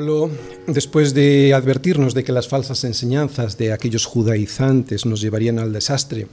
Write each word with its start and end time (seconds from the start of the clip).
Pablo, 0.00 0.30
después 0.66 1.12
de 1.12 1.52
advertirnos 1.52 2.14
de 2.14 2.24
que 2.24 2.32
las 2.32 2.48
falsas 2.48 2.84
enseñanzas 2.84 3.58
de 3.58 3.70
aquellos 3.70 4.06
judaizantes 4.06 5.04
nos 5.04 5.20
llevarían 5.20 5.58
al 5.58 5.74
desastre 5.74 6.26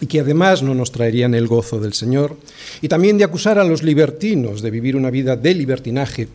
y 0.00 0.06
que 0.06 0.20
además 0.20 0.62
no 0.62 0.76
nos 0.76 0.92
traerían 0.92 1.34
el 1.34 1.48
gozo 1.48 1.80
del 1.80 1.92
Señor, 1.92 2.36
y 2.82 2.86
también 2.86 3.18
de 3.18 3.24
acusar 3.24 3.58
a 3.58 3.64
los 3.64 3.82
libertinos 3.82 4.62
de 4.62 4.70
vivir 4.70 4.94
una 4.94 5.10
vida 5.10 5.34
de 5.34 5.54
libertinaje 5.54 6.28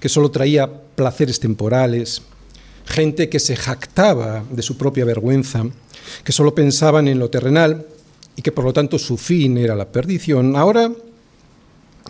que 0.00 0.08
solo 0.08 0.32
traía 0.32 0.68
placeres 0.68 1.38
temporales, 1.38 2.22
gente 2.84 3.28
que 3.28 3.38
se 3.38 3.54
jactaba 3.54 4.42
de 4.50 4.62
su 4.62 4.76
propia 4.76 5.04
vergüenza, 5.04 5.62
que 6.24 6.32
solo 6.32 6.52
pensaban 6.52 7.06
en 7.06 7.20
lo 7.20 7.30
terrenal 7.30 7.86
y 8.34 8.42
que 8.42 8.50
por 8.50 8.64
lo 8.64 8.72
tanto 8.72 8.98
su 8.98 9.16
fin 9.16 9.56
era 9.56 9.76
la 9.76 9.86
perdición, 9.86 10.56
ahora 10.56 10.90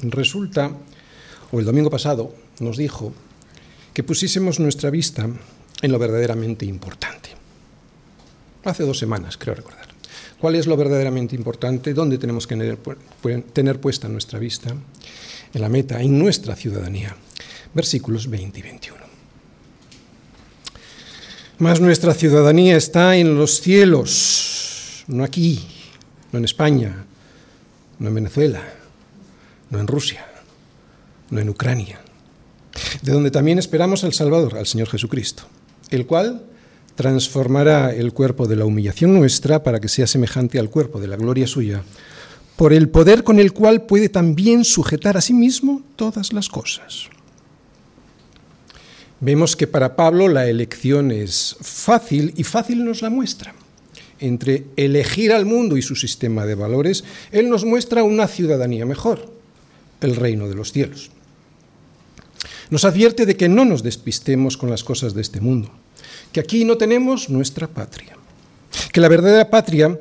resulta, 0.00 0.70
o 1.52 1.58
el 1.60 1.66
domingo 1.66 1.90
pasado 1.90 2.32
nos 2.58 2.78
dijo, 2.78 3.12
que 3.96 4.04
pusiésemos 4.04 4.60
nuestra 4.60 4.90
vista 4.90 5.26
en 5.80 5.90
lo 5.90 5.98
verdaderamente 5.98 6.66
importante. 6.66 7.30
Hace 8.64 8.82
dos 8.82 8.98
semanas, 8.98 9.38
creo 9.38 9.54
recordar. 9.54 9.86
¿Cuál 10.38 10.56
es 10.56 10.66
lo 10.66 10.76
verdaderamente 10.76 11.34
importante? 11.34 11.94
¿Dónde 11.94 12.18
tenemos 12.18 12.46
que 12.46 12.76
tener, 13.54 13.80
puesta 13.80 14.06
nuestra 14.06 14.38
vista? 14.38 14.68
En 15.54 15.60
la 15.62 15.70
meta, 15.70 16.02
en 16.02 16.18
nuestra 16.18 16.54
ciudadanía. 16.54 17.16
Versículos 17.72 18.28
20 18.28 18.58
y 18.58 18.62
21. 18.62 19.00
Mas 21.60 21.80
nuestra 21.80 22.12
ciudadanía 22.12 22.76
está 22.76 23.16
en 23.16 23.34
los 23.34 23.62
cielos, 23.62 25.04
no 25.06 25.24
aquí, 25.24 25.66
no 26.32 26.38
en 26.38 26.44
España, 26.44 27.06
no 27.98 28.08
en 28.08 28.14
Venezuela, 28.14 28.62
no 29.70 29.80
en 29.80 29.86
Rusia, 29.86 30.26
no 31.30 31.40
en 31.40 31.48
Ucrania, 31.48 32.02
de 33.02 33.12
donde 33.12 33.30
también 33.30 33.58
esperamos 33.58 34.04
al 34.04 34.12
Salvador, 34.12 34.56
al 34.56 34.66
Señor 34.66 34.88
Jesucristo, 34.88 35.44
el 35.90 36.06
cual 36.06 36.42
transformará 36.94 37.94
el 37.94 38.12
cuerpo 38.12 38.46
de 38.46 38.56
la 38.56 38.64
humillación 38.64 39.14
nuestra 39.14 39.62
para 39.62 39.80
que 39.80 39.88
sea 39.88 40.06
semejante 40.06 40.58
al 40.58 40.70
cuerpo 40.70 41.00
de 41.00 41.06
la 41.06 41.16
gloria 41.16 41.46
suya, 41.46 41.82
por 42.56 42.72
el 42.72 42.88
poder 42.88 43.22
con 43.22 43.38
el 43.38 43.52
cual 43.52 43.82
puede 43.82 44.08
también 44.08 44.64
sujetar 44.64 45.16
a 45.16 45.20
sí 45.20 45.34
mismo 45.34 45.82
todas 45.94 46.32
las 46.32 46.48
cosas. 46.48 47.08
Vemos 49.20 49.56
que 49.56 49.66
para 49.66 49.96
Pablo 49.96 50.28
la 50.28 50.48
elección 50.48 51.10
es 51.10 51.56
fácil 51.60 52.34
y 52.36 52.44
fácil 52.44 52.84
nos 52.84 53.02
la 53.02 53.10
muestra. 53.10 53.54
Entre 54.18 54.64
elegir 54.76 55.32
al 55.32 55.44
mundo 55.44 55.76
y 55.76 55.82
su 55.82 55.94
sistema 55.96 56.46
de 56.46 56.54
valores, 56.54 57.04
Él 57.30 57.50
nos 57.50 57.64
muestra 57.64 58.02
una 58.02 58.26
ciudadanía 58.26 58.86
mejor, 58.86 59.30
el 60.00 60.16
reino 60.16 60.48
de 60.48 60.54
los 60.54 60.72
cielos. 60.72 61.10
Nos 62.70 62.84
advierte 62.84 63.26
de 63.26 63.36
que 63.36 63.48
no 63.48 63.64
nos 63.64 63.82
despistemos 63.82 64.56
con 64.56 64.70
las 64.70 64.82
cosas 64.82 65.14
de 65.14 65.22
este 65.22 65.40
mundo, 65.40 65.70
que 66.32 66.40
aquí 66.40 66.64
no 66.64 66.76
tenemos 66.76 67.30
nuestra 67.30 67.68
patria, 67.68 68.16
que 68.92 69.00
la 69.00 69.08
verdadera 69.08 69.50
patria 69.50 69.98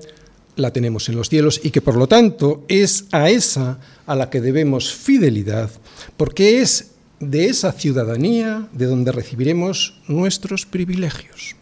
la 0.55 0.71
tenemos 0.71 1.09
en 1.09 1.15
los 1.15 1.29
cielos 1.29 1.59
y 1.63 1.71
que 1.71 1.81
por 1.81 1.95
lo 1.95 2.07
tanto 2.07 2.63
es 2.67 3.05
a 3.11 3.29
esa 3.29 3.79
a 4.05 4.15
la 4.15 4.29
que 4.29 4.41
debemos 4.41 4.93
fidelidad, 4.93 5.69
porque 6.17 6.61
es 6.61 6.91
de 7.19 7.45
esa 7.45 7.71
ciudadanía 7.71 8.67
de 8.71 8.85
donde 8.85 9.11
recibiremos 9.11 9.99
nuestros 10.07 10.65
privilegios. 10.65 11.55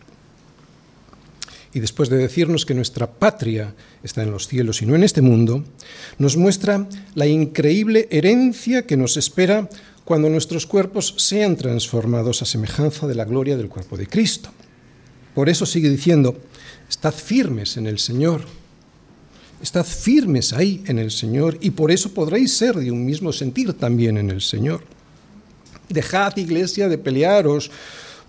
Y 1.74 1.80
después 1.80 2.09
de 2.09 2.18
decirnos 2.18 2.66
que 2.66 2.75
nuestra 2.75 3.09
patria 3.09 3.74
está 4.03 4.22
en 4.22 4.31
los 4.31 4.47
cielos 4.47 4.81
y 4.81 4.86
no 4.86 4.96
en 4.96 5.03
este 5.03 5.24
mundo, 5.24 5.63
nos 6.19 6.38
muestra 6.38 6.88
la 7.16 7.25
increíble 7.25 8.08
herencia 8.12 8.86
que 8.86 8.96
nos 8.96 9.18
espera 9.18 9.69
cuando 10.06 10.30
nuestros 10.30 10.66
cuerpos 10.66 11.16
sean 11.18 11.56
transformados 11.56 12.41
a 12.41 12.46
semejanza 12.46 13.08
de 13.08 13.16
la 13.16 13.25
gloria 13.25 13.58
del 13.58 13.69
cuerpo 13.69 13.97
de 13.97 14.08
Cristo. 14.08 14.50
Por 15.34 15.50
eso 15.50 15.66
sigue 15.66 15.90
diciendo, 15.90 16.38
estad 16.90 17.14
firmes 17.14 17.78
en 17.78 17.88
el 17.88 18.00
Señor, 18.00 18.42
estad 19.62 19.86
firmes 19.86 20.53
ahí 20.53 20.84
en 20.88 21.00
el 21.00 21.09
Señor 21.09 21.58
y 21.62 21.72
por 21.72 21.92
eso 21.92 22.13
podréis 22.13 22.56
ser 22.56 22.75
de 22.75 22.92
un 22.92 23.06
mismo 23.06 23.31
sentir 23.31 23.74
también 23.74 24.18
en 24.18 24.30
el 24.30 24.42
Señor. 24.42 24.84
Dejad, 25.90 26.38
iglesia, 26.38 26.90
de 26.90 26.97
pelearos 26.97 27.72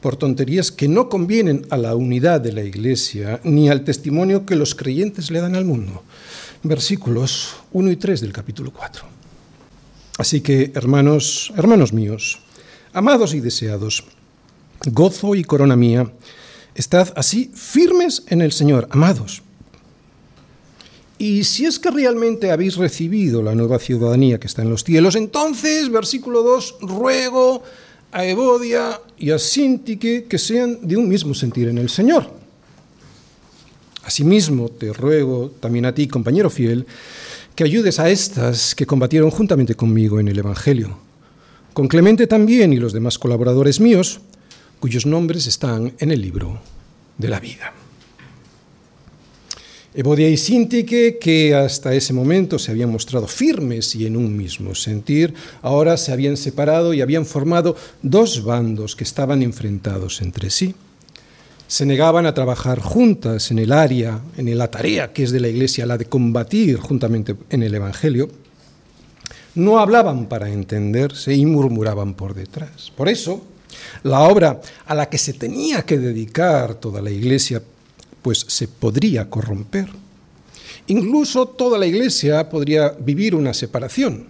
por 0.00 0.16
tonterías 0.16 0.70
que 0.70 0.86
no 0.86 1.08
convienen 1.08 1.66
a 1.70 1.76
la 1.76 1.96
unidad 1.96 2.40
de 2.40 2.52
la 2.52 2.62
iglesia 2.62 3.40
ni 3.42 3.68
al 3.68 3.84
testimonio 3.84 4.46
que 4.46 4.56
los 4.56 4.74
creyentes 4.74 5.30
le 5.30 5.40
dan 5.40 5.56
al 5.56 5.64
mundo. 5.64 6.02
Versículos 6.62 7.56
1 7.72 7.90
y 7.90 7.96
3 7.96 8.20
del 8.20 8.32
capítulo 8.32 8.72
4. 8.72 9.13
Así 10.18 10.40
que, 10.40 10.70
hermanos, 10.74 11.52
hermanos 11.56 11.92
míos, 11.92 12.38
amados 12.92 13.34
y 13.34 13.40
deseados, 13.40 14.04
gozo 14.86 15.34
y 15.34 15.42
corona 15.42 15.76
mía, 15.76 16.12
estad 16.74 17.12
así 17.16 17.50
firmes 17.54 18.22
en 18.28 18.40
el 18.40 18.52
Señor, 18.52 18.86
amados. 18.90 19.42
Y 21.18 21.44
si 21.44 21.64
es 21.64 21.78
que 21.78 21.90
realmente 21.90 22.50
habéis 22.50 22.76
recibido 22.76 23.42
la 23.42 23.54
nueva 23.54 23.78
ciudadanía 23.78 24.38
que 24.38 24.46
está 24.46 24.62
en 24.62 24.70
los 24.70 24.84
cielos, 24.84 25.16
entonces, 25.16 25.90
versículo 25.90 26.42
2, 26.42 26.76
ruego 26.82 27.62
a 28.12 28.24
Evodia 28.24 29.00
y 29.18 29.30
a 29.30 29.38
Sintique 29.38 30.26
que 30.28 30.38
sean 30.38 30.78
de 30.82 30.96
un 30.96 31.08
mismo 31.08 31.34
sentir 31.34 31.68
en 31.68 31.78
el 31.78 31.88
Señor. 31.88 32.30
Asimismo, 34.04 34.68
te 34.68 34.92
ruego 34.92 35.52
también 35.60 35.86
a 35.86 35.94
ti, 35.94 36.06
compañero 36.06 36.50
fiel, 36.50 36.86
que 37.54 37.64
ayudes 37.64 38.00
a 38.00 38.10
estas 38.10 38.74
que 38.74 38.86
combatieron 38.86 39.30
juntamente 39.30 39.74
conmigo 39.74 40.18
en 40.18 40.28
el 40.28 40.38
Evangelio, 40.38 40.98
con 41.72 41.86
Clemente 41.86 42.26
también 42.26 42.72
y 42.72 42.76
los 42.76 42.92
demás 42.92 43.18
colaboradores 43.18 43.80
míos, 43.80 44.20
cuyos 44.80 45.06
nombres 45.06 45.46
están 45.46 45.92
en 45.98 46.10
el 46.10 46.20
libro 46.20 46.60
de 47.16 47.28
la 47.28 47.38
vida. 47.38 47.72
Evodia 49.96 50.28
y 50.28 50.36
Sintique, 50.36 51.18
que 51.20 51.54
hasta 51.54 51.94
ese 51.94 52.12
momento 52.12 52.58
se 52.58 52.72
habían 52.72 52.90
mostrado 52.90 53.28
firmes 53.28 53.94
y 53.94 54.06
en 54.06 54.16
un 54.16 54.36
mismo 54.36 54.74
sentir, 54.74 55.32
ahora 55.62 55.96
se 55.96 56.10
habían 56.10 56.36
separado 56.36 56.92
y 56.94 57.00
habían 57.00 57.24
formado 57.24 57.76
dos 58.02 58.42
bandos 58.42 58.96
que 58.96 59.04
estaban 59.04 59.42
enfrentados 59.42 60.20
entre 60.20 60.50
sí 60.50 60.74
se 61.66 61.86
negaban 61.86 62.26
a 62.26 62.34
trabajar 62.34 62.80
juntas 62.80 63.50
en 63.50 63.58
el 63.58 63.72
área, 63.72 64.20
en 64.36 64.56
la 64.56 64.70
tarea 64.70 65.12
que 65.12 65.22
es 65.22 65.32
de 65.32 65.40
la 65.40 65.48
Iglesia, 65.48 65.86
la 65.86 65.98
de 65.98 66.06
combatir 66.06 66.78
juntamente 66.78 67.34
en 67.50 67.62
el 67.62 67.74
Evangelio, 67.74 68.28
no 69.54 69.78
hablaban 69.78 70.26
para 70.26 70.50
entenderse 70.50 71.34
y 71.34 71.46
murmuraban 71.46 72.14
por 72.14 72.34
detrás. 72.34 72.92
Por 72.96 73.08
eso, 73.08 73.42
la 74.02 74.20
obra 74.22 74.60
a 74.86 74.94
la 74.94 75.08
que 75.08 75.18
se 75.18 75.32
tenía 75.32 75.82
que 75.82 75.98
dedicar 75.98 76.74
toda 76.74 77.00
la 77.00 77.10
Iglesia, 77.10 77.62
pues 78.22 78.44
se 78.48 78.68
podría 78.68 79.30
corromper. 79.30 79.88
Incluso 80.86 81.46
toda 81.46 81.78
la 81.78 81.86
Iglesia 81.86 82.48
podría 82.48 82.90
vivir 82.90 83.34
una 83.34 83.54
separación. 83.54 84.26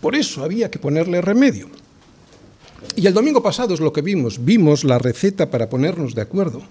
Por 0.00 0.14
eso 0.14 0.44
había 0.44 0.70
que 0.70 0.78
ponerle 0.78 1.20
remedio. 1.20 1.68
Y 2.94 3.06
el 3.06 3.14
domingo 3.14 3.42
pasado 3.42 3.74
es 3.74 3.80
lo 3.80 3.92
que 3.92 4.02
vimos, 4.02 4.44
vimos 4.44 4.84
la 4.84 4.98
receta 4.98 5.50
para 5.50 5.68
ponernos 5.68 6.14
de 6.14 6.22
acuerdo. 6.22 6.62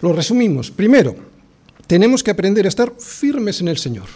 Lo 0.00 0.12
resumimos. 0.12 0.70
Primero, 0.70 1.14
tenemos 1.86 2.22
que 2.22 2.30
aprender 2.30 2.66
a 2.66 2.68
estar 2.68 2.92
firmes 2.98 3.60
en 3.60 3.68
el 3.68 3.78
Señor, 3.78 4.06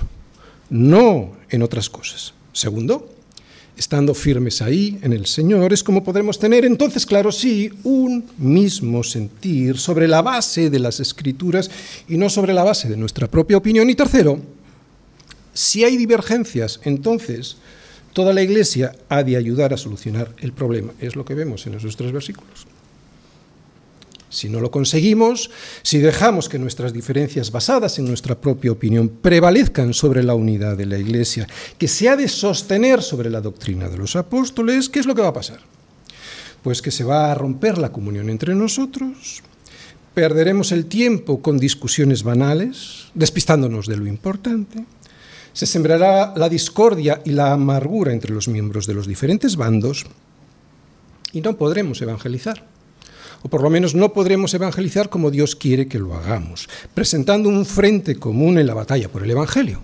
no 0.71 1.33
en 1.51 1.63
otras 1.63 1.91
cosas. 1.91 2.35
Segundo, 2.53 3.15
estando 3.77 4.15
firmes 4.15 4.63
ahí 4.63 4.99
en 5.03 5.13
el 5.13 5.27
Señor 5.27 5.73
es 5.73 5.83
como 5.83 6.05
podremos 6.05 6.39
tener 6.39 6.65
entonces, 6.65 7.05
claro, 7.05 7.33
sí, 7.33 7.71
un 7.83 8.25
mismo 8.39 9.03
sentir 9.03 9.79
sobre 9.79 10.07
la 10.07 10.23
base 10.23 10.71
de 10.71 10.79
las 10.79 11.01
escrituras 11.01 11.71
y 12.09 12.17
no 12.17 12.31
sobre 12.31 12.55
la 12.55 12.65
base 12.65 12.89
de 12.89 12.97
nuestra 12.97 13.29
propia 13.29 13.57
opinión. 13.57 13.91
Y 13.91 13.95
tercero, 13.95 14.39
si 15.53 15.85
hay 15.85 15.97
divergencias, 15.97 16.81
entonces 16.85 17.57
Toda 18.15 18.33
la 18.33 18.43
Iglesia 18.43 18.95
ha 19.09 19.25
de 19.25 19.37
ayudar 19.37 19.75
a 19.75 19.77
solucionar 19.77 20.35
el 20.39 20.53
problema. 20.53 20.93
Es 21.01 21.17
lo 21.17 21.25
que 21.25 21.35
vemos 21.35 21.67
en 21.67 21.75
esos 21.75 21.97
tres 21.97 22.13
versículos. 22.13 22.65
Si 24.31 24.49
no 24.49 24.61
lo 24.61 24.71
conseguimos, 24.71 25.51
si 25.83 25.99
dejamos 25.99 26.49
que 26.49 26.61
nuestras 26.61 26.93
diferencias 26.93 27.51
basadas 27.51 27.99
en 27.99 28.07
nuestra 28.07 28.41
propia 28.41 28.71
opinión 28.71 29.09
prevalezcan 29.09 29.95
sobre 29.95 30.23
la 30.23 30.35
unidad 30.35 30.77
de 30.77 30.87
la 30.87 30.99
Iglesia, 30.99 31.49
que 31.77 31.89
se 31.89 32.09
ha 32.09 32.15
de 32.15 32.29
sostener 32.29 33.03
sobre 33.03 33.31
la 33.31 33.41
doctrina 33.41 33.89
de 33.89 33.99
los 33.99 34.15
apóstoles, 34.15 34.89
¿qué 34.89 35.01
es 35.01 35.07
lo 35.07 35.15
que 35.17 35.23
va 35.23 35.29
a 35.29 35.35
pasar? 35.35 35.61
Pues 36.63 36.83
que 36.83 36.93
se 36.93 37.05
va 37.05 37.33
a 37.33 37.35
romper 37.35 37.79
la 37.79 37.91
comunión 37.91 38.31
entre 38.31 38.55
nosotros, 38.55 39.43
perderemos 40.15 40.71
el 40.71 40.87
tiempo 40.87 41.43
con 41.43 41.59
discusiones 41.59 42.23
banales, 42.23 43.07
despistándonos 43.15 43.89
de 43.89 43.97
lo 43.97 44.07
importante, 44.07 44.85
se 45.55 45.67
sembrará 45.67 46.35
la 46.37 46.49
discordia 46.49 47.23
y 47.25 47.31
la 47.31 47.53
amargura 47.53 48.13
entre 48.13 48.35
los 48.35 48.49
miembros 48.49 48.87
de 48.87 48.95
los 48.95 49.07
diferentes 49.07 49.57
bandos 49.57 50.05
y 51.33 51.41
no 51.41 51.57
podremos 51.57 52.03
evangelizar. 52.03 52.65
O 53.43 53.49
por 53.49 53.63
lo 53.63 53.71
menos 53.71 53.95
no 53.95 54.13
podremos 54.13 54.53
evangelizar 54.55 55.09
como 55.09 55.31
Dios 55.31 55.55
quiere 55.55 55.87
que 55.87 55.99
lo 55.99 56.15
hagamos, 56.15 56.69
presentando 56.93 57.49
un 57.49 57.65
frente 57.65 58.17
común 58.17 58.59
en 58.59 58.67
la 58.67 58.75
batalla 58.75 59.09
por 59.09 59.23
el 59.23 59.31
Evangelio. 59.31 59.81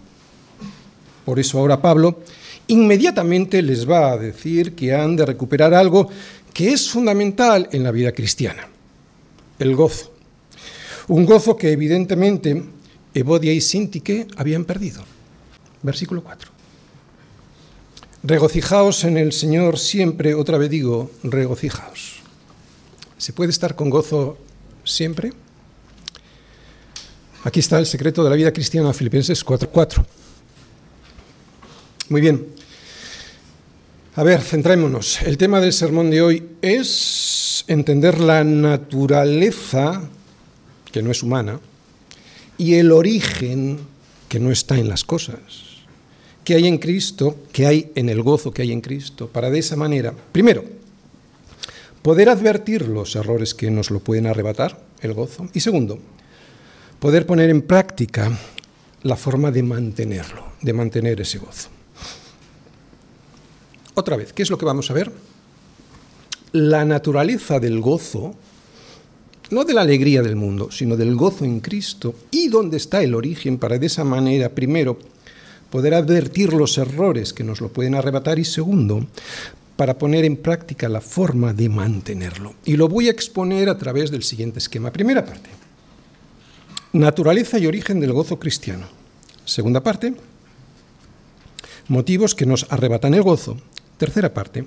Por 1.24 1.38
eso 1.38 1.58
ahora 1.58 1.80
Pablo 1.80 2.20
inmediatamente 2.66 3.62
les 3.62 3.88
va 3.88 4.12
a 4.12 4.16
decir 4.16 4.74
que 4.74 4.94
han 4.94 5.14
de 5.14 5.26
recuperar 5.26 5.74
algo 5.74 6.08
que 6.52 6.72
es 6.72 6.90
fundamental 6.90 7.68
en 7.70 7.84
la 7.84 7.90
vida 7.92 8.12
cristiana, 8.12 8.66
el 9.58 9.76
gozo. 9.76 10.12
Un 11.08 11.26
gozo 11.26 11.56
que 11.56 11.70
evidentemente 11.70 12.64
Evodia 13.12 13.52
y 13.52 13.60
Sintique 13.60 14.26
habían 14.36 14.64
perdido. 14.64 15.04
Versículo 15.82 16.22
4. 16.22 16.50
Regocijaos 18.22 19.04
en 19.04 19.16
el 19.16 19.32
Señor 19.32 19.78
siempre, 19.78 20.34
otra 20.34 20.58
vez 20.58 20.68
digo, 20.68 21.10
regocijaos. 21.22 22.20
¿Se 23.16 23.32
puede 23.32 23.50
estar 23.50 23.74
con 23.74 23.88
gozo 23.88 24.36
siempre? 24.84 25.32
Aquí 27.44 27.60
está 27.60 27.78
el 27.78 27.86
secreto 27.86 28.22
de 28.22 28.28
la 28.28 28.36
vida 28.36 28.52
cristiana, 28.52 28.92
Filipenses 28.92 29.44
4.4. 29.44 30.04
Muy 32.10 32.20
bien. 32.20 32.46
A 34.16 34.22
ver, 34.22 34.42
centrémonos. 34.42 35.22
El 35.22 35.38
tema 35.38 35.60
del 35.60 35.72
sermón 35.72 36.10
de 36.10 36.20
hoy 36.20 36.48
es 36.60 37.64
entender 37.68 38.20
la 38.20 38.44
naturaleza, 38.44 40.02
que 40.92 41.02
no 41.02 41.10
es 41.10 41.22
humana, 41.22 41.60
y 42.58 42.74
el 42.74 42.92
origen, 42.92 43.78
que 44.28 44.40
no 44.40 44.50
está 44.50 44.76
en 44.76 44.88
las 44.88 45.04
cosas, 45.04 45.69
que 46.44 46.54
hay 46.54 46.66
en 46.66 46.78
Cristo, 46.78 47.36
que 47.52 47.66
hay 47.66 47.92
en 47.94 48.08
el 48.08 48.22
gozo 48.22 48.52
que 48.52 48.62
hay 48.62 48.72
en 48.72 48.80
Cristo, 48.80 49.28
para 49.28 49.50
de 49.50 49.58
esa 49.58 49.76
manera, 49.76 50.14
primero, 50.32 50.64
poder 52.02 52.28
advertir 52.28 52.88
los 52.88 53.14
errores 53.16 53.54
que 53.54 53.70
nos 53.70 53.90
lo 53.90 54.00
pueden 54.00 54.26
arrebatar, 54.26 54.80
el 55.00 55.12
gozo, 55.12 55.48
y 55.52 55.60
segundo, 55.60 55.98
poder 56.98 57.26
poner 57.26 57.50
en 57.50 57.62
práctica 57.62 58.30
la 59.02 59.16
forma 59.16 59.50
de 59.50 59.62
mantenerlo, 59.62 60.44
de 60.60 60.72
mantener 60.72 61.20
ese 61.20 61.38
gozo. 61.38 61.68
Otra 63.94 64.16
vez, 64.16 64.32
¿qué 64.32 64.42
es 64.42 64.50
lo 64.50 64.58
que 64.58 64.66
vamos 64.66 64.90
a 64.90 64.94
ver? 64.94 65.10
La 66.52 66.84
naturaleza 66.84 67.58
del 67.58 67.80
gozo, 67.80 68.34
no 69.50 69.64
de 69.64 69.74
la 69.74 69.82
alegría 69.82 70.22
del 70.22 70.36
mundo, 70.36 70.70
sino 70.70 70.96
del 70.96 71.16
gozo 71.16 71.44
en 71.44 71.60
Cristo, 71.60 72.14
y 72.30 72.48
dónde 72.48 72.76
está 72.76 73.02
el 73.02 73.14
origen 73.14 73.58
para 73.58 73.78
de 73.78 73.86
esa 73.86 74.04
manera, 74.04 74.50
primero, 74.50 74.98
poder 75.70 75.94
advertir 75.94 76.52
los 76.52 76.76
errores 76.78 77.32
que 77.32 77.44
nos 77.44 77.60
lo 77.60 77.68
pueden 77.68 77.94
arrebatar 77.94 78.38
y 78.38 78.44
segundo, 78.44 79.06
para 79.76 79.96
poner 79.96 80.24
en 80.24 80.36
práctica 80.36 80.88
la 80.88 81.00
forma 81.00 81.54
de 81.54 81.68
mantenerlo. 81.68 82.54
Y 82.64 82.76
lo 82.76 82.88
voy 82.88 83.08
a 83.08 83.12
exponer 83.12 83.68
a 83.68 83.78
través 83.78 84.10
del 84.10 84.22
siguiente 84.22 84.58
esquema. 84.58 84.92
Primera 84.92 85.24
parte, 85.24 85.48
Naturaleza 86.92 87.56
y 87.60 87.66
origen 87.66 88.00
del 88.00 88.12
gozo 88.12 88.40
cristiano. 88.40 88.88
Segunda 89.44 89.80
parte, 89.80 90.12
motivos 91.86 92.34
que 92.34 92.46
nos 92.46 92.66
arrebatan 92.68 93.14
el 93.14 93.22
gozo. 93.22 93.56
Tercera 93.96 94.34
parte, 94.34 94.66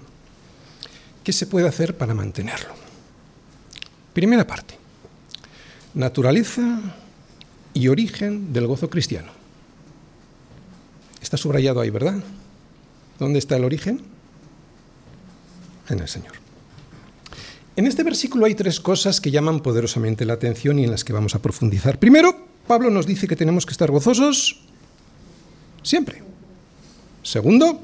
¿qué 1.22 1.34
se 1.34 1.48
puede 1.48 1.68
hacer 1.68 1.98
para 1.98 2.14
mantenerlo? 2.14 2.74
Primera 4.14 4.48
parte, 4.48 4.76
naturaleza 5.94 6.80
y 7.74 7.90
origen 7.90 8.54
del 8.54 8.68
gozo 8.68 8.90
cristiano. 8.90 9.43
Está 11.24 11.38
subrayado 11.38 11.80
ahí, 11.80 11.90
¿verdad? 11.90 12.16
¿Dónde 13.18 13.40
está 13.40 13.56
el 13.56 13.64
origen? 13.64 14.02
En 15.88 16.00
el 16.00 16.10
Señor. 16.10 16.34
En 17.78 17.88
este 17.88 18.04
versículo 18.04 18.46
hay 18.46 18.56
tres 18.56 18.82
cosas 18.82 19.22
que 19.22 19.32
llaman 19.32 19.62
poderosamente 19.62 20.26
la 20.26 20.34
atención 20.34 20.80
y 20.80 20.84
en 20.84 20.92
las 20.92 21.06
que 21.06 21.14
vamos 21.14 21.34
a 21.34 21.42
profundizar. 21.42 21.98
Primero, 21.98 22.36
Pablo 22.68 22.90
nos 22.90 23.08
dice 23.08 23.26
que 23.26 23.38
tenemos 23.38 23.66
que 23.66 23.72
estar 23.72 23.90
gozosos 23.90 24.60
siempre. 25.82 26.22
Segundo, 27.24 27.80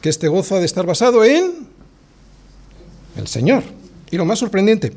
que 0.00 0.08
este 0.08 0.28
gozo 0.28 0.56
ha 0.56 0.60
de 0.60 0.66
estar 0.66 0.86
basado 0.86 1.22
en 1.22 1.68
el 3.16 3.28
Señor. 3.28 3.62
Y 4.10 4.16
lo 4.16 4.24
más 4.24 4.38
sorprendente, 4.38 4.94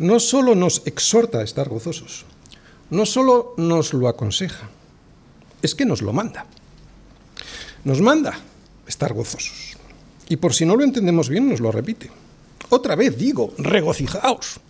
no 0.00 0.18
solo 0.18 0.56
nos 0.56 0.82
exhorta 0.86 1.38
a 1.38 1.44
estar 1.44 1.68
gozosos, 1.68 2.26
no 2.90 3.06
solo 3.06 3.54
nos 3.56 3.94
lo 3.94 4.08
aconseja, 4.08 4.68
es 5.62 5.74
que 5.74 5.84
nos 5.84 6.02
lo 6.02 6.12
manda. 6.12 6.46
Nos 7.84 8.00
manda 8.00 8.38
estar 8.86 9.12
gozosos. 9.12 9.76
Y 10.28 10.36
por 10.36 10.54
si 10.54 10.64
no 10.64 10.76
lo 10.76 10.84
entendemos 10.84 11.28
bien, 11.28 11.48
nos 11.48 11.60
lo 11.60 11.72
repite. 11.72 12.10
Otra 12.68 12.94
vez 12.94 13.16
digo, 13.16 13.52
regocijaos. 13.58 14.60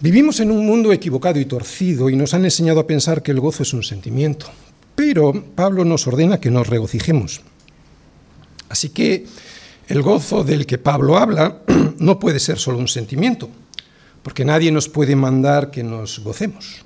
Vivimos 0.00 0.40
en 0.40 0.50
un 0.50 0.66
mundo 0.66 0.92
equivocado 0.92 1.38
y 1.38 1.44
torcido 1.44 2.10
y 2.10 2.16
nos 2.16 2.34
han 2.34 2.44
enseñado 2.44 2.80
a 2.80 2.86
pensar 2.86 3.22
que 3.22 3.30
el 3.30 3.40
gozo 3.40 3.62
es 3.62 3.72
un 3.72 3.82
sentimiento. 3.82 4.46
Pero 4.94 5.32
Pablo 5.54 5.84
nos 5.84 6.06
ordena 6.06 6.40
que 6.40 6.50
nos 6.50 6.66
regocijemos. 6.66 7.42
Así 8.68 8.88
que 8.88 9.26
el 9.88 10.02
gozo 10.02 10.42
del 10.42 10.66
que 10.66 10.78
Pablo 10.78 11.18
habla 11.18 11.58
no 11.98 12.18
puede 12.18 12.40
ser 12.40 12.58
solo 12.58 12.78
un 12.78 12.88
sentimiento, 12.88 13.50
porque 14.22 14.44
nadie 14.44 14.72
nos 14.72 14.88
puede 14.88 15.14
mandar 15.14 15.70
que 15.70 15.82
nos 15.82 16.20
gocemos. 16.20 16.84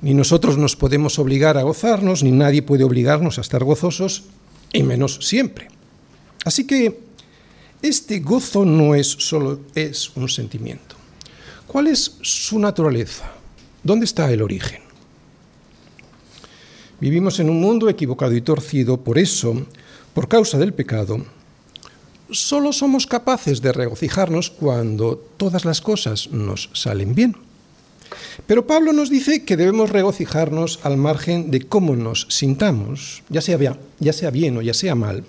Ni 0.00 0.14
nosotros 0.14 0.58
nos 0.58 0.76
podemos 0.76 1.18
obligar 1.18 1.58
a 1.58 1.62
gozarnos, 1.62 2.22
ni 2.22 2.30
nadie 2.30 2.62
puede 2.62 2.84
obligarnos 2.84 3.38
a 3.38 3.40
estar 3.40 3.64
gozosos, 3.64 4.24
y 4.72 4.82
menos 4.82 5.18
siempre. 5.22 5.68
Así 6.44 6.66
que 6.66 7.00
este 7.82 8.20
gozo 8.20 8.64
no 8.64 8.94
es 8.94 9.06
solo 9.06 9.60
es 9.74 10.14
un 10.16 10.28
sentimiento. 10.28 10.96
¿Cuál 11.66 11.88
es 11.88 12.16
su 12.22 12.58
naturaleza? 12.58 13.30
¿Dónde 13.82 14.04
está 14.04 14.30
el 14.30 14.42
origen? 14.42 14.82
Vivimos 17.00 17.38
en 17.38 17.50
un 17.50 17.60
mundo 17.60 17.88
equivocado 17.88 18.34
y 18.34 18.40
torcido, 18.40 18.98
por 18.98 19.18
eso, 19.18 19.66
por 20.14 20.28
causa 20.28 20.58
del 20.58 20.74
pecado, 20.74 21.24
solo 22.30 22.72
somos 22.72 23.06
capaces 23.06 23.62
de 23.62 23.72
regocijarnos 23.72 24.50
cuando 24.50 25.16
todas 25.36 25.64
las 25.64 25.80
cosas 25.80 26.30
nos 26.30 26.70
salen 26.72 27.14
bien. 27.14 27.47
Pero 28.46 28.66
Pablo 28.66 28.92
nos 28.92 29.10
dice 29.10 29.44
que 29.44 29.56
debemos 29.56 29.90
regocijarnos 29.90 30.80
al 30.82 30.96
margen 30.96 31.50
de 31.50 31.60
cómo 31.60 31.96
nos 31.96 32.26
sintamos, 32.30 33.22
ya 33.28 33.40
sea, 33.40 33.56
bien, 33.56 33.76
ya 33.98 34.12
sea 34.12 34.30
bien 34.30 34.56
o 34.56 34.62
ya 34.62 34.74
sea 34.74 34.94
mal, 34.94 35.24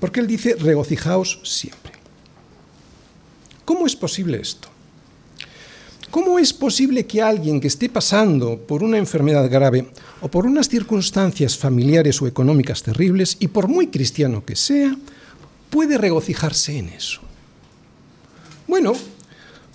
porque 0.00 0.20
él 0.20 0.26
dice 0.26 0.56
regocijaos 0.56 1.40
siempre. 1.44 1.92
¿Cómo 3.64 3.86
es 3.86 3.96
posible 3.96 4.40
esto? 4.40 4.68
¿Cómo 6.10 6.38
es 6.38 6.52
posible 6.52 7.06
que 7.06 7.22
alguien 7.22 7.58
que 7.58 7.68
esté 7.68 7.88
pasando 7.88 8.58
por 8.58 8.82
una 8.82 8.98
enfermedad 8.98 9.50
grave 9.50 9.88
o 10.20 10.28
por 10.28 10.44
unas 10.44 10.68
circunstancias 10.68 11.56
familiares 11.56 12.20
o 12.20 12.26
económicas 12.26 12.82
terribles, 12.82 13.38
y 13.40 13.48
por 13.48 13.66
muy 13.66 13.86
cristiano 13.86 14.44
que 14.44 14.54
sea, 14.54 14.94
puede 15.70 15.96
regocijarse 15.96 16.76
en 16.76 16.90
eso? 16.90 17.22
Bueno, 18.68 18.92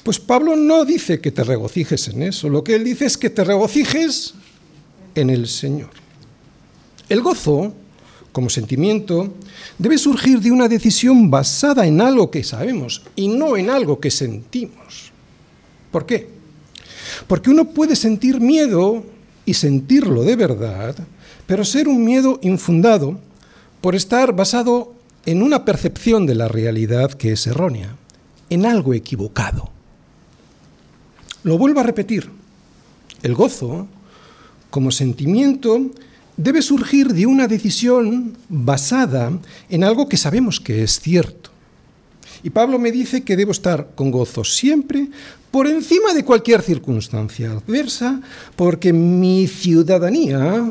pues 0.08 0.22
Pablo 0.22 0.56
no 0.56 0.86
dice 0.86 1.20
que 1.20 1.34
te 1.34 1.44
regocijes 1.44 2.08
en 2.08 2.24
eso, 2.24 2.48
lo 2.48 2.64
que 2.64 2.76
él 2.76 2.86
dice 2.86 3.04
es 3.04 3.18
que 3.18 3.30
te 3.30 3.44
regocijes 3.44 4.36
en 5.16 5.30
el 5.30 5.48
Señor. 5.50 5.90
El 7.10 7.22
gozo, 7.22 7.74
como 8.32 8.50
sentimiento, 8.50 9.34
debe 9.78 9.98
surgir 9.98 10.40
de 10.40 10.50
una 10.50 10.70
decisión 10.70 11.30
basada 11.30 11.86
en 11.86 12.00
algo 12.00 12.32
que 12.32 12.46
sabemos 12.46 13.04
y 13.18 13.28
no 13.28 13.58
en 13.58 13.70
algo 13.70 14.00
que 14.00 14.10
sentimos. 14.10 15.12
¿Por 15.92 16.06
qué? 16.06 16.30
Porque 17.28 17.50
uno 17.50 17.66
puede 17.66 17.98
sentir 17.98 18.40
miedo 18.40 19.04
y 19.46 19.56
sentirlo 19.56 20.24
de 20.24 20.38
verdad, 20.38 20.96
pero 21.46 21.66
ser 21.66 21.90
un 21.90 22.06
miedo 22.06 22.40
infundado 22.42 23.20
por 23.82 23.94
estar 23.94 24.34
basado 24.34 24.94
en 25.26 25.44
una 25.44 25.66
percepción 25.66 26.26
de 26.26 26.36
la 26.36 26.48
realidad 26.48 27.12
que 27.12 27.34
es 27.34 27.46
errónea, 27.46 27.98
en 28.50 28.66
algo 28.66 28.94
equivocado. 28.94 29.76
Lo 31.48 31.58
vuelvo 31.58 31.80
a 31.80 31.84
repetir. 31.84 32.30
El 33.24 33.34
gozo, 33.34 33.88
como 34.70 34.92
sentimiento, 34.92 35.80
debe 36.36 36.62
surgir 36.62 37.14
de 37.14 37.26
una 37.26 37.48
decisión 37.48 38.36
basada 38.50 39.32
en 39.70 39.86
algo 39.86 40.10
que 40.10 40.18
sabemos 40.18 40.60
que 40.60 40.84
es 40.84 41.00
cierto. 41.00 41.50
Y 42.44 42.50
Pablo 42.50 42.78
me 42.80 42.92
dice 42.92 43.24
que 43.24 43.38
debo 43.38 43.54
estar 43.54 43.92
con 43.96 44.12
gozo 44.12 44.44
siempre, 44.44 45.08
por 45.50 45.68
encima 45.68 46.14
de 46.14 46.26
cualquier 46.26 46.62
circunstancia 46.62 47.52
adversa, 47.52 48.20
porque 48.58 48.92
mi 48.92 49.48
ciudadanía 49.48 50.70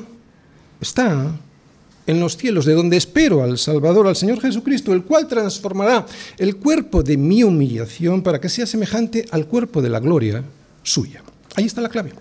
está 0.78 1.40
en 2.06 2.20
los 2.20 2.36
cielos, 2.36 2.66
de 2.66 2.74
donde 2.74 2.98
espero 2.98 3.42
al 3.42 3.56
Salvador, 3.56 4.08
al 4.08 4.14
Señor 4.14 4.42
Jesucristo, 4.42 4.92
el 4.92 5.04
cual 5.04 5.26
transformará 5.26 6.04
el 6.36 6.56
cuerpo 6.56 7.02
de 7.02 7.16
mi 7.16 7.44
humillación 7.44 8.20
para 8.22 8.42
que 8.42 8.50
sea 8.50 8.66
semejante 8.66 9.24
al 9.30 9.46
cuerpo 9.46 9.80
de 9.80 9.88
la 9.88 10.00
gloria 10.00 10.44
suya. 10.86 11.22
Ahí 11.54 11.64
está 11.64 11.80
la 11.80 11.88
clave. 11.88 12.12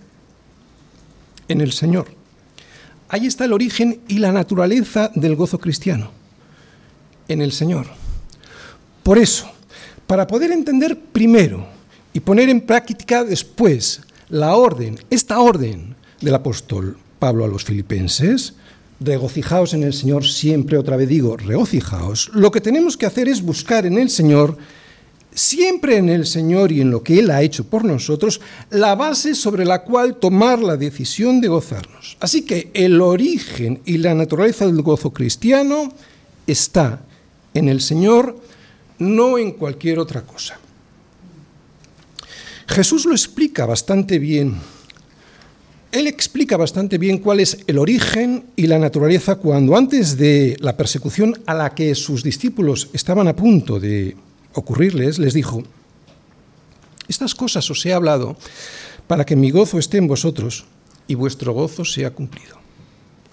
En 1.48 1.62
el 1.62 1.72
Señor. 1.72 2.08
Ahí 3.08 3.28
está 3.28 3.46
el 3.46 3.54
origen 3.54 4.02
y 4.08 4.18
la 4.18 4.32
naturaleza 4.32 5.12
del 5.14 5.36
gozo 5.36 5.60
cristiano. 5.60 6.12
En 7.28 7.42
el 7.42 7.52
Señor. 7.52 7.88
Por 9.04 9.18
eso, 9.18 9.52
para 10.08 10.26
poder 10.26 10.52
entender 10.52 11.00
primero 11.00 11.68
y 12.14 12.20
poner 12.20 12.50
en 12.50 12.62
práctica 12.62 13.24
después 13.24 14.02
la 14.30 14.56
orden, 14.56 15.00
esta 15.10 15.40
orden 15.40 15.96
del 16.22 16.36
apóstol 16.36 16.98
Pablo 17.20 17.46
a 17.46 17.48
los 17.48 17.64
filipenses, 17.64 18.56
regocijaos 19.00 19.74
en 19.74 19.84
el 19.84 19.94
Señor 19.94 20.26
siempre, 20.26 20.78
otra 20.78 20.98
vez 20.98 21.10
digo, 21.10 21.38
regocijaos, 21.38 22.32
lo 22.34 22.52
que 22.52 22.62
tenemos 22.62 22.98
que 22.98 23.06
hacer 23.06 23.28
es 23.28 23.42
buscar 23.42 23.86
en 23.86 23.98
el 23.98 24.10
Señor, 24.10 24.58
siempre 25.36 25.98
en 25.98 26.10
el 26.10 26.26
Señor 26.26 26.72
y 26.72 26.82
en 26.82 26.90
lo 26.90 27.04
que 27.04 27.20
Él 27.20 27.30
ha 27.30 27.44
hecho 27.44 27.66
por 27.66 27.86
nosotros, 27.86 28.42
la 28.72 28.96
base 28.96 29.36
sobre 29.36 29.66
la 29.66 29.84
cual 29.84 30.16
tomar 30.16 30.60
la 30.60 30.78
decisión 30.78 31.40
de 31.42 31.50
gozarnos. 31.50 32.18
Así 32.20 32.42
que 32.42 32.72
el 32.74 33.00
origen 33.02 33.82
y 33.86 33.98
la 33.98 34.16
naturaleza 34.16 34.66
del 34.66 34.82
gozo 34.82 35.12
cristiano 35.12 35.94
está 36.48 37.02
en 37.54 37.70
el 37.70 37.82
Señor, 37.82 38.40
no 38.98 39.38
en 39.38 39.52
cualquier 39.52 40.00
otra 40.00 40.24
cosa. 40.24 40.58
Jesús 42.68 43.06
lo 43.06 43.12
explica 43.12 43.68
bastante 43.68 44.18
bien 44.18 44.56
él 45.96 46.08
explica 46.08 46.58
bastante 46.58 46.98
bien 46.98 47.20
cuál 47.20 47.40
es 47.40 47.60
el 47.68 47.78
origen 47.78 48.48
y 48.58 48.68
la 48.68 48.78
naturaleza 48.78 49.36
cuando 49.36 49.78
antes 49.78 50.18
de 50.18 50.58
la 50.60 50.76
persecución 50.76 51.40
a 51.46 51.54
la 51.54 51.74
que 51.74 51.96
sus 51.96 52.22
discípulos 52.22 52.90
estaban 52.92 53.30
a 53.30 53.36
punto 53.36 53.80
de 53.80 54.18
ocurrirles, 54.56 55.20
les 55.20 55.34
dijo, 55.34 55.64
estas 57.08 57.36
cosas 57.36 57.70
os 57.70 57.86
he 57.86 57.94
hablado 57.94 58.36
para 59.08 59.26
que 59.26 59.36
mi 59.36 59.52
gozo 59.52 59.78
esté 59.78 59.98
en 59.98 60.08
vosotros 60.08 60.66
y 61.08 61.16
vuestro 61.16 61.54
gozo 61.54 61.86
sea 61.86 62.12
cumplido. 62.12 62.58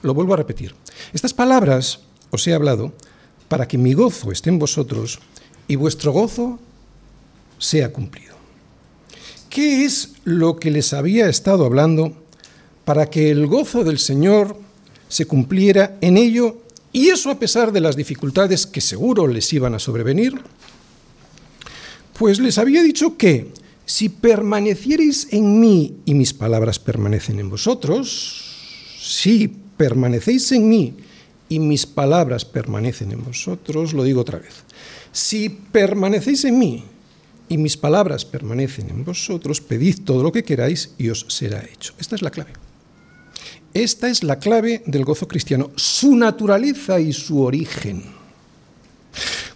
Lo 0.03 0.15
vuelvo 0.15 0.35
a 0.35 0.37
repetir. 0.37 0.75
Estas 1.13 1.33
palabras 1.33 2.01
os 2.31 2.47
he 2.47 2.55
hablado 2.55 2.93
para 3.49 3.67
que 3.67 3.79
mi 3.79 3.95
gozo 3.95 4.33
esté 4.33 4.51
en 4.51 4.59
vosotros 4.59 5.21
y 5.69 5.77
vuestro 5.77 6.13
gozo 6.13 6.59
sea 7.59 7.93
cumplido. 7.93 8.37
¿Qué 9.49 9.85
es 9.85 10.15
lo 10.25 10.57
que 10.57 10.71
les 10.71 10.93
había 10.93 11.29
estado 11.29 11.65
hablando 11.65 12.17
para 12.85 13.07
que 13.07 13.31
el 13.31 13.47
gozo 13.47 13.85
del 13.85 13.99
Señor 13.99 14.57
se 15.09 15.27
cumpliera 15.27 15.99
en 16.01 16.17
ello, 16.17 16.57
y 16.91 17.09
eso 17.09 17.31
a 17.31 17.39
pesar 17.39 17.71
de 17.71 17.81
las 17.81 17.97
dificultades 17.97 18.67
que 18.67 18.81
seguro 18.81 19.27
les 19.27 19.53
iban 19.53 19.75
a 19.75 19.79
sobrevenir, 19.79 20.41
pues 22.19 22.39
les 22.39 22.59
había 22.59 22.83
dicho 22.83 23.17
que 23.17 23.49
si 23.85 24.09
permanecierais 24.09 25.29
en 25.31 25.61
mí 25.61 25.97
y 26.05 26.15
mis 26.15 26.33
palabras 26.33 26.79
permanecen 26.79 27.41
en 27.41 27.51
vosotros, 27.51 28.97
si 29.01 29.49
permanecéis 29.77 30.53
en 30.53 30.69
mí 30.69 30.95
y 31.49 31.59
mis 31.59 31.87
palabras 31.87 32.45
permanecen 32.45 33.13
en 33.13 33.25
vosotros, 33.25 33.93
lo 33.93 34.05
digo 34.05 34.21
otra 34.21 34.39
vez, 34.39 34.65
si 35.11 35.49
permanecéis 35.49 36.45
en 36.45 36.59
mí 36.59 36.85
y 37.49 37.59
mis 37.59 37.77
palabras 37.77 38.25
permanecen 38.25 38.89
en 38.89 39.05
vosotros, 39.05 39.61
pedid 39.61 40.05
todo 40.05 40.23
lo 40.23 40.33
que 40.33 40.45
queráis 40.45 40.95
y 40.97 41.11
os 41.11 41.27
será 41.29 41.63
hecho. 41.63 41.93
Esta 41.99 42.15
es 42.15 42.23
la 42.23 42.31
clave. 42.31 42.53
Esta 43.75 44.09
es 44.09 44.23
la 44.23 44.39
clave 44.39 44.83
del 44.87 45.05
gozo 45.05 45.27
cristiano, 45.27 45.71
su 45.77 46.15
naturaleza 46.15 47.01
y 47.01 47.13
su 47.13 47.41
origen. 47.41 48.22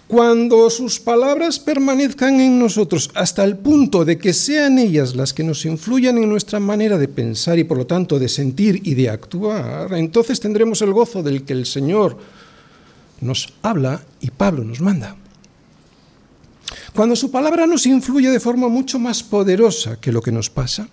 Cuando 0.09 0.71
sus 0.71 1.01
palabras 1.01 1.59
permanezcan 1.59 2.41
en 2.41 2.61
nosotros 2.61 3.11
hasta 3.15 3.43
el 3.43 3.57
punto 3.57 4.05
de 4.05 4.19
que 4.19 4.33
sean 4.33 4.79
ellas 4.79 5.17
las 5.17 5.35
que 5.35 5.43
nos 5.43 5.65
influyan 5.67 6.17
en 6.19 6.29
nuestra 6.29 6.61
manera 6.61 6.97
de 6.97 7.09
pensar 7.09 7.59
y 7.59 7.65
por 7.65 7.77
lo 7.77 7.87
tanto 7.87 8.21
de 8.21 8.29
sentir 8.29 8.81
y 8.85 8.95
de 8.95 9.11
actuar, 9.11 9.93
entonces 9.95 10.39
tendremos 10.39 10.81
el 10.83 10.93
gozo 10.93 11.25
del 11.25 11.43
que 11.43 11.55
el 11.55 11.67
Señor 11.67 12.17
nos 13.21 13.53
habla 13.63 14.01
y 14.21 14.31
Pablo 14.31 14.63
nos 14.63 14.81
manda. 14.81 15.17
Cuando 16.95 17.17
su 17.17 17.33
palabra 17.33 17.67
nos 17.67 17.85
influye 17.85 18.31
de 18.31 18.41
forma 18.41 18.69
mucho 18.69 19.01
más 19.01 19.25
poderosa 19.25 20.01
que 20.01 20.13
lo 20.13 20.23
que 20.23 20.31
nos 20.31 20.49
pasa, 20.51 20.89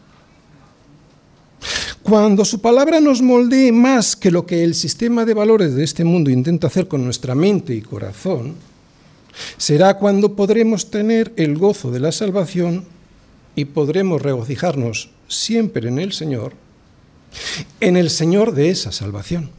cuando 2.02 2.44
su 2.46 2.62
palabra 2.62 3.00
nos 3.00 3.22
moldee 3.22 3.72
más 3.72 4.16
que 4.16 4.32
lo 4.32 4.46
que 4.46 4.64
el 4.64 4.74
sistema 4.74 5.24
de 5.24 5.36
valores 5.36 5.76
de 5.76 5.84
este 5.84 6.04
mundo 6.04 6.32
intenta 6.32 6.66
hacer 6.66 6.88
con 6.88 7.04
nuestra 7.04 7.36
mente 7.36 7.76
y 7.76 7.82
corazón, 7.82 8.73
será 9.58 9.98
cuando 9.98 10.36
podremos 10.36 10.90
tener 10.90 11.34
el 11.36 11.58
gozo 11.58 11.92
de 11.92 12.00
la 12.00 12.12
salvación 12.12 12.86
y 13.56 13.66
podremos 13.66 14.22
regocijarnos 14.22 15.10
siempre 15.28 15.90
en 15.90 16.00
el 16.00 16.14
Señor, 16.14 16.54
en 17.80 17.98
el 17.98 18.10
Señor 18.10 18.54
de 18.54 18.70
esa 18.70 18.92
salvación. 18.92 19.50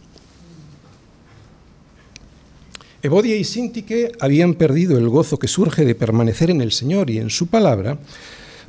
Evodia 3.03 3.37
y 3.37 3.45
Sintique 3.45 4.13
habían 4.19 4.55
perdido 4.55 4.97
el 4.97 5.11
gozo 5.11 5.39
que 5.39 5.47
surge 5.47 5.85
de 5.85 5.95
permanecer 5.95 6.51
en 6.51 6.63
el 6.63 6.73
Señor 6.73 7.11
y 7.11 7.19
en 7.19 7.29
su 7.29 7.49
palabra, 7.49 7.99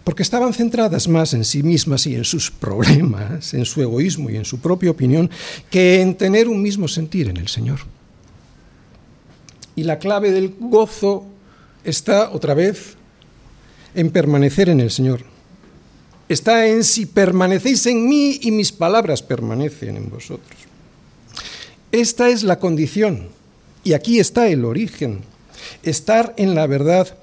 porque 0.04 0.24
estaban 0.24 0.54
centradas 0.54 1.08
más 1.08 1.34
en 1.34 1.46
sí 1.46 1.64
mismas 1.64 2.06
y 2.06 2.16
en 2.16 2.26
sus 2.26 2.52
problemas, 2.52 3.54
en 3.54 3.66
su 3.66 3.82
egoísmo 3.82 4.30
y 4.30 4.36
en 4.36 4.46
su 4.46 4.60
propia 4.60 4.92
opinión, 4.92 5.30
que 5.70 6.02
en 6.02 6.16
tener 6.16 6.50
un 6.50 6.62
mismo 6.62 6.88
sentir 6.90 7.30
en 7.30 7.38
el 7.38 7.48
Señor. 7.48 7.80
Y 9.76 9.84
la 9.84 10.00
clave 10.00 10.32
del 10.32 10.56
gozo 10.60 11.26
está 11.84 12.32
otra 12.32 12.54
vez 12.54 12.96
en 13.94 14.12
permanecer 14.12 14.70
en 14.70 14.80
el 14.80 14.92
Señor. 14.92 15.22
Está 16.28 16.68
en 16.68 16.84
si 16.84 17.06
permanecéis 17.06 17.86
en 17.86 18.08
mí 18.08 18.40
y 18.42 18.52
mis 18.52 18.72
palabras 18.72 19.22
permanecen 19.22 19.98
en 19.98 20.10
vosotros. 20.10 20.60
Esta 21.92 22.30
es 22.30 22.44
la 22.44 22.60
condición 22.60 23.30
y 23.84 23.94
aquí 23.94 24.20
está 24.20 24.48
el 24.48 24.66
origen. 24.66 25.22
Estar 25.84 26.34
en 26.38 26.56
la 26.56 26.68
verdad 26.68 27.18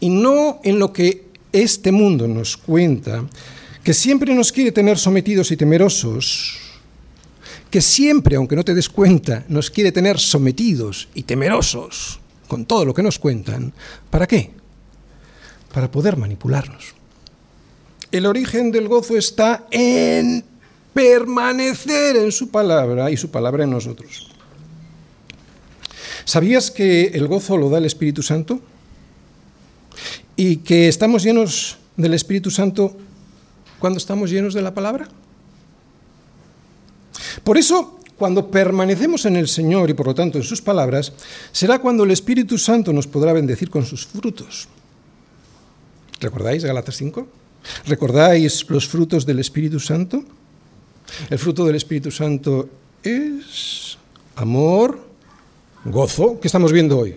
y 0.00 0.08
no 0.08 0.60
en 0.62 0.78
lo 0.78 0.92
que 0.92 1.24
este 1.52 1.92
mundo 1.92 2.26
nos 2.28 2.56
cuenta 2.56 3.24
que 3.82 3.92
siempre 3.92 4.34
nos 4.34 4.50
quiere 4.50 4.72
tener 4.72 4.98
sometidos 4.98 5.50
y 5.50 5.56
temerosos, 5.56 6.58
que 7.74 7.80
siempre, 7.80 8.36
aunque 8.36 8.54
no 8.54 8.64
te 8.64 8.72
des 8.72 8.88
cuenta, 8.88 9.42
nos 9.48 9.68
quiere 9.68 9.90
tener 9.90 10.20
sometidos 10.20 11.08
y 11.12 11.24
temerosos 11.24 12.20
con 12.46 12.66
todo 12.66 12.84
lo 12.84 12.94
que 12.94 13.02
nos 13.02 13.18
cuentan. 13.18 13.72
¿Para 14.10 14.28
qué? 14.28 14.52
Para 15.72 15.90
poder 15.90 16.16
manipularnos. 16.16 16.94
El 18.12 18.26
origen 18.26 18.70
del 18.70 18.86
gozo 18.86 19.16
está 19.16 19.66
en 19.72 20.44
permanecer 20.92 22.14
en 22.14 22.30
su 22.30 22.48
palabra 22.48 23.10
y 23.10 23.16
su 23.16 23.32
palabra 23.32 23.64
en 23.64 23.70
nosotros. 23.70 24.28
¿Sabías 26.24 26.70
que 26.70 27.06
el 27.06 27.26
gozo 27.26 27.56
lo 27.56 27.70
da 27.70 27.78
el 27.78 27.86
Espíritu 27.86 28.22
Santo? 28.22 28.60
y 30.36 30.58
que 30.58 30.86
estamos 30.86 31.24
llenos 31.24 31.78
del 31.96 32.14
Espíritu 32.14 32.52
Santo 32.52 32.96
cuando 33.80 33.98
estamos 33.98 34.30
llenos 34.30 34.54
de 34.54 34.62
la 34.62 34.74
palabra. 34.74 35.08
Por 37.42 37.58
eso, 37.58 37.98
cuando 38.16 38.50
permanecemos 38.50 39.26
en 39.26 39.36
el 39.36 39.48
Señor 39.48 39.90
y 39.90 39.94
por 39.94 40.06
lo 40.06 40.14
tanto 40.14 40.38
en 40.38 40.44
sus 40.44 40.62
palabras, 40.62 41.12
será 41.52 41.78
cuando 41.78 42.04
el 42.04 42.10
Espíritu 42.10 42.58
Santo 42.58 42.92
nos 42.92 43.06
podrá 43.06 43.32
bendecir 43.32 43.70
con 43.70 43.84
sus 43.84 44.06
frutos. 44.06 44.68
¿Recordáis 46.20 46.64
Galatas 46.64 46.96
5? 46.96 47.26
¿Recordáis 47.86 48.68
los 48.68 48.86
frutos 48.86 49.26
del 49.26 49.40
Espíritu 49.40 49.80
Santo? 49.80 50.22
El 51.28 51.38
fruto 51.38 51.64
del 51.64 51.76
Espíritu 51.76 52.10
Santo 52.10 52.68
es 53.02 53.98
amor, 54.36 55.00
gozo, 55.84 56.38
¿qué 56.40 56.48
estamos 56.48 56.72
viendo 56.72 56.98
hoy? 56.98 57.16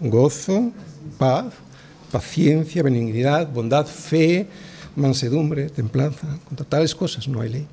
Gozo, 0.00 0.72
paz, 1.18 1.52
paciencia, 2.12 2.82
benignidad, 2.82 3.50
bondad, 3.52 3.86
fe, 3.86 4.46
mansedumbre, 4.96 5.68
templanza. 5.70 6.38
Contra 6.48 6.64
tales 6.64 6.94
cosas 6.94 7.26
no 7.26 7.40
hay 7.40 7.48
ley. 7.50 7.66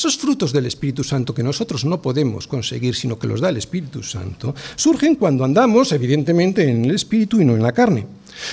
Esos 0.00 0.16
frutos 0.16 0.50
del 0.54 0.64
Espíritu 0.64 1.04
Santo 1.04 1.34
que 1.34 1.42
nosotros 1.42 1.84
no 1.84 2.00
podemos 2.00 2.46
conseguir, 2.46 2.94
sino 2.94 3.18
que 3.18 3.26
los 3.26 3.38
da 3.38 3.50
el 3.50 3.58
Espíritu 3.58 4.02
Santo, 4.02 4.54
surgen 4.74 5.14
cuando 5.14 5.44
andamos, 5.44 5.92
evidentemente, 5.92 6.66
en 6.66 6.86
el 6.86 6.94
Espíritu 6.94 7.38
y 7.38 7.44
no 7.44 7.54
en 7.54 7.62
la 7.62 7.72
carne. 7.72 8.06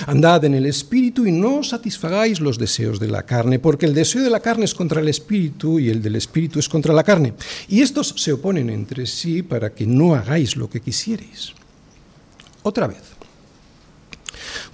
Andad 0.06 0.44
en 0.44 0.56
el 0.56 0.66
Espíritu 0.66 1.24
y 1.24 1.32
no 1.32 1.62
satisfagáis 1.62 2.40
los 2.40 2.58
deseos 2.58 3.00
de 3.00 3.08
la 3.08 3.22
carne, 3.22 3.58
porque 3.58 3.86
el 3.86 3.94
deseo 3.94 4.22
de 4.22 4.28
la 4.28 4.40
carne 4.40 4.66
es 4.66 4.74
contra 4.74 5.00
el 5.00 5.08
Espíritu 5.08 5.78
y 5.78 5.88
el 5.88 6.02
del 6.02 6.16
Espíritu 6.16 6.58
es 6.58 6.68
contra 6.68 6.92
la 6.92 7.02
carne. 7.02 7.32
Y 7.66 7.80
estos 7.80 8.12
se 8.18 8.34
oponen 8.34 8.68
entre 8.68 9.06
sí 9.06 9.42
para 9.42 9.72
que 9.72 9.86
no 9.86 10.14
hagáis 10.14 10.54
lo 10.54 10.68
que 10.68 10.82
quisierais. 10.82 11.54
Otra 12.62 12.88
vez. 12.88 13.04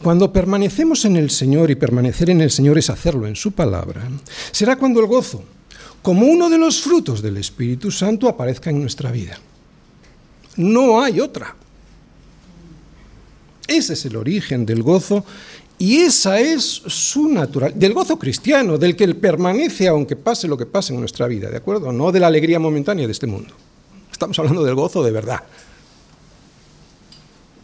Cuando 0.03 0.33
permanecemos 0.33 1.05
en 1.05 1.15
el 1.15 1.31
Señor 1.31 1.71
y 1.71 1.77
permanecer 1.77 2.31
en 2.31 2.41
el 2.41 2.51
Señor 2.51 2.79
es 2.79 2.91
hacerlo 2.91 3.29
en 3.29 3.37
su 3.37 3.53
palabra, 3.53 4.11
será 4.51 4.75
cuando 4.75 4.99
el 4.99 5.07
gozo, 5.07 5.45
como 6.03 6.27
uno 6.27 6.51
de 6.51 6.59
los 6.59 6.81
frutos 6.81 7.23
del 7.23 7.37
Espíritu 7.37 7.91
Santo, 7.91 8.29
aparezca 8.29 8.71
en 8.71 8.81
nuestra 8.81 9.11
vida. 9.11 9.39
No 10.57 11.03
hay 11.03 11.21
otra. 11.21 11.55
Ese 13.67 13.95
es 13.95 14.05
el 14.05 14.17
origen 14.17 14.67
del 14.67 14.83
gozo 14.83 15.25
y 15.79 15.97
esa 15.97 16.39
es 16.39 16.63
su 16.63 17.29
natural, 17.29 17.73
del 17.77 17.95
gozo 17.95 18.19
cristiano, 18.19 18.79
del 18.79 18.95
que 18.95 19.13
permanece 19.15 19.89
aunque 19.89 20.17
pase 20.17 20.47
lo 20.47 20.57
que 20.57 20.67
pase 20.67 20.93
en 20.93 21.01
nuestra 21.01 21.27
vida, 21.27 21.51
¿de 21.51 21.57
acuerdo? 21.57 21.93
No 21.93 22.13
de 22.13 22.21
la 22.21 22.29
alegría 22.29 22.59
momentánea 22.59 23.07
de 23.07 23.13
este 23.13 23.27
mundo. 23.27 23.55
Estamos 24.13 24.39
hablando 24.39 24.63
del 24.63 24.75
gozo 24.75 25.03
de 25.03 25.11
verdad. 25.11 25.41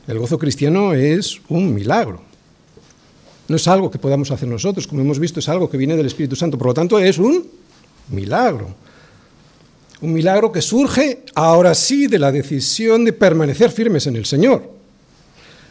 El 0.08 0.18
gozo 0.18 0.38
cristiano 0.38 0.92
es 0.92 1.40
un 1.48 1.72
milagro. 1.72 2.22
No 3.46 3.56
es 3.56 3.68
algo 3.68 3.90
que 3.90 3.98
podamos 3.98 4.30
hacer 4.30 4.48
nosotros, 4.48 4.86
como 4.86 5.02
hemos 5.02 5.18
visto, 5.18 5.40
es 5.40 5.48
algo 5.48 5.70
que 5.70 5.76
viene 5.76 5.96
del 5.96 6.06
Espíritu 6.06 6.34
Santo. 6.34 6.58
Por 6.58 6.68
lo 6.68 6.74
tanto, 6.74 6.98
es 6.98 7.18
un 7.18 7.46
milagro. 8.10 8.74
Un 10.00 10.12
milagro 10.12 10.50
que 10.50 10.62
surge 10.62 11.24
ahora 11.34 11.74
sí 11.74 12.06
de 12.06 12.18
la 12.18 12.32
decisión 12.32 13.04
de 13.04 13.12
permanecer 13.12 13.70
firmes 13.70 14.06
en 14.06 14.16
el 14.16 14.24
Señor, 14.24 14.70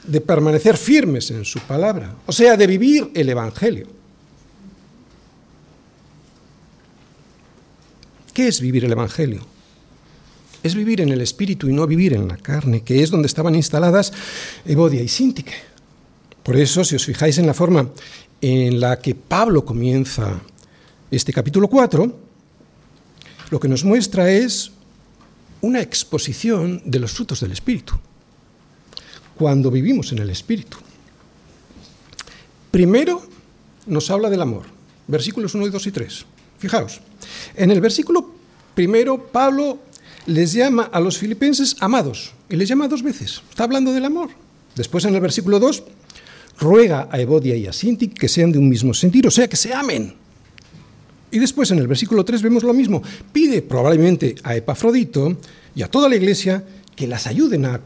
de 0.03 0.21
permanecer 0.21 0.77
firmes 0.77 1.31
en 1.31 1.45
su 1.45 1.59
palabra, 1.61 2.15
o 2.25 2.31
sea, 2.31 2.55
de 2.55 2.67
vivir 2.67 3.09
el 3.15 3.29
Evangelio. 3.29 3.87
¿Qué 8.33 8.47
es 8.47 8.61
vivir 8.61 8.85
el 8.85 8.91
Evangelio? 8.91 9.41
Es 10.61 10.75
vivir 10.75 11.01
en 11.01 11.09
el 11.09 11.21
Espíritu 11.21 11.67
y 11.67 11.73
no 11.73 11.87
vivir 11.87 12.13
en 12.13 12.27
la 12.27 12.37
carne, 12.37 12.83
que 12.83 13.01
es 13.01 13.09
donde 13.09 13.27
estaban 13.27 13.55
instaladas 13.55 14.13
Evodia 14.65 15.01
y 15.01 15.07
Sintique. 15.07 15.53
Por 16.43 16.55
eso, 16.55 16.83
si 16.83 16.95
os 16.95 17.05
fijáis 17.05 17.37
en 17.37 17.47
la 17.47 17.53
forma 17.53 17.89
en 18.41 18.79
la 18.79 18.99
que 18.99 19.15
Pablo 19.15 19.65
comienza 19.65 20.39
este 21.11 21.33
capítulo 21.33 21.67
4, 21.67 22.28
lo 23.49 23.59
que 23.59 23.67
nos 23.67 23.83
muestra 23.83 24.31
es 24.31 24.71
una 25.61 25.81
exposición 25.81 26.81
de 26.85 26.99
los 26.99 27.11
frutos 27.11 27.41
del 27.41 27.51
Espíritu, 27.51 27.93
cuando 29.35 29.71
vivimos 29.71 30.11
en 30.11 30.19
el 30.19 30.29
Espíritu. 30.29 30.77
Primero 32.71 33.21
nos 33.87 34.09
habla 34.11 34.29
del 34.29 34.41
amor, 34.41 34.65
versículos 35.07 35.55
1, 35.55 35.67
2 35.69 35.87
y 35.87 35.91
3. 35.91 36.25
Fijaos, 36.59 37.01
en 37.55 37.71
el 37.71 37.81
versículo 37.81 38.31
primero 38.75 39.27
Pablo 39.31 39.79
les 40.27 40.53
llama 40.53 40.89
a 40.91 40.99
los 40.99 41.17
filipenses 41.17 41.75
amados, 41.79 42.31
y 42.49 42.55
les 42.55 42.69
llama 42.69 42.87
dos 42.87 43.01
veces, 43.01 43.41
está 43.49 43.63
hablando 43.63 43.93
del 43.93 44.05
amor. 44.05 44.29
Después 44.75 45.05
en 45.05 45.15
el 45.15 45.21
versículo 45.21 45.59
2 45.59 45.83
ruega 46.59 47.07
a 47.11 47.19
Evodia 47.19 47.55
y 47.55 47.65
a 47.67 47.73
Sinti 47.73 48.09
que 48.09 48.27
sean 48.27 48.51
de 48.51 48.59
un 48.59 48.69
mismo 48.69 48.93
sentir, 48.93 49.25
o 49.27 49.31
sea, 49.31 49.47
que 49.47 49.57
se 49.57 49.73
amen. 49.73 50.18
Y 51.31 51.39
después 51.39 51.71
en 51.71 51.79
el 51.79 51.87
versículo 51.87 52.25
3 52.25 52.41
vemos 52.41 52.63
lo 52.63 52.73
mismo. 52.73 53.01
Pide 53.31 53.61
probablemente 53.61 54.35
a 54.43 54.55
Epafrodito 54.55 55.37
y 55.75 55.81
a 55.83 55.87
toda 55.87 56.09
la 56.09 56.15
iglesia 56.15 56.63
que 56.95 57.07
las 57.07 57.27
ayuden 57.27 57.65
a 57.65 57.81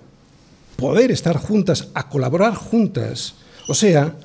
poder 0.76 1.12
estar 1.12 1.38
juntas, 1.38 1.90
a 1.94 2.10
colaborar 2.10 2.56
juntas. 2.56 3.36
O 3.68 3.74
sea, 3.74 4.16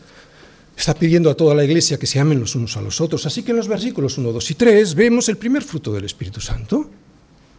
está 0.77 0.95
pidiendo 0.95 1.31
a 1.31 1.35
toda 1.35 1.55
la 1.55 1.65
iglesia 1.65 1.99
que 1.99 2.07
se 2.07 2.21
amen 2.21 2.41
los 2.41 2.55
unos 2.55 2.77
a 2.77 2.81
los 2.83 3.01
otros. 3.01 3.27
Así 3.27 3.43
que 3.43 3.51
en 3.51 3.57
los 3.57 3.69
versículos 3.69 4.17
1, 4.19 4.33
2 4.33 4.51
y 4.51 4.55
3 4.55 4.95
vemos 4.95 5.29
el 5.29 5.37
primer 5.37 5.63
fruto 5.63 5.93
del 5.93 6.05
Espíritu 6.05 6.41
Santo, 6.41 6.89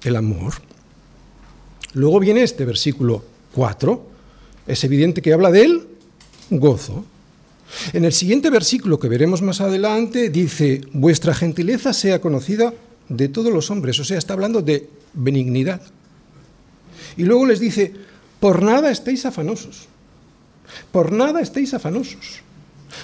el 0.03 0.15
amor. 0.15 0.53
Luego 1.93 2.19
viene 2.19 2.43
este 2.43 2.65
versículo 2.65 3.23
4. 3.53 4.07
Es 4.67 4.83
evidente 4.83 5.21
que 5.21 5.33
habla 5.33 5.51
de 5.51 5.63
él 5.63 5.87
gozo. 6.49 7.05
En 7.93 8.05
el 8.05 8.13
siguiente 8.13 8.49
versículo 8.49 8.99
que 8.99 9.07
veremos 9.07 9.41
más 9.41 9.61
adelante 9.61 10.29
dice, 10.29 10.81
vuestra 10.93 11.33
gentileza 11.33 11.93
sea 11.93 12.19
conocida 12.19 12.73
de 13.07 13.29
todos 13.29 13.53
los 13.53 13.71
hombres, 13.71 13.99
o 13.99 14.03
sea, 14.03 14.17
está 14.17 14.33
hablando 14.33 14.61
de 14.61 14.89
benignidad. 15.13 15.81
Y 17.17 17.23
luego 17.23 17.45
les 17.45 17.59
dice, 17.59 17.93
por 18.39 18.63
nada 18.63 18.91
estéis 18.91 19.25
afanosos, 19.25 19.87
por 20.91 21.11
nada 21.11 21.41
estéis 21.41 21.73
afanosos, 21.73 22.41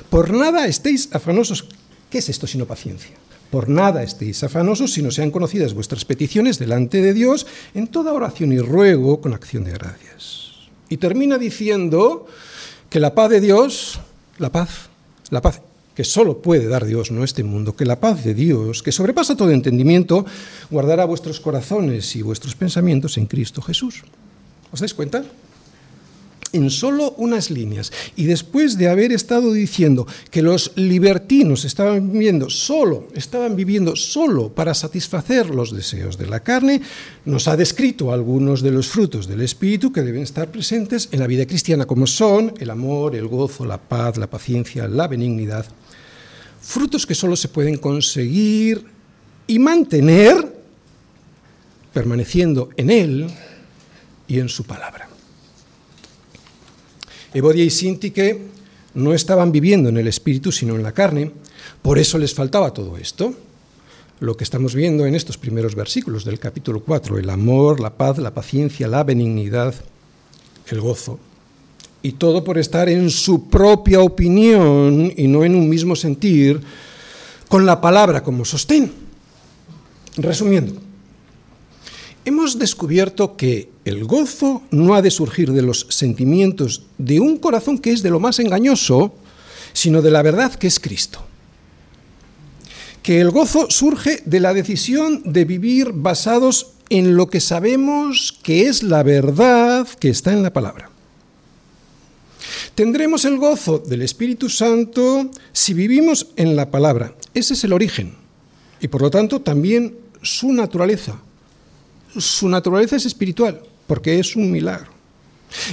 por 0.10 0.32
nada 0.32 0.66
estéis 0.68 1.10
afanosos. 1.12 1.68
¿Qué 2.10 2.20
es 2.20 2.30
esto 2.30 2.48
sino 2.48 2.66
paciencia? 2.66 3.16
Por 3.52 3.70
nada 3.70 4.04
estéis 4.04 4.44
afanosos, 4.44 4.94
sino 4.94 5.12
sean 5.12 5.32
conocidas 5.32 5.74
vuestras 5.74 6.06
peticiones 6.06 6.60
delante 6.60 7.02
de 7.02 7.14
Dios 7.14 7.46
en 7.74 7.88
toda 7.88 8.14
oración 8.14 8.52
y 8.52 8.60
ruego 8.60 9.22
con 9.22 9.34
acción 9.34 9.64
de 9.64 9.72
gracias. 9.72 10.70
Y 10.90 10.98
termina 10.98 11.38
diciendo, 11.38 12.28
que 12.90 13.00
la 13.00 13.14
paz 13.14 13.30
de 13.30 13.42
Dios, 13.42 14.00
la 14.38 14.52
paz, 14.52 14.90
la 15.30 15.42
paz 15.42 15.62
que 15.96 16.04
solo 16.04 16.42
puede 16.42 16.68
dar 16.68 16.86
Dios, 16.86 17.10
no 17.10 17.24
este 17.24 17.44
mundo, 17.44 17.76
que 17.76 17.86
la 17.86 18.02
paz 18.02 18.24
de 18.24 18.34
Dios, 18.34 18.84
que 18.84 18.92
sobrepasa 18.92 19.38
todo 19.38 19.52
entendimiento, 19.52 20.26
guardará 20.70 21.06
vuestros 21.06 21.40
corazones 21.40 22.16
y 22.18 22.22
vuestros 22.22 22.56
pensamientos 22.56 23.18
en 23.18 23.28
Cristo 23.28 23.62
Jesús. 23.62 24.04
¿Os 24.74 24.82
dais 24.82 24.94
cuenta? 24.94 25.24
En 26.54 26.70
solo 26.70 27.14
unas 27.18 27.50
líneas. 27.50 27.92
Y 28.16 28.26
después 28.26 28.78
de 28.78 28.90
haber 28.90 29.12
estado 29.12 29.52
diciendo 29.52 30.08
que 30.32 30.42
los 30.42 30.72
libertinos 30.76 31.66
estaban 31.66 32.12
viviendo 32.12 32.50
solo, 32.50 33.08
estaban 33.14 33.56
viviendo 33.56 33.96
solo 33.96 34.50
para 34.50 34.74
satisfacer 34.74 35.50
los 35.50 35.76
deseos 35.76 36.18
de 36.18 36.28
la 36.28 36.40
carne, 36.42 36.82
nos 37.26 37.48
ha 37.48 37.58
descrito 37.58 38.12
algunos 38.12 38.62
de 38.62 38.72
los 38.72 38.88
frutos 38.88 39.28
del 39.28 39.42
Espíritu 39.42 39.92
que 39.92 40.02
deben 40.02 40.24
estar 40.24 40.52
presentes 40.52 41.10
en 41.12 41.20
la 41.20 41.28
vida 41.28 41.46
cristiana, 41.46 41.86
como 41.86 42.08
son 42.08 42.54
el 42.60 42.70
amor, 42.70 43.16
el 43.16 43.28
gozo, 43.28 43.66
la 43.66 43.78
paz, 43.78 44.18
la 44.18 44.28
paciencia, 44.28 44.88
la 44.88 45.08
benignidad. 45.08 45.66
Frutos 46.62 47.06
que 47.06 47.16
solo 47.16 47.36
se 47.36 47.48
pueden 47.48 47.78
conseguir 47.78 48.86
y 49.48 49.60
mantener 49.60 50.56
permaneciendo 51.94 52.70
en 52.76 52.90
Él 52.90 53.28
y 54.28 54.40
en 54.40 54.50
su 54.50 54.64
palabra. 54.66 55.15
Evodia 57.36 57.66
y 57.66 57.70
Sintique 57.70 58.40
no 58.94 59.14
estaban 59.14 59.52
viviendo 59.52 59.90
en 59.90 59.98
el 59.98 60.08
espíritu, 60.08 60.54
sino 60.54 60.76
en 60.76 60.84
la 60.84 60.94
carne. 60.94 61.34
Por 61.82 62.00
eso 62.00 62.18
les 62.18 62.34
faltaba 62.34 62.74
todo 62.74 62.98
esto. 62.98 63.34
Lo 64.22 64.38
que 64.38 64.46
estamos 64.46 64.74
viendo 64.74 65.06
en 65.06 65.16
estos 65.16 65.38
primeros 65.38 65.76
versículos 65.76 66.24
del 66.24 66.40
capítulo 66.40 66.80
4, 66.80 67.18
el 67.18 67.30
amor, 67.30 67.82
la 67.82 67.98
paz, 67.98 68.20
la 68.20 68.34
paciencia, 68.34 68.88
la 68.88 69.04
benignidad, 69.04 69.76
el 70.70 70.80
gozo. 70.80 71.20
Y 72.02 72.14
todo 72.14 72.42
por 72.42 72.58
estar 72.58 72.88
en 72.88 73.10
su 73.10 73.50
propia 73.50 74.00
opinión 74.00 75.12
y 75.18 75.28
no 75.28 75.44
en 75.44 75.56
un 75.56 75.68
mismo 75.68 75.98
sentir, 75.98 76.62
con 77.50 77.66
la 77.66 77.82
palabra 77.82 78.24
como 78.24 78.46
sostén. 78.46 78.94
Resumiendo, 80.16 80.82
hemos 82.26 82.58
descubierto 82.58 83.38
que 83.38 83.70
el 83.86 84.04
gozo 84.04 84.64
no 84.72 84.96
ha 84.96 85.02
de 85.02 85.12
surgir 85.12 85.52
de 85.52 85.62
los 85.62 85.86
sentimientos 85.90 86.84
de 86.98 87.20
un 87.20 87.38
corazón 87.38 87.78
que 87.78 87.92
es 87.92 88.02
de 88.02 88.10
lo 88.10 88.20
más 88.20 88.40
engañoso, 88.40 89.14
sino 89.74 90.02
de 90.02 90.12
la 90.12 90.24
verdad 90.24 90.54
que 90.56 90.68
es 90.68 90.80
Cristo. 90.80 91.24
Que 93.04 93.22
el 93.22 93.30
gozo 93.30 93.68
surge 93.70 94.24
de 94.26 94.40
la 94.40 94.54
decisión 94.54 95.22
de 95.24 95.46
vivir 95.46 95.92
basados 95.94 96.72
en 96.90 97.16
lo 97.16 97.28
que 97.28 97.40
sabemos 97.40 98.38
que 98.44 98.68
es 98.68 98.82
la 98.82 99.04
verdad 99.04 99.88
que 99.88 100.10
está 100.10 100.34
en 100.34 100.42
la 100.42 100.52
palabra. 100.52 100.90
Tendremos 102.74 103.24
el 103.26 103.38
gozo 103.38 103.80
del 103.80 104.02
Espíritu 104.02 104.50
Santo 104.50 105.30
si 105.54 105.74
vivimos 105.74 106.28
en 106.36 106.56
la 106.56 106.72
palabra. 106.72 107.14
Ese 107.34 107.54
es 107.54 107.64
el 107.64 107.74
origen 107.74 108.16
y 108.82 108.88
por 108.88 109.02
lo 109.02 109.12
tanto 109.12 109.42
también 109.42 109.96
su 110.22 110.52
naturaleza 110.52 111.22
su 112.18 112.50
naturaleza 112.50 112.96
es 112.96 113.06
espiritual, 113.06 113.62
porque 113.88 114.20
es 114.20 114.36
un 114.36 114.52
milagro. 114.52 114.92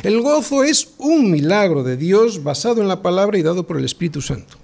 El 0.02 0.20
gozo 0.20 0.64
es 0.64 0.88
un 0.98 1.31
milagro 1.31 1.83
de 1.83 1.96
Dios 1.96 2.42
basado 2.42 2.81
en 2.81 2.88
la 2.88 3.02
palabra 3.02 3.38
y 3.38 3.42
dado 3.42 3.66
por 3.66 3.78
el 3.78 3.85
Espíritu 3.85 4.20
Santo. 4.20 4.57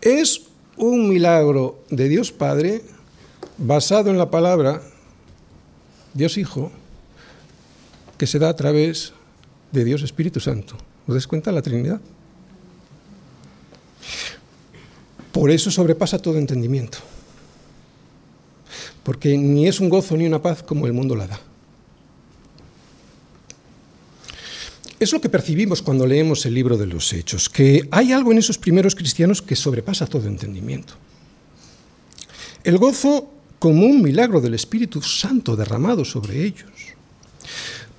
Es 0.00 0.42
un 0.76 1.08
milagro 1.08 1.78
de 1.90 2.08
Dios 2.08 2.32
Padre 2.32 2.82
basado 3.58 4.10
en 4.10 4.18
la 4.18 4.30
palabra 4.30 4.82
Dios 6.14 6.36
Hijo 6.36 6.72
que 8.18 8.26
se 8.26 8.38
da 8.38 8.48
a 8.48 8.56
través 8.56 9.12
de 9.72 9.84
Dios 9.84 10.02
Espíritu 10.02 10.40
Santo. 10.40 10.76
¿Os 11.06 11.14
das 11.14 11.26
cuenta 11.26 11.52
la 11.52 11.62
Trinidad? 11.62 12.00
Por 15.32 15.50
eso 15.50 15.70
sobrepasa 15.70 16.18
todo 16.18 16.38
entendimiento 16.38 16.98
porque 19.06 19.38
ni 19.38 19.68
es 19.68 19.78
un 19.78 19.88
gozo 19.88 20.16
ni 20.16 20.26
una 20.26 20.42
paz 20.42 20.64
como 20.64 20.84
el 20.84 20.92
mundo 20.92 21.14
la 21.14 21.28
da. 21.28 21.38
Es 24.98 25.12
lo 25.12 25.20
que 25.20 25.28
percibimos 25.28 25.80
cuando 25.80 26.08
leemos 26.08 26.44
el 26.44 26.54
libro 26.54 26.76
de 26.76 26.86
los 26.86 27.12
Hechos, 27.12 27.48
que 27.48 27.86
hay 27.92 28.10
algo 28.10 28.32
en 28.32 28.38
esos 28.38 28.58
primeros 28.58 28.96
cristianos 28.96 29.40
que 29.40 29.54
sobrepasa 29.54 30.08
todo 30.08 30.26
entendimiento. 30.26 30.94
El 32.64 32.78
gozo 32.78 33.30
como 33.60 33.86
un 33.86 34.02
milagro 34.02 34.40
del 34.40 34.54
Espíritu 34.54 35.00
Santo 35.00 35.54
derramado 35.54 36.04
sobre 36.04 36.44
ellos. 36.44 36.72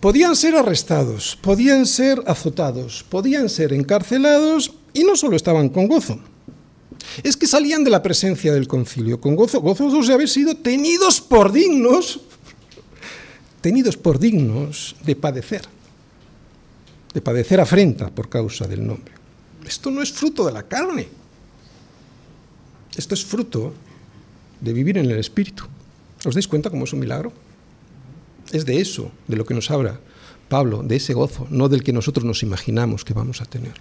Podían 0.01 0.35
ser 0.35 0.57
arrestados, 0.57 1.37
podían 1.41 1.85
ser 1.85 2.21
azotados, 2.27 3.05
podían 3.07 3.47
ser 3.47 3.71
encarcelados 3.71 4.73
y 4.93 5.05
no 5.05 5.15
solo 5.15 5.37
estaban 5.37 5.69
con 5.69 5.87
gozo, 5.87 6.19
es 7.23 7.37
que 7.37 7.47
salían 7.47 7.83
de 7.83 7.89
la 7.89 8.03
presencia 8.03 8.53
del 8.53 8.67
concilio 8.67 9.19
con 9.19 9.35
gozo, 9.35 9.61
gozosos 9.61 10.07
de 10.07 10.13
haber 10.13 10.29
sido 10.29 10.55
tenidos 10.55 11.21
por 11.21 11.51
dignos, 11.51 12.21
tenidos 13.61 13.97
por 13.97 14.19
dignos 14.19 14.95
de 15.03 15.15
padecer, 15.15 15.63
de 17.13 17.21
padecer 17.21 17.59
afrenta 17.59 18.09
por 18.09 18.29
causa 18.29 18.67
del 18.67 18.85
nombre. 18.85 19.13
Esto 19.65 19.91
no 19.91 20.01
es 20.01 20.11
fruto 20.11 20.45
de 20.45 20.53
la 20.53 20.63
carne, 20.63 21.07
esto 22.95 23.13
es 23.13 23.25
fruto 23.25 23.73
de 24.61 24.73
vivir 24.73 24.97
en 24.97 25.09
el 25.09 25.17
Espíritu. 25.17 25.65
¿Os 26.25 26.33
dais 26.33 26.47
cuenta 26.47 26.69
cómo 26.69 26.85
es 26.85 26.93
un 26.93 26.99
milagro? 26.99 27.31
Es 28.51 28.65
de 28.65 28.79
eso 28.79 29.11
de 29.27 29.35
lo 29.35 29.45
que 29.45 29.53
nos 29.53 29.69
habla 29.69 29.99
Pablo, 30.49 30.81
de 30.83 30.95
ese 30.95 31.13
gozo, 31.13 31.47
no 31.49 31.67
del 31.67 31.83
que 31.83 31.93
nosotros 31.93 32.25
nos 32.25 32.43
imaginamos 32.43 33.03
que 33.03 33.13
vamos 33.13 33.41
a 33.41 33.45
tener. 33.45 33.73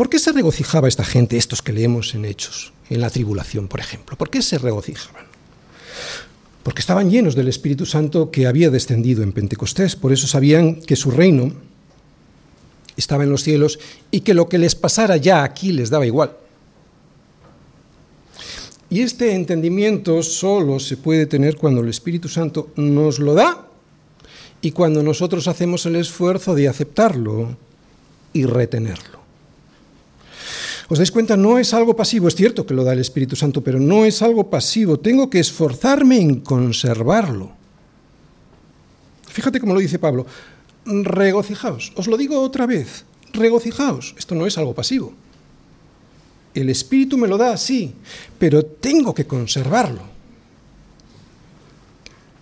¿Por 0.00 0.08
qué 0.08 0.18
se 0.18 0.32
regocijaba 0.32 0.88
esta 0.88 1.04
gente, 1.04 1.36
estos 1.36 1.60
que 1.60 1.74
leemos 1.74 2.14
en 2.14 2.24
Hechos, 2.24 2.72
en 2.88 3.02
la 3.02 3.10
tribulación, 3.10 3.68
por 3.68 3.80
ejemplo? 3.80 4.16
¿Por 4.16 4.30
qué 4.30 4.40
se 4.40 4.56
regocijaban? 4.56 5.26
Porque 6.62 6.80
estaban 6.80 7.10
llenos 7.10 7.34
del 7.34 7.48
Espíritu 7.48 7.84
Santo 7.84 8.30
que 8.30 8.46
había 8.46 8.70
descendido 8.70 9.22
en 9.22 9.32
Pentecostés, 9.32 9.96
por 9.96 10.10
eso 10.10 10.26
sabían 10.26 10.76
que 10.76 10.96
su 10.96 11.10
reino 11.10 11.52
estaba 12.96 13.24
en 13.24 13.30
los 13.30 13.42
cielos 13.42 13.78
y 14.10 14.22
que 14.22 14.32
lo 14.32 14.48
que 14.48 14.56
les 14.56 14.74
pasara 14.74 15.18
ya 15.18 15.44
aquí 15.44 15.70
les 15.70 15.90
daba 15.90 16.06
igual. 16.06 16.34
Y 18.88 19.02
este 19.02 19.34
entendimiento 19.34 20.22
solo 20.22 20.80
se 20.80 20.96
puede 20.96 21.26
tener 21.26 21.56
cuando 21.58 21.82
el 21.82 21.90
Espíritu 21.90 22.30
Santo 22.30 22.70
nos 22.74 23.18
lo 23.18 23.34
da 23.34 23.68
y 24.62 24.70
cuando 24.70 25.02
nosotros 25.02 25.46
hacemos 25.46 25.84
el 25.84 25.96
esfuerzo 25.96 26.54
de 26.54 26.68
aceptarlo 26.68 27.54
y 28.32 28.46
retenerlo. 28.46 29.19
¿Os 30.90 30.98
dais 30.98 31.14
cuenta? 31.14 31.36
No 31.38 31.62
es 31.62 31.72
algo 31.72 31.94
pasivo, 31.94 32.26
es 32.26 32.34
cierto 32.34 32.66
que 32.66 32.74
lo 32.74 32.82
da 32.82 32.92
el 32.92 32.98
Espíritu 32.98 33.36
Santo, 33.36 33.62
pero 33.62 33.78
no 33.78 34.04
es 34.04 34.22
algo 34.22 34.50
pasivo, 34.50 34.98
tengo 34.98 35.30
que 35.30 35.38
esforzarme 35.38 36.18
en 36.18 36.40
conservarlo. 36.40 37.52
Fíjate 39.28 39.60
cómo 39.60 39.72
lo 39.72 39.78
dice 39.78 40.00
Pablo, 40.00 40.26
regocijaos, 40.84 41.92
os 41.94 42.08
lo 42.08 42.16
digo 42.16 42.40
otra 42.42 42.66
vez, 42.66 43.04
regocijaos, 43.32 44.16
esto 44.18 44.34
no 44.34 44.48
es 44.48 44.58
algo 44.58 44.74
pasivo. 44.74 45.14
El 46.54 46.68
Espíritu 46.68 47.16
me 47.16 47.28
lo 47.28 47.38
da, 47.38 47.56
sí, 47.56 47.94
pero 48.36 48.64
tengo 48.64 49.14
que 49.14 49.28
conservarlo. 49.28 50.02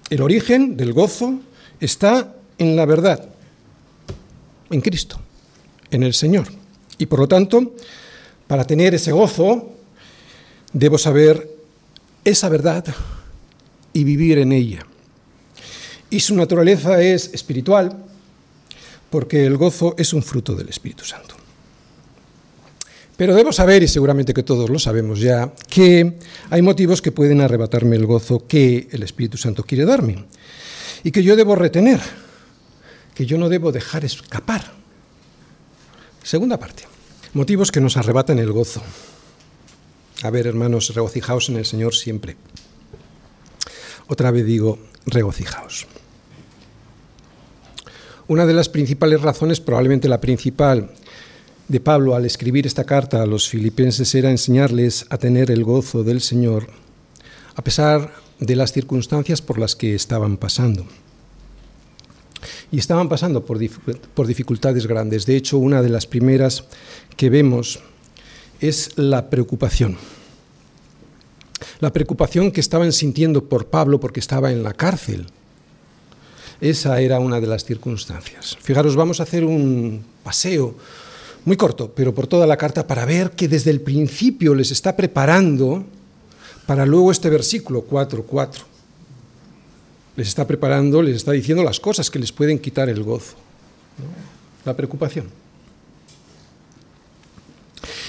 El 0.08 0.22
origen 0.22 0.74
del 0.74 0.94
gozo 0.94 1.38
está 1.80 2.34
en 2.56 2.76
la 2.76 2.86
verdad, 2.86 3.28
en 4.70 4.80
Cristo, 4.80 5.20
en 5.90 6.02
el 6.02 6.14
Señor. 6.14 6.48
Y 6.96 7.04
por 7.04 7.18
lo 7.18 7.28
tanto, 7.28 7.74
para 8.48 8.64
tener 8.64 8.94
ese 8.94 9.12
gozo, 9.12 9.76
debo 10.72 10.98
saber 10.98 11.48
esa 12.24 12.48
verdad 12.48 12.84
y 13.92 14.02
vivir 14.02 14.38
en 14.38 14.52
ella. 14.52 14.84
Y 16.10 16.20
su 16.20 16.34
naturaleza 16.34 17.00
es 17.00 17.32
espiritual, 17.32 17.96
porque 19.10 19.44
el 19.44 19.56
gozo 19.56 19.94
es 19.96 20.12
un 20.12 20.22
fruto 20.22 20.54
del 20.54 20.68
Espíritu 20.68 21.04
Santo. 21.04 21.36
Pero 23.16 23.34
debo 23.34 23.52
saber, 23.52 23.82
y 23.82 23.88
seguramente 23.88 24.32
que 24.32 24.42
todos 24.42 24.70
lo 24.70 24.78
sabemos 24.78 25.20
ya, 25.20 25.52
que 25.68 26.18
hay 26.50 26.62
motivos 26.62 27.02
que 27.02 27.12
pueden 27.12 27.40
arrebatarme 27.40 27.96
el 27.96 28.06
gozo 28.06 28.46
que 28.46 28.88
el 28.90 29.02
Espíritu 29.02 29.36
Santo 29.36 29.64
quiere 29.64 29.84
darme 29.84 30.24
y 31.02 31.10
que 31.10 31.22
yo 31.22 31.36
debo 31.36 31.56
retener, 31.56 32.00
que 33.14 33.26
yo 33.26 33.36
no 33.36 33.48
debo 33.48 33.72
dejar 33.72 34.04
escapar. 34.04 34.72
Segunda 36.22 36.58
parte, 36.58 36.84
motivos 37.34 37.70
que 37.70 37.80
nos 37.80 37.96
arrebatan 37.96 38.38
el 38.38 38.52
gozo. 38.52 38.82
A 40.22 40.30
ver, 40.30 40.46
hermanos, 40.46 40.94
regocijaos 40.94 41.48
en 41.48 41.56
el 41.56 41.64
Señor 41.64 41.94
siempre. 41.94 42.36
Otra 44.08 44.30
vez 44.30 44.44
digo, 44.46 44.78
regocijaos. 45.06 45.86
Una 48.26 48.44
de 48.44 48.54
las 48.54 48.68
principales 48.68 49.22
razones, 49.22 49.60
probablemente 49.60 50.08
la 50.08 50.20
principal, 50.20 50.90
de 51.68 51.80
Pablo 51.80 52.14
al 52.14 52.24
escribir 52.24 52.66
esta 52.66 52.84
carta 52.84 53.22
a 53.22 53.26
los 53.26 53.48
filipenses 53.48 54.14
era 54.14 54.30
enseñarles 54.30 55.06
a 55.10 55.18
tener 55.18 55.50
el 55.50 55.64
gozo 55.64 56.02
del 56.02 56.20
Señor, 56.20 56.68
a 57.54 57.62
pesar 57.62 58.14
de 58.40 58.56
las 58.56 58.72
circunstancias 58.72 59.42
por 59.42 59.58
las 59.58 59.76
que 59.76 59.94
estaban 59.94 60.36
pasando. 60.36 60.86
Y 62.70 62.78
estaban 62.78 63.08
pasando 63.08 63.44
por, 63.44 63.58
por 64.14 64.26
dificultades 64.26 64.86
grandes. 64.86 65.26
De 65.26 65.36
hecho, 65.36 65.58
una 65.58 65.82
de 65.82 65.88
las 65.88 66.06
primeras 66.06 66.64
que 67.16 67.30
vemos 67.30 67.80
es 68.60 68.90
la 68.96 69.30
preocupación. 69.30 69.96
La 71.80 71.92
preocupación 71.92 72.50
que 72.50 72.60
estaban 72.60 72.92
sintiendo 72.92 73.44
por 73.44 73.66
Pablo 73.66 74.00
porque 74.00 74.20
estaba 74.20 74.52
en 74.52 74.62
la 74.62 74.72
cárcel. 74.72 75.26
Esa 76.60 77.00
era 77.00 77.20
una 77.20 77.40
de 77.40 77.46
las 77.46 77.64
circunstancias. 77.64 78.56
Fijaros, 78.60 78.96
vamos 78.96 79.20
a 79.20 79.22
hacer 79.22 79.44
un 79.44 80.04
paseo 80.24 80.74
muy 81.44 81.56
corto, 81.56 81.92
pero 81.94 82.14
por 82.14 82.26
toda 82.26 82.46
la 82.46 82.56
carta, 82.56 82.86
para 82.86 83.04
ver 83.04 83.30
que 83.30 83.48
desde 83.48 83.70
el 83.70 83.80
principio 83.80 84.54
les 84.54 84.70
está 84.70 84.96
preparando 84.96 85.84
para 86.66 86.84
luego 86.84 87.12
este 87.12 87.30
versículo 87.30 87.86
4.4. 87.88 88.62
Les 90.18 90.26
está 90.26 90.48
preparando, 90.48 91.00
les 91.00 91.14
está 91.14 91.30
diciendo 91.30 91.62
las 91.62 91.78
cosas 91.78 92.10
que 92.10 92.18
les 92.18 92.32
pueden 92.32 92.58
quitar 92.58 92.88
el 92.88 93.04
gozo, 93.04 93.36
la 94.64 94.74
preocupación. 94.74 95.28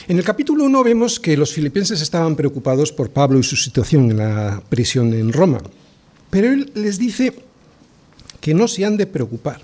En 0.08 0.18
el 0.18 0.24
capítulo 0.24 0.64
1 0.64 0.84
vemos 0.84 1.20
que 1.20 1.38
los 1.38 1.54
filipenses 1.54 2.02
estaban 2.02 2.36
preocupados 2.36 2.92
por 2.92 3.12
Pablo 3.12 3.38
y 3.38 3.44
su 3.44 3.56
situación 3.56 4.10
en 4.10 4.18
la 4.18 4.60
prisión 4.70 5.14
en 5.14 5.32
Roma, 5.32 5.62
pero 6.32 6.52
él 6.52 6.72
les 6.74 6.98
dice 6.98 7.44
que 8.42 8.56
no 8.56 8.68
se 8.68 8.86
han 8.86 8.98
de 8.98 9.06
preocupar. 9.06 9.62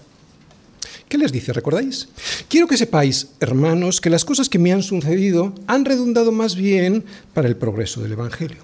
¿Qué 1.09 1.17
les 1.17 1.31
dice? 1.31 1.51
¿Recordáis? 1.51 2.09
Quiero 2.47 2.67
que 2.67 2.77
sepáis, 2.77 3.29
hermanos, 3.39 3.99
que 3.99 4.11
las 4.11 4.23
cosas 4.23 4.49
que 4.49 4.59
me 4.59 4.71
han 4.71 4.83
sucedido 4.83 5.55
han 5.65 5.83
redundado 5.83 6.31
más 6.31 6.55
bien 6.55 7.05
para 7.33 7.47
el 7.47 7.55
progreso 7.55 8.03
del 8.03 8.11
Evangelio. 8.11 8.61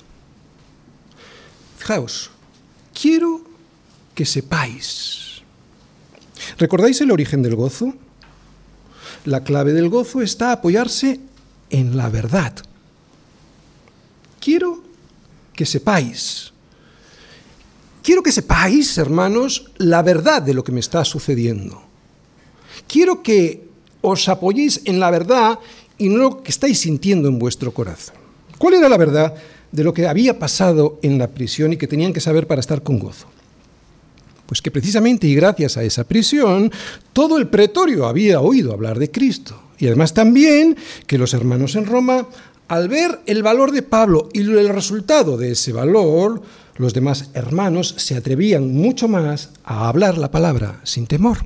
Fijaos, 1.80 2.30
quiero 2.94 3.50
que 4.16 4.26
sepáis. 4.26 5.42
¿Recordáis 6.58 7.02
el 7.02 7.12
origen 7.12 7.42
del 7.42 7.56
gozo? 7.56 7.94
La 9.26 9.44
clave 9.44 9.74
del 9.74 9.90
gozo 9.90 10.22
está 10.22 10.52
apoyarse 10.52 11.20
en 11.70 11.96
la 11.96 12.10
verdad. 12.10 12.56
Quiero 14.40 14.84
que 15.54 15.66
sepáis. 15.66 16.52
Quiero 18.02 18.24
que 18.24 18.32
sepáis, 18.32 18.98
hermanos, 18.98 19.72
la 19.78 20.02
verdad 20.02 20.42
de 20.42 20.54
lo 20.54 20.64
que 20.64 20.72
me 20.72 20.80
está 20.80 21.06
sucediendo 21.06 21.92
quiero 22.92 23.24
que 23.24 23.64
os 24.02 24.28
apoyéis 24.28 24.82
en 24.86 25.00
la 25.00 25.12
verdad 25.12 25.60
y 25.98 26.10
no 26.10 26.18
lo 26.18 26.44
que 26.44 26.52
estáis 26.52 26.80
sintiendo 26.80 27.30
en 27.30 27.40
vuestro 27.40 27.72
corazón. 27.74 28.16
¿Cuál 28.58 28.76
era 28.76 28.90
la 28.90 28.98
verdad 28.98 29.34
de 29.72 29.84
lo 29.84 29.94
que 29.94 30.08
había 30.08 30.38
pasado 30.38 31.00
en 31.02 31.18
la 31.18 31.30
prisión 31.30 31.72
y 31.74 31.78
que 31.78 31.88
tenían 31.88 32.12
que 32.12 32.20
saber 32.20 32.48
para 32.48 32.60
estar 32.60 32.84
con 32.84 33.00
gozo? 33.00 33.28
Pues 34.52 34.62
que 34.62 34.70
precisamente 34.70 35.28
y 35.28 35.34
gracias 35.34 35.78
a 35.78 35.84
esa 35.86 36.04
prisión, 36.04 36.74
todo 37.14 37.38
el 37.38 37.48
pretorio 37.48 38.06
había 38.06 38.42
oído 38.42 38.74
hablar 38.74 39.00
de 39.00 39.10
Cristo. 39.10 39.58
Y 39.80 39.88
además 39.88 40.14
también 40.14 40.76
que 41.08 41.18
los 41.18 41.34
hermanos 41.34 41.78
en 41.78 41.86
Roma, 41.86 42.28
al 42.68 42.90
ver 42.90 43.22
el 43.28 43.44
valor 43.44 43.72
de 43.72 43.82
Pablo 43.82 44.28
y 44.34 44.42
el 44.42 44.68
resultado 44.68 45.38
de 45.38 45.54
ese 45.54 45.72
valor, 45.72 46.42
los 46.76 46.94
demás 46.94 47.30
hermanos 47.34 47.96
se 47.98 48.18
atrevían 48.18 48.74
mucho 48.74 49.08
más 49.08 49.52
a 49.64 49.88
hablar 49.88 50.18
la 50.18 50.32
palabra 50.32 50.82
sin 50.84 51.08
temor. 51.08 51.46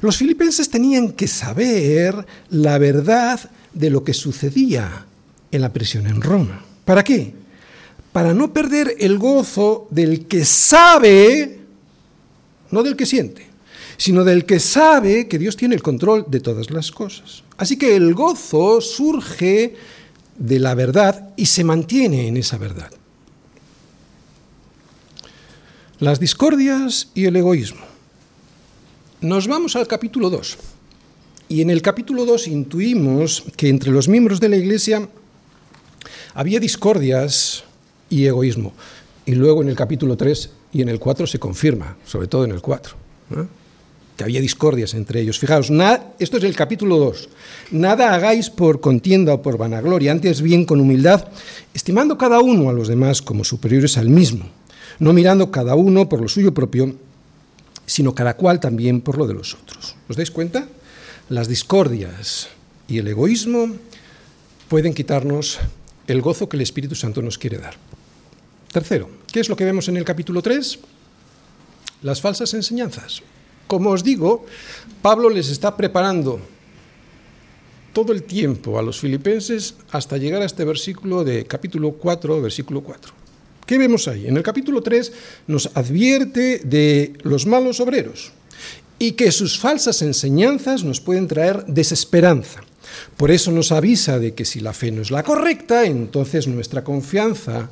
Los 0.00 0.16
filipenses 0.16 0.70
tenían 0.70 1.12
que 1.12 1.28
saber 1.28 2.24
la 2.48 2.78
verdad 2.78 3.38
de 3.74 3.90
lo 3.90 4.04
que 4.04 4.14
sucedía 4.14 5.04
en 5.52 5.60
la 5.60 5.70
prisión 5.70 6.06
en 6.06 6.22
Roma. 6.22 6.64
¿Para 6.86 7.04
qué? 7.04 7.34
Para 8.18 8.34
no 8.34 8.52
perder 8.52 8.96
el 8.98 9.16
gozo 9.16 9.86
del 9.90 10.26
que 10.26 10.44
sabe, 10.44 11.60
no 12.72 12.82
del 12.82 12.96
que 12.96 13.06
siente, 13.06 13.46
sino 13.96 14.24
del 14.24 14.44
que 14.44 14.58
sabe 14.58 15.28
que 15.28 15.38
Dios 15.38 15.56
tiene 15.56 15.76
el 15.76 15.82
control 15.82 16.24
de 16.26 16.40
todas 16.40 16.72
las 16.72 16.90
cosas. 16.90 17.44
Así 17.58 17.78
que 17.78 17.94
el 17.94 18.14
gozo 18.14 18.80
surge 18.80 19.76
de 20.36 20.58
la 20.58 20.74
verdad 20.74 21.30
y 21.36 21.46
se 21.46 21.62
mantiene 21.62 22.26
en 22.26 22.36
esa 22.36 22.58
verdad. 22.58 22.90
Las 26.00 26.18
discordias 26.18 27.10
y 27.14 27.26
el 27.26 27.36
egoísmo. 27.36 27.82
Nos 29.20 29.46
vamos 29.46 29.76
al 29.76 29.86
capítulo 29.86 30.28
2. 30.28 30.58
Y 31.50 31.60
en 31.60 31.70
el 31.70 31.82
capítulo 31.82 32.24
2 32.24 32.48
intuimos 32.48 33.44
que 33.56 33.68
entre 33.68 33.92
los 33.92 34.08
miembros 34.08 34.40
de 34.40 34.48
la 34.48 34.56
Iglesia 34.56 35.08
había 36.34 36.58
discordias 36.58 37.62
y 38.10 38.26
egoísmo. 38.26 38.72
Y 39.26 39.34
luego 39.34 39.62
en 39.62 39.68
el 39.68 39.76
capítulo 39.76 40.16
3 40.16 40.50
y 40.72 40.82
en 40.82 40.88
el 40.88 40.98
4 40.98 41.26
se 41.26 41.38
confirma, 41.38 41.96
sobre 42.04 42.28
todo 42.28 42.44
en 42.44 42.52
el 42.52 42.60
4, 42.60 42.96
que 44.16 44.24
había 44.24 44.40
discordias 44.40 44.94
entre 44.94 45.20
ellos. 45.20 45.38
Fijaos, 45.38 45.70
esto 46.18 46.36
es 46.38 46.44
el 46.44 46.56
capítulo 46.56 46.96
2. 46.98 47.28
Nada 47.72 48.14
hagáis 48.14 48.50
por 48.50 48.80
contienda 48.80 49.34
o 49.34 49.42
por 49.42 49.58
vanagloria, 49.58 50.12
antes 50.12 50.40
bien 50.42 50.64
con 50.64 50.80
humildad, 50.80 51.28
estimando 51.74 52.16
cada 52.16 52.40
uno 52.40 52.70
a 52.70 52.72
los 52.72 52.88
demás 52.88 53.22
como 53.22 53.44
superiores 53.44 53.98
al 53.98 54.08
mismo, 54.08 54.46
no 54.98 55.12
mirando 55.12 55.50
cada 55.50 55.74
uno 55.74 56.08
por 56.08 56.20
lo 56.20 56.28
suyo 56.28 56.54
propio, 56.54 56.94
sino 57.86 58.14
cada 58.14 58.36
cual 58.36 58.60
también 58.60 59.00
por 59.00 59.18
lo 59.18 59.26
de 59.26 59.34
los 59.34 59.54
otros. 59.54 59.94
¿Os 60.08 60.16
dais 60.16 60.30
cuenta? 60.30 60.68
Las 61.28 61.48
discordias 61.48 62.48
y 62.88 62.98
el 62.98 63.08
egoísmo 63.08 63.76
pueden 64.68 64.94
quitarnos 64.94 65.58
el 66.06 66.22
gozo 66.22 66.48
que 66.48 66.56
el 66.56 66.62
Espíritu 66.62 66.94
Santo 66.94 67.20
nos 67.22 67.36
quiere 67.38 67.58
dar. 67.58 67.76
Tercero, 68.72 69.08
¿qué 69.32 69.40
es 69.40 69.48
lo 69.48 69.56
que 69.56 69.64
vemos 69.64 69.88
en 69.88 69.96
el 69.96 70.04
capítulo 70.04 70.42
3? 70.42 70.78
Las 72.02 72.20
falsas 72.20 72.52
enseñanzas. 72.54 73.22
Como 73.66 73.90
os 73.90 74.04
digo, 74.04 74.44
Pablo 75.00 75.30
les 75.30 75.48
está 75.48 75.76
preparando 75.76 76.40
todo 77.92 78.12
el 78.12 78.22
tiempo 78.22 78.78
a 78.78 78.82
los 78.82 79.00
filipenses 79.00 79.74
hasta 79.90 80.18
llegar 80.18 80.42
a 80.42 80.46
este 80.46 80.64
versículo 80.64 81.24
de 81.24 81.46
capítulo 81.46 81.92
4, 81.92 82.42
versículo 82.42 82.82
4. 82.82 83.12
¿Qué 83.66 83.78
vemos 83.78 84.06
ahí? 84.06 84.26
En 84.26 84.36
el 84.36 84.42
capítulo 84.42 84.82
3 84.82 85.12
nos 85.46 85.70
advierte 85.74 86.60
de 86.64 87.14
los 87.22 87.46
malos 87.46 87.80
obreros 87.80 88.32
y 88.98 89.12
que 89.12 89.32
sus 89.32 89.58
falsas 89.58 90.02
enseñanzas 90.02 90.84
nos 90.84 91.00
pueden 91.00 91.26
traer 91.26 91.64
desesperanza. 91.66 92.60
Por 93.16 93.30
eso 93.30 93.50
nos 93.50 93.72
avisa 93.72 94.18
de 94.18 94.34
que 94.34 94.44
si 94.44 94.60
la 94.60 94.72
fe 94.72 94.90
no 94.90 95.02
es 95.02 95.10
la 95.10 95.22
correcta, 95.22 95.84
entonces 95.84 96.46
nuestra 96.46 96.84
confianza 96.84 97.70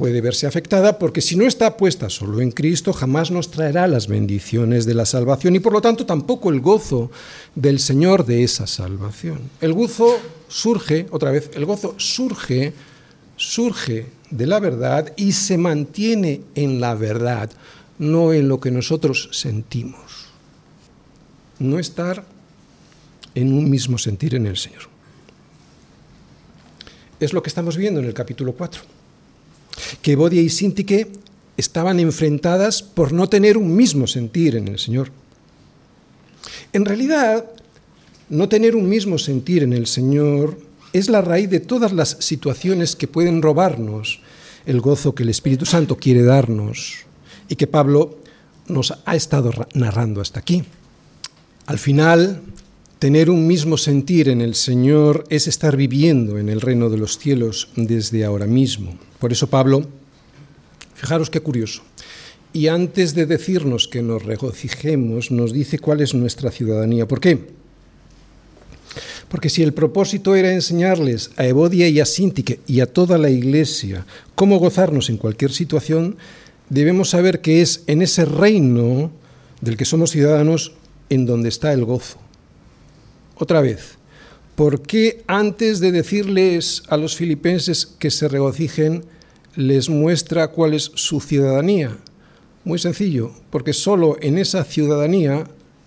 puede 0.00 0.22
verse 0.22 0.46
afectada 0.46 0.98
porque 0.98 1.20
si 1.20 1.36
no 1.36 1.46
está 1.46 1.76
puesta 1.76 2.08
solo 2.08 2.40
en 2.40 2.52
Cristo, 2.52 2.94
jamás 2.94 3.30
nos 3.30 3.50
traerá 3.50 3.86
las 3.86 4.06
bendiciones 4.06 4.86
de 4.86 4.94
la 4.94 5.04
salvación 5.04 5.56
y 5.56 5.60
por 5.60 5.74
lo 5.74 5.82
tanto 5.82 6.06
tampoco 6.06 6.48
el 6.48 6.62
gozo 6.62 7.10
del 7.54 7.78
Señor 7.78 8.24
de 8.24 8.42
esa 8.42 8.66
salvación. 8.66 9.50
El 9.60 9.74
gozo 9.74 10.18
surge, 10.48 11.06
otra 11.10 11.30
vez, 11.30 11.50
el 11.52 11.66
gozo 11.66 11.96
surge, 11.98 12.72
surge 13.36 14.06
de 14.30 14.46
la 14.46 14.58
verdad 14.58 15.12
y 15.18 15.32
se 15.32 15.58
mantiene 15.58 16.40
en 16.54 16.80
la 16.80 16.94
verdad, 16.94 17.50
no 17.98 18.32
en 18.32 18.48
lo 18.48 18.58
que 18.58 18.70
nosotros 18.70 19.28
sentimos. 19.32 20.30
No 21.58 21.78
estar 21.78 22.24
en 23.34 23.52
un 23.52 23.68
mismo 23.68 23.98
sentir 23.98 24.34
en 24.34 24.46
el 24.46 24.56
Señor. 24.56 24.88
Es 27.20 27.34
lo 27.34 27.42
que 27.42 27.50
estamos 27.50 27.76
viendo 27.76 28.00
en 28.00 28.06
el 28.06 28.14
capítulo 28.14 28.54
4 28.54 28.99
que 30.02 30.16
Bodia 30.16 30.42
y 30.42 30.48
Sintique 30.48 31.08
estaban 31.56 32.00
enfrentadas 32.00 32.82
por 32.82 33.12
no 33.12 33.28
tener 33.28 33.56
un 33.56 33.74
mismo 33.74 34.06
sentir 34.06 34.56
en 34.56 34.68
el 34.68 34.78
Señor. 34.78 35.10
En 36.72 36.84
realidad, 36.84 37.44
no 38.28 38.48
tener 38.48 38.76
un 38.76 38.88
mismo 38.88 39.18
sentir 39.18 39.62
en 39.62 39.72
el 39.72 39.86
Señor 39.86 40.58
es 40.92 41.08
la 41.08 41.20
raíz 41.20 41.50
de 41.50 41.60
todas 41.60 41.92
las 41.92 42.16
situaciones 42.20 42.96
que 42.96 43.08
pueden 43.08 43.42
robarnos 43.42 44.20
el 44.66 44.80
gozo 44.80 45.14
que 45.14 45.22
el 45.22 45.28
Espíritu 45.28 45.66
Santo 45.66 45.96
quiere 45.96 46.22
darnos 46.22 47.04
y 47.48 47.56
que 47.56 47.66
Pablo 47.66 48.18
nos 48.68 48.94
ha 49.04 49.16
estado 49.16 49.50
narrando 49.74 50.20
hasta 50.20 50.40
aquí. 50.40 50.64
Al 51.66 51.78
final, 51.78 52.42
tener 53.00 53.30
un 53.30 53.46
mismo 53.46 53.78
sentir 53.78 54.28
en 54.28 54.42
el 54.42 54.54
Señor 54.54 55.24
es 55.30 55.48
estar 55.48 55.74
viviendo 55.74 56.36
en 56.36 56.50
el 56.50 56.60
reino 56.60 56.90
de 56.90 56.98
los 56.98 57.16
cielos 57.16 57.70
desde 57.74 58.26
ahora 58.26 58.46
mismo. 58.46 58.98
Por 59.18 59.32
eso 59.32 59.48
Pablo, 59.48 59.88
fijaros 60.94 61.30
qué 61.30 61.40
curioso, 61.40 61.82
y 62.52 62.66
antes 62.66 63.14
de 63.14 63.24
decirnos 63.24 63.88
que 63.88 64.02
nos 64.02 64.22
regocijemos, 64.22 65.30
nos 65.30 65.54
dice 65.54 65.78
cuál 65.78 66.02
es 66.02 66.12
nuestra 66.12 66.50
ciudadanía. 66.50 67.08
¿Por 67.08 67.20
qué? 67.20 67.38
Porque 69.30 69.48
si 69.48 69.62
el 69.62 69.72
propósito 69.72 70.34
era 70.34 70.52
enseñarles 70.52 71.30
a 71.38 71.46
Evodia 71.46 71.88
y 71.88 72.00
a 72.00 72.04
Sintique 72.04 72.60
y 72.66 72.80
a 72.80 72.86
toda 72.86 73.16
la 73.16 73.30
iglesia 73.30 74.04
cómo 74.34 74.58
gozarnos 74.58 75.08
en 75.08 75.16
cualquier 75.16 75.52
situación, 75.52 76.18
debemos 76.68 77.08
saber 77.08 77.40
que 77.40 77.62
es 77.62 77.82
en 77.86 78.02
ese 78.02 78.26
reino 78.26 79.10
del 79.62 79.78
que 79.78 79.86
somos 79.86 80.10
ciudadanos 80.10 80.74
en 81.08 81.24
donde 81.24 81.48
está 81.48 81.72
el 81.72 81.86
gozo. 81.86 82.18
Otra 83.40 83.62
vez, 83.62 83.96
¿por 84.54 84.82
qué 84.82 85.24
antes 85.26 85.80
de 85.80 85.92
decirles 85.92 86.82
a 86.90 86.98
los 86.98 87.16
filipenses 87.16 87.86
que 87.86 88.10
se 88.10 88.28
regocijen, 88.28 89.06
les 89.56 89.88
muestra 89.88 90.48
cuál 90.48 90.74
es 90.74 90.92
su 90.94 91.20
ciudadanía? 91.20 91.96
Muy 92.64 92.78
sencillo, 92.78 93.32
porque 93.48 93.72
solo 93.72 94.18
en 94.20 94.36
esa 94.36 94.62
ciudadanía 94.64 95.44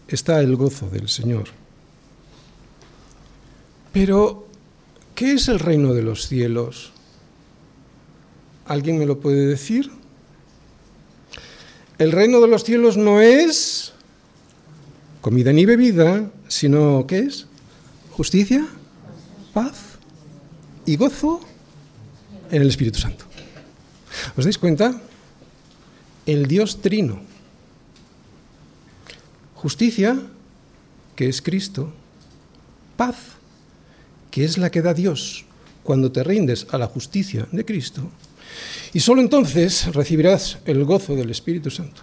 está 0.08 0.40
el 0.42 0.56
gozo 0.56 0.90
del 0.90 1.10
Señor. 1.10 1.50
Pero, 3.92 4.48
¿qué 5.14 5.34
es 5.34 5.48
el 5.48 5.60
reino 5.60 5.94
de 5.94 6.02
los 6.02 6.28
cielos? 6.28 6.92
¿Alguien 8.66 8.98
me 8.98 9.06
lo 9.06 9.20
puede 9.20 9.46
decir? 9.46 9.92
El 12.00 12.12
reino 12.12 12.42
de 12.42 12.48
los 12.48 12.64
cielos 12.64 12.98
no 12.98 13.22
es 13.22 13.93
comida 15.24 15.54
ni 15.54 15.66
bebida, 15.66 16.30
sino 16.50 17.08
¿qué 17.08 17.20
es? 17.20 17.48
Justicia, 18.12 18.68
paz 19.54 19.96
y 20.86 20.98
gozo 20.98 21.40
en 22.52 22.62
el 22.62 22.68
Espíritu 22.68 23.00
Santo. 23.00 23.24
¿Os 24.36 24.44
dais 24.44 24.58
cuenta? 24.58 25.00
El 26.26 26.46
Dios 26.46 26.82
trino. 26.82 27.22
Justicia, 29.56 30.20
que 31.16 31.30
es 31.30 31.42
Cristo. 31.42 31.94
Paz, 32.98 33.16
que 34.30 34.44
es 34.44 34.58
la 34.58 34.72
que 34.72 34.82
da 34.82 34.94
Dios 34.94 35.46
cuando 35.84 36.12
te 36.12 36.22
rindes 36.22 36.68
a 36.70 36.78
la 36.78 36.88
justicia 36.88 37.48
de 37.50 37.64
Cristo. 37.64 38.12
Y 38.92 39.00
solo 39.00 39.22
entonces 39.22 39.88
recibirás 39.96 40.60
el 40.66 40.84
gozo 40.84 41.16
del 41.16 41.32
Espíritu 41.32 41.72
Santo. 41.72 42.02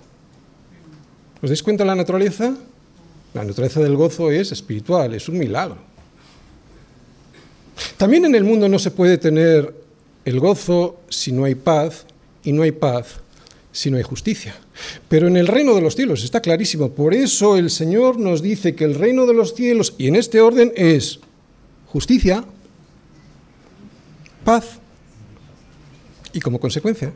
¿Os 1.42 1.50
dais 1.50 1.62
cuenta 1.62 1.84
la 1.84 1.94
naturaleza? 1.94 2.56
La 3.34 3.44
naturaleza 3.44 3.80
del 3.80 3.96
gozo 3.96 4.30
es 4.30 4.52
espiritual, 4.52 5.14
es 5.14 5.28
un 5.28 5.38
milagro. 5.38 5.78
También 7.96 8.24
en 8.24 8.34
el 8.34 8.44
mundo 8.44 8.68
no 8.68 8.78
se 8.78 8.90
puede 8.90 9.18
tener 9.18 9.74
el 10.24 10.40
gozo 10.40 11.00
si 11.08 11.32
no 11.32 11.44
hay 11.44 11.54
paz 11.54 12.06
y 12.42 12.52
no 12.52 12.62
hay 12.62 12.72
paz 12.72 13.20
si 13.72 13.90
no 13.90 13.96
hay 13.96 14.02
justicia. 14.02 14.56
Pero 15.08 15.28
en 15.28 15.36
el 15.36 15.46
reino 15.46 15.74
de 15.74 15.80
los 15.80 15.94
cielos 15.94 16.24
está 16.24 16.40
clarísimo. 16.40 16.90
Por 16.90 17.14
eso 17.14 17.56
el 17.56 17.70
Señor 17.70 18.18
nos 18.18 18.42
dice 18.42 18.74
que 18.74 18.84
el 18.84 18.96
reino 18.96 19.26
de 19.26 19.34
los 19.34 19.54
cielos, 19.54 19.94
y 19.96 20.08
en 20.08 20.16
este 20.16 20.40
orden, 20.40 20.72
es 20.74 21.20
justicia, 21.86 22.44
paz 24.44 24.78
y 26.32 26.40
como 26.40 26.58
consecuencia 26.58 27.12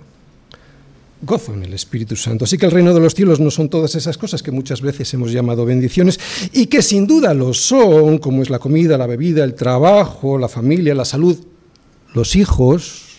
gozo 1.24 1.54
en 1.54 1.64
el 1.64 1.74
Espíritu 1.74 2.16
Santo. 2.16 2.44
Así 2.44 2.58
que 2.58 2.66
el 2.66 2.72
reino 2.72 2.94
de 2.94 3.00
los 3.00 3.14
cielos 3.14 3.40
no 3.40 3.50
son 3.50 3.68
todas 3.68 3.94
esas 3.94 4.18
cosas 4.18 4.42
que 4.42 4.50
muchas 4.50 4.80
veces 4.80 5.12
hemos 5.14 5.32
llamado 5.32 5.64
bendiciones 5.64 6.20
y 6.52 6.66
que 6.66 6.82
sin 6.82 7.06
duda 7.06 7.34
lo 7.34 7.54
son, 7.54 8.18
como 8.18 8.42
es 8.42 8.50
la 8.50 8.58
comida, 8.58 8.98
la 8.98 9.06
bebida, 9.06 9.44
el 9.44 9.54
trabajo, 9.54 10.38
la 10.38 10.48
familia, 10.48 10.94
la 10.94 11.04
salud, 11.04 11.38
los 12.12 12.36
hijos. 12.36 13.18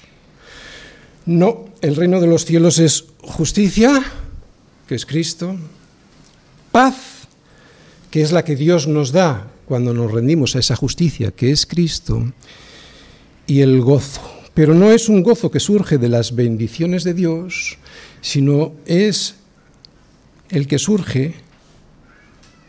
No, 1.26 1.66
el 1.82 1.96
reino 1.96 2.22
de 2.22 2.28
los 2.28 2.46
cielos 2.46 2.80
es 2.80 3.06
justicia, 3.22 4.04
que 4.88 4.96
es 4.96 5.06
Cristo, 5.06 5.56
paz, 6.72 6.96
que 8.12 8.22
es 8.22 8.32
la 8.32 8.46
que 8.46 8.56
Dios 8.56 8.88
nos 8.88 9.12
da 9.12 9.48
cuando 9.66 9.94
nos 9.94 10.12
rendimos 10.12 10.56
a 10.56 10.60
esa 10.60 10.76
justicia, 10.76 11.32
que 11.32 11.52
es 11.52 11.66
Cristo, 11.66 12.32
y 13.48 13.62
el 13.62 13.82
gozo. 13.82 14.35
Pero 14.56 14.74
no 14.74 14.92
es 14.92 15.10
un 15.10 15.22
gozo 15.22 15.52
que 15.52 15.60
surge 15.60 16.00
de 16.00 16.10
las 16.10 16.34
bendiciones 16.34 17.04
de 17.04 17.14
Dios, 17.14 17.78
sino 18.22 18.74
es 18.86 19.36
el 20.50 20.66
que 20.68 20.80
surge 20.80 21.36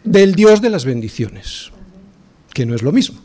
del 0.05 0.35
Dios 0.35 0.61
de 0.61 0.69
las 0.69 0.85
bendiciones, 0.85 1.71
que 2.53 2.67
no 2.67 2.75
es 2.75 2.83
lo 2.83 2.91
mismo, 2.91 3.21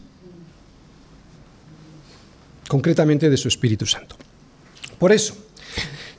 concretamente 2.68 3.30
de 3.30 3.38
su 3.38 3.48
Espíritu 3.48 3.88
Santo. 3.88 4.16
Por 5.00 5.12
eso, 5.12 5.36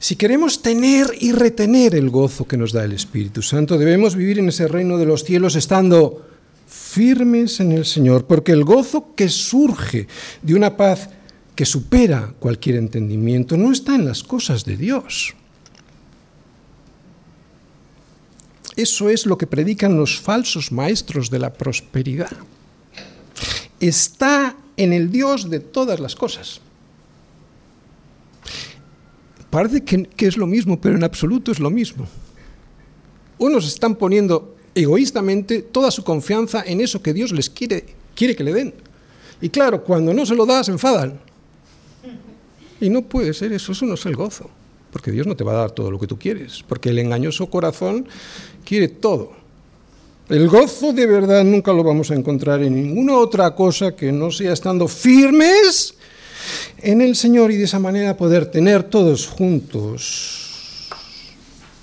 si 0.00 0.16
queremos 0.16 0.62
tener 0.62 1.06
y 1.20 1.30
retener 1.30 1.94
el 1.94 2.10
gozo 2.10 2.48
que 2.48 2.56
nos 2.56 2.72
da 2.72 2.84
el 2.84 2.92
Espíritu 2.92 3.40
Santo, 3.40 3.78
debemos 3.78 4.16
vivir 4.16 4.40
en 4.40 4.48
ese 4.48 4.66
reino 4.66 4.98
de 4.98 5.06
los 5.06 5.22
cielos 5.22 5.54
estando 5.54 6.26
firmes 6.66 7.60
en 7.60 7.70
el 7.70 7.84
Señor, 7.84 8.26
porque 8.26 8.50
el 8.50 8.64
gozo 8.64 9.14
que 9.14 9.28
surge 9.28 10.08
de 10.42 10.54
una 10.56 10.76
paz 10.76 11.08
que 11.54 11.66
supera 11.66 12.32
cualquier 12.38 12.76
entendimiento 12.76 13.56
no 13.56 13.72
está 13.72 13.94
en 13.94 14.06
las 14.06 14.22
cosas 14.22 14.64
de 14.64 14.76
Dios. 14.76 15.34
Eso 18.76 19.10
es 19.10 19.26
lo 19.26 19.36
que 19.36 19.46
predican 19.46 19.96
los 19.96 20.18
falsos 20.18 20.72
maestros 20.72 21.28
de 21.28 21.38
la 21.38 21.52
prosperidad. 21.52 22.32
Está 23.80 24.56
en 24.76 24.92
el 24.92 25.10
Dios 25.10 25.50
de 25.50 25.60
todas 25.60 26.00
las 26.00 26.16
cosas. 26.16 26.60
Parece 29.50 29.84
que, 29.84 30.26
es 30.26 30.38
lo 30.38 30.46
mismo, 30.46 30.80
pero 30.80 30.96
en 30.96 31.04
absoluto 31.04 31.52
es 31.52 31.60
lo 31.60 31.68
mismo. 31.68 32.06
Unos 33.36 33.66
están 33.66 33.96
poniendo 33.96 34.56
egoístamente 34.74 35.60
toda 35.60 35.90
su 35.90 36.02
confianza 36.02 36.64
en 36.66 36.80
eso 36.80 37.02
que 37.02 37.12
Dios 37.12 37.32
les 37.32 37.50
quiere, 37.50 37.84
quiere 38.14 38.34
que 38.34 38.44
le 38.44 38.54
den. 38.54 38.72
Y 39.42 39.50
claro, 39.50 39.84
cuando 39.84 40.14
no 40.14 40.24
se 40.24 40.34
lo 40.34 40.46
da, 40.46 40.64
se 40.64 40.70
enfadan. 40.70 41.20
Y 42.82 42.90
no 42.90 43.02
puede 43.02 43.32
ser 43.32 43.52
eso, 43.52 43.70
eso 43.70 43.86
no 43.86 43.94
es 43.94 44.04
el 44.06 44.16
gozo. 44.16 44.50
Porque 44.90 45.12
Dios 45.12 45.24
no 45.24 45.36
te 45.36 45.44
va 45.44 45.52
a 45.52 45.56
dar 45.56 45.70
todo 45.70 45.88
lo 45.88 46.00
que 46.00 46.08
tú 46.08 46.18
quieres. 46.18 46.64
Porque 46.66 46.88
el 46.88 46.98
engañoso 46.98 47.48
corazón 47.48 48.08
quiere 48.64 48.88
todo. 48.88 49.32
El 50.28 50.48
gozo 50.48 50.92
de 50.92 51.06
verdad 51.06 51.44
nunca 51.44 51.72
lo 51.72 51.84
vamos 51.84 52.10
a 52.10 52.16
encontrar 52.16 52.60
en 52.60 52.74
ninguna 52.74 53.16
otra 53.16 53.54
cosa 53.54 53.94
que 53.94 54.10
no 54.10 54.32
sea 54.32 54.52
estando 54.52 54.88
firmes 54.88 55.94
en 56.78 57.00
el 57.00 57.14
Señor 57.14 57.52
y 57.52 57.56
de 57.56 57.64
esa 57.64 57.78
manera 57.78 58.16
poder 58.16 58.46
tener 58.46 58.82
todos 58.82 59.28
juntos, 59.28 60.88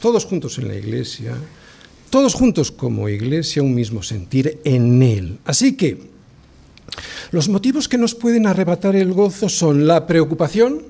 todos 0.02 0.26
juntos 0.26 0.58
en 0.58 0.68
la 0.68 0.76
iglesia, 0.76 1.34
todos 2.10 2.34
juntos 2.34 2.72
como 2.72 3.08
iglesia, 3.08 3.64
un 3.64 3.74
mismo 3.74 4.04
sentir 4.04 4.60
en 4.66 5.02
Él. 5.02 5.38
Así 5.46 5.78
que 5.78 6.19
Los 7.32 7.50
motivos 7.50 7.88
que 7.88 7.98
nos 7.98 8.16
pueden 8.16 8.48
arrebatar 8.48 8.96
el 8.96 9.14
gozo 9.14 9.50
son 9.50 9.88
la 9.88 10.08
preocupación, 10.08 10.84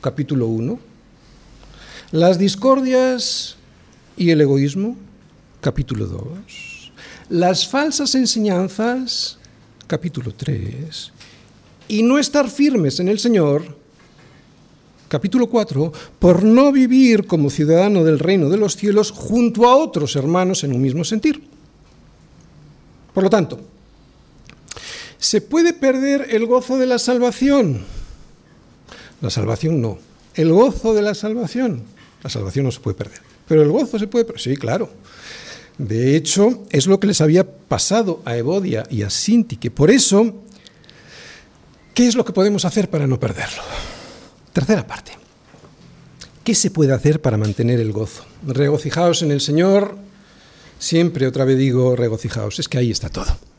capítulo 0.00 0.46
1, 0.46 0.78
las 2.12 2.38
discordias 2.38 3.56
y 4.16 4.30
el 4.30 4.40
egoísmo, 4.40 4.96
capítulo 5.60 6.06
2, 6.06 6.92
las 7.28 7.68
falsas 7.68 8.14
enseñanzas, 8.14 9.38
capítulo 9.86 10.32
3, 10.34 11.12
y 11.88 12.02
no 12.02 12.18
estar 12.18 12.48
firmes 12.48 13.00
en 13.00 13.08
el 13.08 13.18
Señor, 13.18 13.76
capítulo 15.08 15.48
4, 15.48 15.92
por 16.18 16.44
no 16.44 16.70
vivir 16.72 17.26
como 17.26 17.50
ciudadano 17.50 18.04
del 18.04 18.18
reino 18.18 18.48
de 18.48 18.56
los 18.56 18.76
cielos 18.76 19.10
junto 19.10 19.68
a 19.68 19.76
otros 19.76 20.16
hermanos 20.16 20.64
en 20.64 20.72
un 20.72 20.80
mismo 20.80 21.04
sentir. 21.04 21.42
Por 23.12 23.24
lo 23.24 23.30
tanto, 23.30 23.60
¿se 25.20 25.40
puede 25.40 25.72
perder 25.72 26.26
el 26.30 26.46
gozo 26.46 26.78
de 26.78 26.86
la 26.86 26.98
salvación? 26.98 27.84
La 29.20 29.30
salvación 29.30 29.80
no. 29.80 29.98
El 30.34 30.52
gozo 30.52 30.94
de 30.94 31.02
la 31.02 31.14
salvación. 31.14 31.82
La 32.22 32.30
salvación 32.30 32.64
no 32.64 32.72
se 32.72 32.80
puede 32.80 32.96
perder. 32.96 33.20
Pero 33.46 33.62
el 33.62 33.68
gozo 33.68 33.98
se 33.98 34.06
puede 34.06 34.24
perder. 34.24 34.40
Sí, 34.40 34.56
claro. 34.56 34.90
De 35.78 36.16
hecho, 36.16 36.64
es 36.70 36.86
lo 36.86 36.98
que 36.98 37.06
les 37.06 37.20
había 37.20 37.46
pasado 37.46 38.22
a 38.24 38.36
Evodia 38.36 38.86
y 38.90 39.02
a 39.02 39.10
Sinti, 39.10 39.56
que 39.56 39.70
por 39.70 39.90
eso, 39.90 40.34
¿qué 41.94 42.06
es 42.06 42.14
lo 42.14 42.24
que 42.24 42.32
podemos 42.32 42.64
hacer 42.64 42.90
para 42.90 43.06
no 43.06 43.20
perderlo? 43.20 43.62
Tercera 44.52 44.86
parte. 44.86 45.12
¿Qué 46.44 46.54
se 46.54 46.70
puede 46.70 46.92
hacer 46.92 47.20
para 47.20 47.36
mantener 47.36 47.80
el 47.80 47.92
gozo? 47.92 48.24
Regocijaos 48.46 49.22
en 49.22 49.30
el 49.30 49.40
Señor. 49.40 49.96
Siempre 50.78 51.26
otra 51.26 51.44
vez 51.44 51.58
digo 51.58 51.94
regocijaos. 51.96 52.58
Es 52.58 52.68
que 52.68 52.78
ahí 52.78 52.90
está 52.90 53.10
todo. 53.10 53.49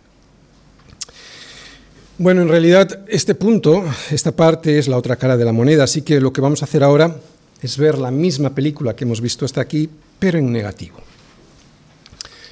Bueno, 2.22 2.44
en 2.44 2.50
realidad 2.50 3.00
este 3.08 3.34
punto, 3.34 3.84
esta 4.12 4.32
parte 4.32 4.78
es 4.78 4.88
la 4.88 4.96
otra 4.96 5.16
cara 5.16 5.38
de 5.38 5.44
la 5.44 5.52
moneda, 5.52 5.86
así 5.86 6.04
que 6.04 6.22
lo 6.22 6.32
que 6.32 6.40
vamos 6.40 6.62
a 6.62 6.66
hacer 6.66 6.84
ahora 6.84 7.16
es 7.64 7.78
ver 7.80 7.98
la 7.98 8.12
misma 8.12 8.54
película 8.54 8.96
que 8.96 9.06
hemos 9.06 9.22
visto 9.22 9.44
hasta 9.44 9.60
aquí, 9.60 9.90
pero 10.20 10.38
en 10.38 10.52
negativo. 10.52 10.98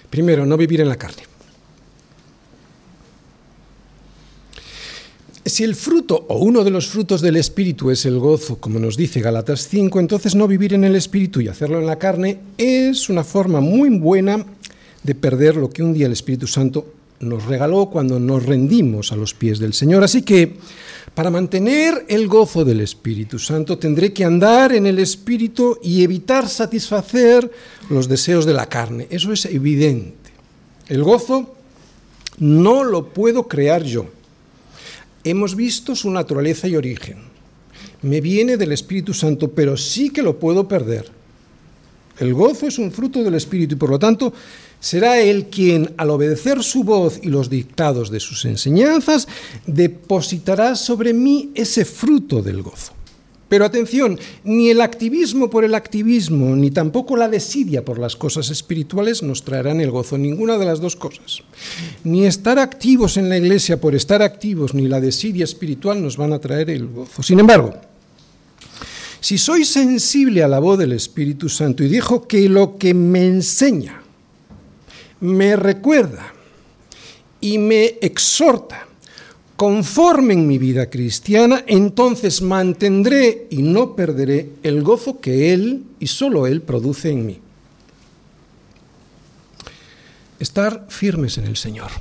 Primero, 0.09 0.43
no 0.43 0.57
vivir 0.57 0.81
en 0.81 0.89
la 0.89 0.95
carne. 0.95 1.21
Si 5.45 5.63
el 5.63 5.75
fruto 5.75 6.25
o 6.29 6.39
uno 6.39 6.63
de 6.63 6.71
los 6.71 6.87
frutos 6.87 7.21
del 7.21 7.35
Espíritu 7.35 7.91
es 7.91 8.07
el 8.07 8.17
gozo, 8.17 8.57
como 8.57 8.79
nos 8.79 8.97
dice 8.97 9.21
Galatas 9.21 9.67
5, 9.67 9.99
entonces 9.99 10.33
no 10.33 10.47
vivir 10.47 10.73
en 10.73 10.83
el 10.83 10.95
Espíritu 10.95 11.41
y 11.41 11.47
hacerlo 11.47 11.79
en 11.79 11.85
la 11.85 11.99
carne 11.99 12.39
es 12.57 13.07
una 13.07 13.23
forma 13.23 13.61
muy 13.61 13.99
buena 13.99 14.43
de 15.03 15.13
perder 15.13 15.57
lo 15.57 15.69
que 15.69 15.83
un 15.83 15.93
día 15.93 16.07
el 16.07 16.13
Espíritu 16.13 16.47
Santo 16.47 16.98
nos 17.19 17.45
regaló 17.45 17.89
cuando 17.89 18.19
nos 18.19 18.45
rendimos 18.45 19.11
a 19.11 19.15
los 19.15 19.33
pies 19.33 19.59
del 19.59 19.73
Señor. 19.73 20.03
Así 20.03 20.21
que 20.21 20.57
para 21.13 21.29
mantener 21.29 22.05
el 22.07 22.27
gozo 22.27 22.63
del 22.63 22.81
Espíritu 22.81 23.39
Santo 23.39 23.77
tendré 23.77 24.13
que 24.13 24.23
andar 24.23 24.73
en 24.73 24.85
el 24.85 24.99
Espíritu 24.99 25.77
y 25.83 26.03
evitar 26.03 26.47
satisfacer 26.47 27.49
los 27.89 28.07
deseos 28.07 28.45
de 28.45 28.53
la 28.53 28.67
carne. 28.67 29.07
Eso 29.09 29.33
es 29.33 29.45
evidente. 29.45 30.31
El 30.87 31.03
gozo 31.03 31.55
no 32.39 32.83
lo 32.83 33.09
puedo 33.09 33.47
crear 33.47 33.83
yo 33.83 34.07
hemos 35.23 35.55
visto 35.55 35.95
su 35.95 36.09
naturaleza 36.09 36.67
y 36.67 36.75
origen. 36.75 37.17
Me 38.01 38.21
viene 38.21 38.57
del 38.57 38.71
Espíritu 38.71 39.13
Santo, 39.13 39.51
pero 39.51 39.75
sí 39.75 40.09
que 40.09 40.21
lo 40.21 40.39
puedo 40.39 40.67
perder. 40.67 41.09
El 42.19 42.33
gozo 42.33 42.67
es 42.67 42.77
un 42.79 42.91
fruto 42.91 43.23
del 43.23 43.35
Espíritu 43.35 43.75
y 43.75 43.77
por 43.77 43.89
lo 43.89 43.99
tanto 43.99 44.33
será 44.79 45.19
Él 45.19 45.47
quien, 45.47 45.93
al 45.97 46.09
obedecer 46.09 46.63
su 46.63 46.83
voz 46.83 47.19
y 47.21 47.29
los 47.29 47.49
dictados 47.49 48.09
de 48.09 48.19
sus 48.19 48.45
enseñanzas, 48.45 49.27
depositará 49.65 50.75
sobre 50.75 51.13
mí 51.13 51.51
ese 51.55 51.85
fruto 51.85 52.41
del 52.41 52.61
gozo. 52.61 52.93
Pero 53.49 53.65
atención, 53.65 54.19
ni 54.43 54.69
el 54.69 54.79
activismo 54.79 55.49
por 55.49 55.65
el 55.65 55.73
activismo, 55.73 56.55
ni 56.55 56.69
tampoco 56.69 57.17
la 57.17 57.27
desidia 57.27 57.83
por 57.83 57.97
las 57.97 58.15
cosas 58.15 58.51
espirituales 58.51 59.23
nos 59.23 59.43
traerán 59.43 59.81
el 59.81 59.89
gozo, 59.89 60.19
ninguna 60.19 60.59
de 60.59 60.65
las 60.65 60.79
dos 60.79 60.95
cosas. 60.95 61.41
Ni 62.03 62.27
estar 62.27 62.59
activos 62.59 63.17
en 63.17 63.27
la 63.27 63.39
iglesia 63.39 63.81
por 63.81 63.95
estar 63.95 64.21
activos, 64.21 64.75
ni 64.75 64.87
la 64.87 65.01
desidia 65.01 65.45
espiritual 65.45 65.99
nos 65.99 66.15
van 66.15 66.31
a 66.31 66.39
traer 66.39 66.69
el 66.69 66.87
gozo. 66.87 67.23
Sin 67.23 67.39
embargo, 67.39 67.73
si 69.19 69.39
soy 69.39 69.65
sensible 69.65 70.43
a 70.43 70.47
la 70.47 70.59
voz 70.59 70.77
del 70.77 70.91
Espíritu 70.91 71.49
Santo 71.49 71.83
y 71.83 71.87
dijo 71.87 72.27
que 72.27 72.47
lo 72.47 72.77
que 72.77 72.93
me 72.93 73.25
enseña, 73.25 74.03
me 75.21 75.55
recuerda 75.55 76.33
y 77.41 77.57
me 77.57 77.97
exhorta, 78.01 78.87
conforme 79.55 80.33
en 80.33 80.47
mi 80.47 80.57
vida 80.57 80.89
cristiana, 80.89 81.63
entonces 81.67 82.41
mantendré 82.41 83.47
y 83.49 83.61
no 83.61 83.95
perderé 83.95 84.51
el 84.63 84.83
gozo 84.83 85.19
que 85.19 85.53
Él 85.53 85.83
y 85.99 86.07
solo 86.07 86.47
Él 86.47 86.61
produce 86.61 87.11
en 87.11 87.25
mí. 87.25 87.39
Estar 90.39 90.85
firmes 90.89 91.37
en 91.37 91.45
el 91.45 91.57
Señor. 91.57 91.91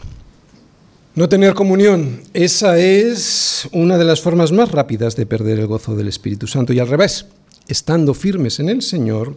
No 1.17 1.29
tener 1.29 1.55
comunión, 1.55 2.21
esa 2.33 2.79
es 2.79 3.69
una 3.73 3.99
de 3.99 4.05
las 4.05 4.21
formas 4.21 4.53
más 4.53 4.71
rápidas 4.71 5.17
de 5.17 5.27
perder 5.27 5.59
el 5.59 5.67
gozo 5.67 5.97
del 5.97 6.07
Espíritu 6.07 6.47
Santo. 6.47 6.73
Y 6.73 6.79
al 6.79 6.87
revés, 6.87 7.27
estando 7.67 8.15
firmes 8.15 8.61
en 8.61 8.69
el 8.69 8.83
Señor, 8.83 9.35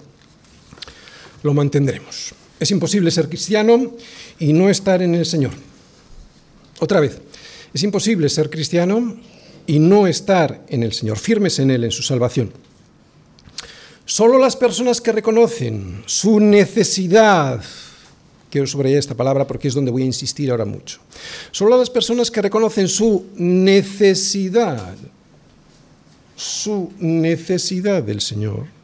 lo 1.42 1.56
mantendremos. 1.56 2.36
Es 2.62 2.70
imposible 2.70 3.10
ser 3.10 3.28
cristiano 3.28 3.96
y 4.38 4.54
no 4.54 4.70
estar 4.70 5.02
en 5.02 5.16
el 5.16 5.26
Señor. 5.26 5.52
Otra 6.80 7.00
vez, 7.00 7.20
es 7.74 7.82
imposible 7.82 8.30
ser 8.30 8.52
cristiano 8.52 9.18
y 9.66 9.80
no 9.80 10.06
estar 10.06 10.64
en 10.68 10.84
el 10.84 10.94
Señor, 10.94 11.18
firmes 11.18 11.58
en 11.58 11.72
Él, 11.72 11.86
en 11.86 11.92
su 11.92 12.04
salvación. 12.04 12.54
Solo 14.06 14.38
las 14.38 14.56
personas 14.56 15.02
que 15.02 15.12
reconocen 15.12 16.04
su 16.06 16.40
necesidad, 16.40 17.64
quiero 18.52 18.68
subrayar 18.68 19.00
esta 19.00 19.16
palabra 19.16 19.48
porque 19.48 19.68
es 19.68 19.74
donde 19.74 19.90
voy 19.90 20.04
a 20.04 20.06
insistir 20.06 20.52
ahora 20.52 20.66
mucho, 20.66 21.00
solo 21.50 21.76
las 21.80 21.90
personas 21.90 22.30
que 22.30 22.44
reconocen 22.44 22.88
su 22.88 23.26
necesidad, 23.38 24.96
su 26.36 26.92
necesidad 27.00 28.04
del 28.04 28.22
Señor, 28.22 28.81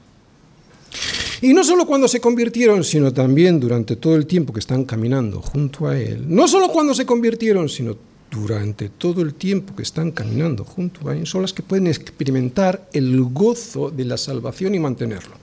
y 1.42 1.54
no 1.54 1.64
solo 1.64 1.86
cuando 1.86 2.08
se 2.08 2.20
convirtieron, 2.20 2.84
sino 2.84 3.14
también 3.14 3.60
durante 3.60 3.96
todo 3.96 4.16
el 4.16 4.26
tiempo 4.26 4.54
que 4.54 4.60
están 4.60 4.86
caminando 4.86 5.42
junto 5.42 5.88
a 5.88 5.98
Él, 5.98 6.26
no 6.28 6.48
solo 6.48 6.70
cuando 6.70 6.94
se 6.94 7.06
convirtieron, 7.06 7.70
sino 7.70 7.96
durante 8.32 8.90
todo 8.90 9.22
el 9.22 9.34
tiempo 9.34 9.76
que 9.76 9.84
están 9.84 10.12
caminando 10.12 10.64
junto 10.66 11.10
a 11.10 11.16
Él, 11.16 11.26
son 11.26 11.42
las 11.42 11.54
que 11.54 11.64
pueden 11.64 11.88
experimentar 11.88 12.88
el 12.94 13.22
gozo 13.24 13.90
de 13.90 14.06
la 14.06 14.18
salvación 14.18 14.76
y 14.76 14.80
mantenerlo. 14.80 15.36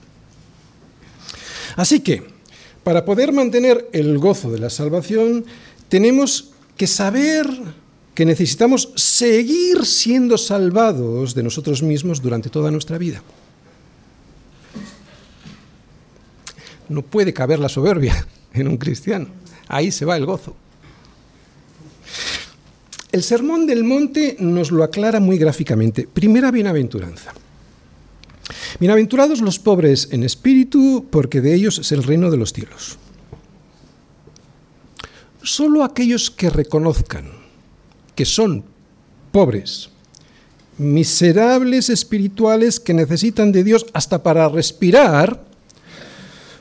Así 1.75 1.99
que, 1.99 2.23
para 2.83 3.03
poder 3.03 3.33
mantener 3.33 3.89
el 3.91 4.17
gozo 4.17 4.51
de 4.51 4.59
la 4.59 4.69
salvación, 4.69 5.45
tenemos 5.89 6.51
que 6.77 6.87
saber 6.87 7.47
que 8.13 8.25
necesitamos 8.25 8.91
seguir 8.95 9.85
siendo 9.85 10.37
salvados 10.37 11.35
de 11.35 11.43
nosotros 11.43 11.83
mismos 11.83 12.21
durante 12.21 12.49
toda 12.49 12.71
nuestra 12.71 12.97
vida. 12.97 13.21
No 16.89 17.01
puede 17.01 17.33
caber 17.33 17.59
la 17.59 17.69
soberbia 17.69 18.27
en 18.53 18.67
un 18.67 18.77
cristiano. 18.77 19.27
Ahí 19.67 19.91
se 19.91 20.05
va 20.05 20.17
el 20.17 20.25
gozo. 20.25 20.55
El 23.11 23.23
Sermón 23.23 23.65
del 23.65 23.83
Monte 23.83 24.35
nos 24.39 24.71
lo 24.71 24.83
aclara 24.83 25.19
muy 25.19 25.37
gráficamente. 25.37 26.07
Primera 26.11 26.51
bienaventuranza. 26.51 27.33
Bienaventurados 28.79 29.39
los 29.39 29.57
pobres 29.57 30.09
en 30.11 30.23
espíritu, 30.23 31.07
porque 31.09 31.39
de 31.39 31.55
ellos 31.55 31.79
es 31.79 31.91
el 31.93 32.03
reino 32.03 32.29
de 32.29 32.37
los 32.37 32.51
cielos. 32.51 32.97
Solo 35.41 35.83
aquellos 35.83 36.29
que 36.29 36.49
reconozcan 36.49 37.31
que 38.15 38.25
son 38.25 38.65
pobres, 39.31 39.89
miserables 40.77 41.89
espirituales 41.89 42.79
que 42.79 42.93
necesitan 42.93 43.51
de 43.51 43.63
Dios 43.63 43.85
hasta 43.93 44.23
para 44.23 44.49
respirar, 44.49 45.41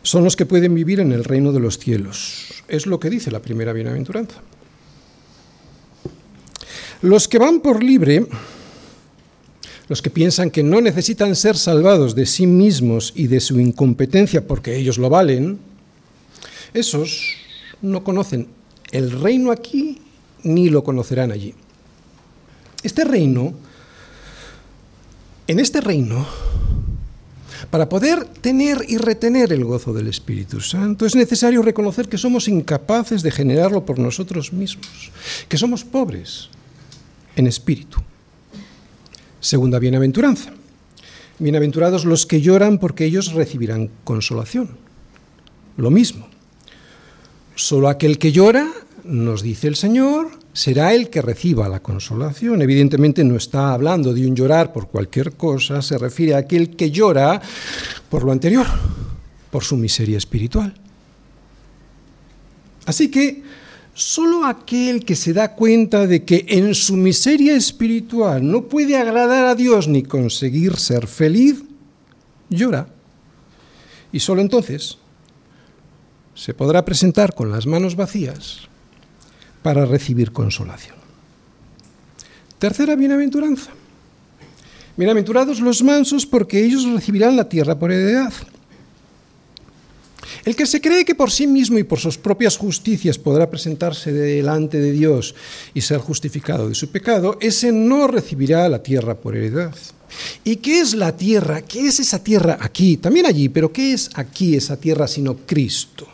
son 0.05 0.23
los 0.23 0.37
que 0.37 0.47
pueden 0.47 0.75
vivir 0.75 1.01
en 1.01 1.13
el 1.13 1.25
reino 1.25 1.51
de 1.51 1.61
los 1.61 1.79
cielos. 1.79 2.63
Es 2.69 2.87
lo 2.87 3.01
que 3.01 3.11
dice 3.11 3.31
la 3.31 3.41
primera 3.41 3.73
bienaventuranza. 3.73 4.37
Los 7.01 7.27
que 7.27 7.39
van 7.39 7.61
por 7.61 7.83
libre, 7.83 8.27
los 9.89 10.03
que 10.03 10.11
piensan 10.11 10.51
que 10.51 10.63
no 10.63 10.81
necesitan 10.83 11.35
ser 11.35 11.57
salvados 11.57 12.15
de 12.15 12.27
sí 12.27 12.47
mismos 12.47 13.13
y 13.17 13.27
de 13.29 13.41
su 13.41 13.59
incompetencia 13.59 14.47
porque 14.47 14.77
ellos 14.77 14.99
lo 14.99 15.09
valen, 15.09 15.59
esos 16.75 17.37
no 17.81 18.05
conocen 18.05 18.49
el 18.93 19.11
reino 19.11 19.51
aquí 19.51 20.03
ni 20.43 20.69
lo 20.69 20.85
conocerán 20.85 21.33
allí. 21.33 21.55
Este 22.83 23.05
reino, 23.05 23.55
en 25.47 25.61
este 25.61 25.81
reino, 25.81 26.27
para 27.71 27.89
poder 27.89 28.25
tener 28.25 28.85
y 28.89 28.97
retener 28.97 29.53
el 29.53 29.65
gozo 29.65 29.93
del 29.93 30.09
Espíritu 30.09 30.61
Santo 30.61 31.07
es 31.07 31.15
necesario 31.15 31.62
reconocer 31.62 32.09
que 32.09 32.19
somos 32.19 32.49
incapaces 32.49 33.23
de 33.23 33.31
generarlo 33.31 33.85
por 33.85 33.99
nosotros 33.99 34.53
mismos, 34.53 35.11
que 35.49 35.59
somos 35.59 35.85
pobres, 35.85 36.49
en 37.37 37.47
espíritu. 37.47 37.99
Segunda 39.41 39.79
bienaventuranza. 39.79 40.53
Bienaventurados 41.39 42.05
los 42.05 42.27
que 42.27 42.41
lloran 42.41 42.79
porque 42.79 43.05
ellos 43.05 43.33
recibirán 43.33 43.91
consolación. 44.05 44.77
Lo 45.77 45.91
mismo. 45.91 46.29
Solo 47.57 47.89
aquel 47.89 48.19
que 48.19 48.33
llora, 48.33 48.69
nos 49.05 49.43
dice 49.43 49.69
el 49.69 49.77
Señor, 49.77 50.31
será 50.55 50.95
el 50.95 51.11
que 51.11 51.21
reciba 51.21 51.69
la 51.69 51.81
consolación. 51.81 52.63
Evidentemente 52.63 53.25
no 53.25 53.37
está 53.37 53.75
hablando 53.75 54.15
de 54.15 54.27
un 54.27 54.37
llorar 54.37 54.73
por 54.73 54.89
cualquier 54.89 55.33
cosa, 55.33 55.83
se 55.83 55.99
refiere 55.99 56.35
a 56.35 56.39
aquel 56.39 56.77
que 56.77 56.91
llora 56.91 57.43
por 58.09 58.25
lo 58.25 58.33
anterior, 58.33 58.65
por 59.51 59.65
su 59.65 59.77
miseria 59.77 60.17
espiritual. 60.17 60.73
Así 62.87 63.11
que 63.11 63.43
solo 63.95 64.47
aquel 64.47 65.05
que 65.05 65.17
se 65.17 65.33
da 65.33 65.55
cuenta 65.57 66.07
de 66.07 66.25
que 66.25 66.47
en 66.49 66.75
su 66.75 66.97
miseria 66.97 67.57
espiritual 67.57 68.49
no 68.49 68.67
puede 68.67 68.97
agradar 68.97 69.47
a 69.47 69.55
Dios 69.57 69.89
ni 69.89 70.05
conseguir 70.05 70.77
ser 70.77 71.09
feliz, 71.09 71.65
llora. 72.49 72.87
Y 74.13 74.21
solo 74.21 74.41
entonces 74.41 74.99
se 76.35 76.55
podrá 76.55 76.85
presentar 76.85 77.35
con 77.35 77.51
las 77.51 77.67
manos 77.67 77.97
vacías 77.97 78.69
para 79.65 79.87
recibir 79.87 80.31
consolación. 80.31 80.95
Tercera 82.59 82.97
bienaventuranza. 82.97 83.71
Bienaventurados 84.95 85.59
los 85.61 85.83
mansos 85.83 86.27
porque 86.27 86.62
ellos 86.62 86.85
recibirán 86.85 87.35
la 87.35 87.49
tierra 87.49 87.79
por 87.79 87.91
heredad. 87.91 88.31
El 90.45 90.55
que 90.55 90.67
se 90.67 90.83
cree 90.83 91.07
que 91.07 91.15
por 91.15 91.31
sí 91.31 91.47
mismo 91.47 91.79
y 91.79 91.83
por 91.83 91.99
sus 91.99 92.19
propias 92.19 92.59
justicias 92.59 93.17
podrá 93.17 93.49
presentarse 93.49 94.12
delante 94.12 94.79
de 94.79 94.93
Dios 94.93 95.35
y 95.73 95.81
ser 95.81 95.99
justificado 95.99 96.69
de 96.69 96.75
su 96.75 96.91
pecado, 96.91 97.39
ese 97.41 97.73
no 97.73 98.07
recibirá 98.07 98.69
la 98.69 98.83
tierra 98.83 99.15
por 99.15 99.35
heredad. 99.35 99.75
¿Y 100.45 100.57
qué 100.57 100.81
es 100.81 100.93
la 100.93 101.17
tierra? 101.17 101.62
¿Qué 101.62 101.87
es 101.87 102.01
esa 102.01 102.23
tierra 102.23 102.59
aquí? 102.61 102.99
También 102.99 103.25
allí, 103.25 103.49
pero 103.49 103.73
¿qué 103.73 103.95
es 103.95 104.11
aquí 104.12 104.57
esa 104.57 104.77
tierra 104.77 105.09
sino 105.09 105.39
Cristo? 105.47 106.07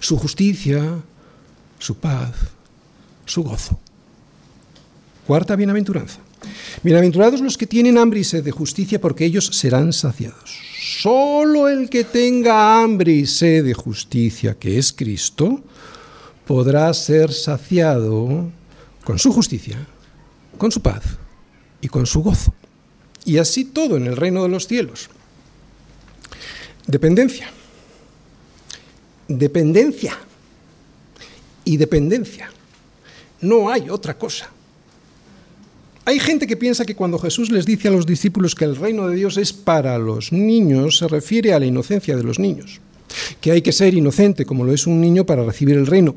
Su 0.00 0.16
justicia, 0.16 1.02
su 1.78 1.96
paz, 1.96 2.53
su 3.24 3.42
gozo. 3.42 3.78
Cuarta 5.26 5.56
bienaventuranza. 5.56 6.18
Bienaventurados 6.82 7.40
los 7.40 7.56
que 7.56 7.66
tienen 7.66 7.96
hambre 7.96 8.20
y 8.20 8.24
sed 8.24 8.44
de 8.44 8.50
justicia, 8.50 9.00
porque 9.00 9.24
ellos 9.24 9.46
serán 9.46 9.92
saciados. 9.92 10.58
Solo 11.00 11.68
el 11.68 11.88
que 11.88 12.04
tenga 12.04 12.82
hambre 12.82 13.12
y 13.12 13.26
sed 13.26 13.64
de 13.64 13.74
justicia, 13.74 14.54
que 14.54 14.78
es 14.78 14.92
Cristo, 14.92 15.62
podrá 16.46 16.92
ser 16.92 17.32
saciado 17.32 18.50
con 19.04 19.18
su 19.18 19.32
justicia, 19.32 19.86
con 20.58 20.70
su 20.70 20.82
paz 20.82 21.02
y 21.80 21.88
con 21.88 22.06
su 22.06 22.22
gozo. 22.22 22.52
Y 23.24 23.38
así 23.38 23.64
todo 23.64 23.96
en 23.96 24.06
el 24.06 24.16
reino 24.16 24.42
de 24.42 24.50
los 24.50 24.66
cielos. 24.66 25.08
Dependencia. 26.86 27.48
Dependencia. 29.26 30.18
Y 31.64 31.78
dependencia. 31.78 32.50
No 33.44 33.68
hay 33.68 33.90
otra 33.90 34.16
cosa. 34.16 34.48
Hay 36.06 36.18
gente 36.18 36.46
que 36.46 36.56
piensa 36.56 36.86
que 36.86 36.96
cuando 36.96 37.18
Jesús 37.18 37.50
les 37.50 37.66
dice 37.66 37.88
a 37.88 37.90
los 37.90 38.06
discípulos 38.06 38.54
que 38.54 38.64
el 38.64 38.74
reino 38.74 39.06
de 39.06 39.16
Dios 39.16 39.36
es 39.36 39.52
para 39.52 39.98
los 39.98 40.32
niños, 40.32 40.96
se 40.96 41.08
refiere 41.08 41.52
a 41.52 41.58
la 41.58 41.66
inocencia 41.66 42.16
de 42.16 42.22
los 42.22 42.38
niños, 42.38 42.80
que 43.42 43.52
hay 43.52 43.60
que 43.60 43.72
ser 43.72 43.92
inocente 43.92 44.46
como 44.46 44.64
lo 44.64 44.72
es 44.72 44.86
un 44.86 44.98
niño 44.98 45.26
para 45.26 45.44
recibir 45.44 45.76
el 45.76 45.86
reino. 45.86 46.16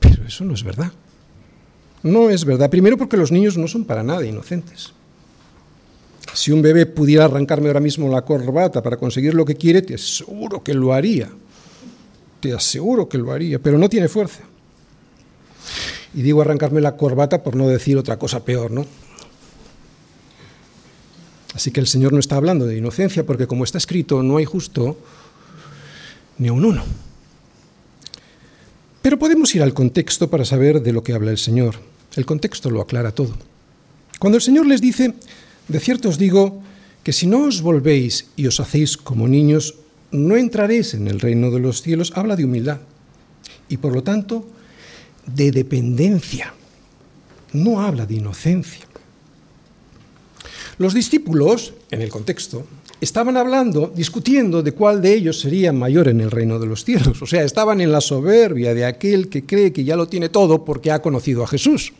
Pero 0.00 0.26
eso 0.26 0.44
no 0.44 0.54
es 0.54 0.62
verdad. 0.62 0.92
No 2.02 2.30
es 2.30 2.46
verdad. 2.46 2.70
Primero 2.70 2.96
porque 2.96 3.18
los 3.18 3.30
niños 3.30 3.58
no 3.58 3.68
son 3.68 3.84
para 3.84 4.02
nada 4.02 4.24
inocentes. 4.24 4.94
Si 6.32 6.52
un 6.52 6.62
bebé 6.62 6.86
pudiera 6.86 7.26
arrancarme 7.26 7.68
ahora 7.68 7.80
mismo 7.80 8.10
la 8.10 8.22
corbata 8.22 8.82
para 8.82 8.96
conseguir 8.96 9.34
lo 9.34 9.44
que 9.44 9.56
quiere, 9.56 9.82
te 9.82 9.94
aseguro 9.94 10.62
que 10.62 10.72
lo 10.72 10.94
haría. 10.94 11.30
Te 12.40 12.54
aseguro 12.54 13.10
que 13.10 13.18
lo 13.18 13.30
haría, 13.30 13.58
pero 13.58 13.76
no 13.78 13.90
tiene 13.90 14.08
fuerza. 14.08 14.40
Y 16.14 16.22
digo 16.22 16.40
arrancarme 16.40 16.80
la 16.80 16.96
corbata 16.96 17.42
por 17.42 17.56
no 17.56 17.68
decir 17.68 17.96
otra 17.96 18.18
cosa 18.18 18.44
peor, 18.44 18.70
¿no? 18.70 18.86
Así 21.54 21.70
que 21.70 21.80
el 21.80 21.86
Señor 21.86 22.12
no 22.12 22.18
está 22.18 22.36
hablando 22.36 22.66
de 22.66 22.76
inocencia 22.76 23.24
porque 23.24 23.46
como 23.46 23.64
está 23.64 23.78
escrito, 23.78 24.22
no 24.22 24.36
hay 24.36 24.44
justo 24.44 24.96
ni 26.38 26.50
un 26.50 26.64
uno. 26.64 26.84
Pero 29.02 29.18
podemos 29.18 29.54
ir 29.54 29.62
al 29.62 29.74
contexto 29.74 30.30
para 30.30 30.44
saber 30.44 30.82
de 30.82 30.92
lo 30.92 31.02
que 31.02 31.12
habla 31.12 31.30
el 31.30 31.38
Señor. 31.38 31.76
El 32.16 32.26
contexto 32.26 32.70
lo 32.70 32.80
aclara 32.80 33.12
todo. 33.12 33.34
Cuando 34.18 34.36
el 34.36 34.42
Señor 34.42 34.66
les 34.66 34.80
dice, 34.80 35.14
de 35.68 35.80
cierto 35.80 36.08
os 36.08 36.18
digo, 36.18 36.62
que 37.02 37.12
si 37.12 37.26
no 37.26 37.44
os 37.44 37.60
volvéis 37.60 38.28
y 38.34 38.46
os 38.46 38.60
hacéis 38.60 38.96
como 38.96 39.28
niños, 39.28 39.76
no 40.10 40.36
entraréis 40.36 40.94
en 40.94 41.06
el 41.06 41.20
reino 41.20 41.50
de 41.50 41.60
los 41.60 41.82
cielos, 41.82 42.12
habla 42.16 42.34
de 42.34 42.46
humildad. 42.46 42.80
Y 43.68 43.76
por 43.76 43.92
lo 43.92 44.02
tanto, 44.02 44.46
de 45.26 45.50
dependencia, 45.50 46.52
no 47.52 47.80
habla 47.80 48.06
de 48.06 48.14
inocencia. 48.14 48.86
Los 50.78 50.92
discípulos, 50.92 51.72
en 51.90 52.02
el 52.02 52.10
contexto, 52.10 52.66
estaban 53.00 53.36
hablando, 53.36 53.92
discutiendo 53.94 54.62
de 54.62 54.72
cuál 54.72 55.00
de 55.00 55.14
ellos 55.14 55.40
sería 55.40 55.72
mayor 55.72 56.08
en 56.08 56.20
el 56.20 56.30
reino 56.30 56.58
de 56.58 56.66
los 56.66 56.84
cielos. 56.84 57.22
O 57.22 57.26
sea, 57.26 57.44
estaban 57.44 57.80
en 57.80 57.92
la 57.92 58.00
soberbia 58.00 58.74
de 58.74 58.84
aquel 58.84 59.28
que 59.28 59.44
cree 59.44 59.72
que 59.72 59.84
ya 59.84 59.96
lo 59.96 60.08
tiene 60.08 60.28
todo 60.28 60.64
porque 60.64 60.90
ha 60.90 61.02
conocido 61.02 61.44
a 61.44 61.46
Jesús. 61.46 61.92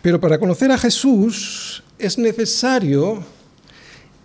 Pero 0.00 0.20
para 0.20 0.38
conocer 0.38 0.70
a 0.72 0.78
Jesús 0.78 1.82
es 1.98 2.16
necesario 2.16 3.22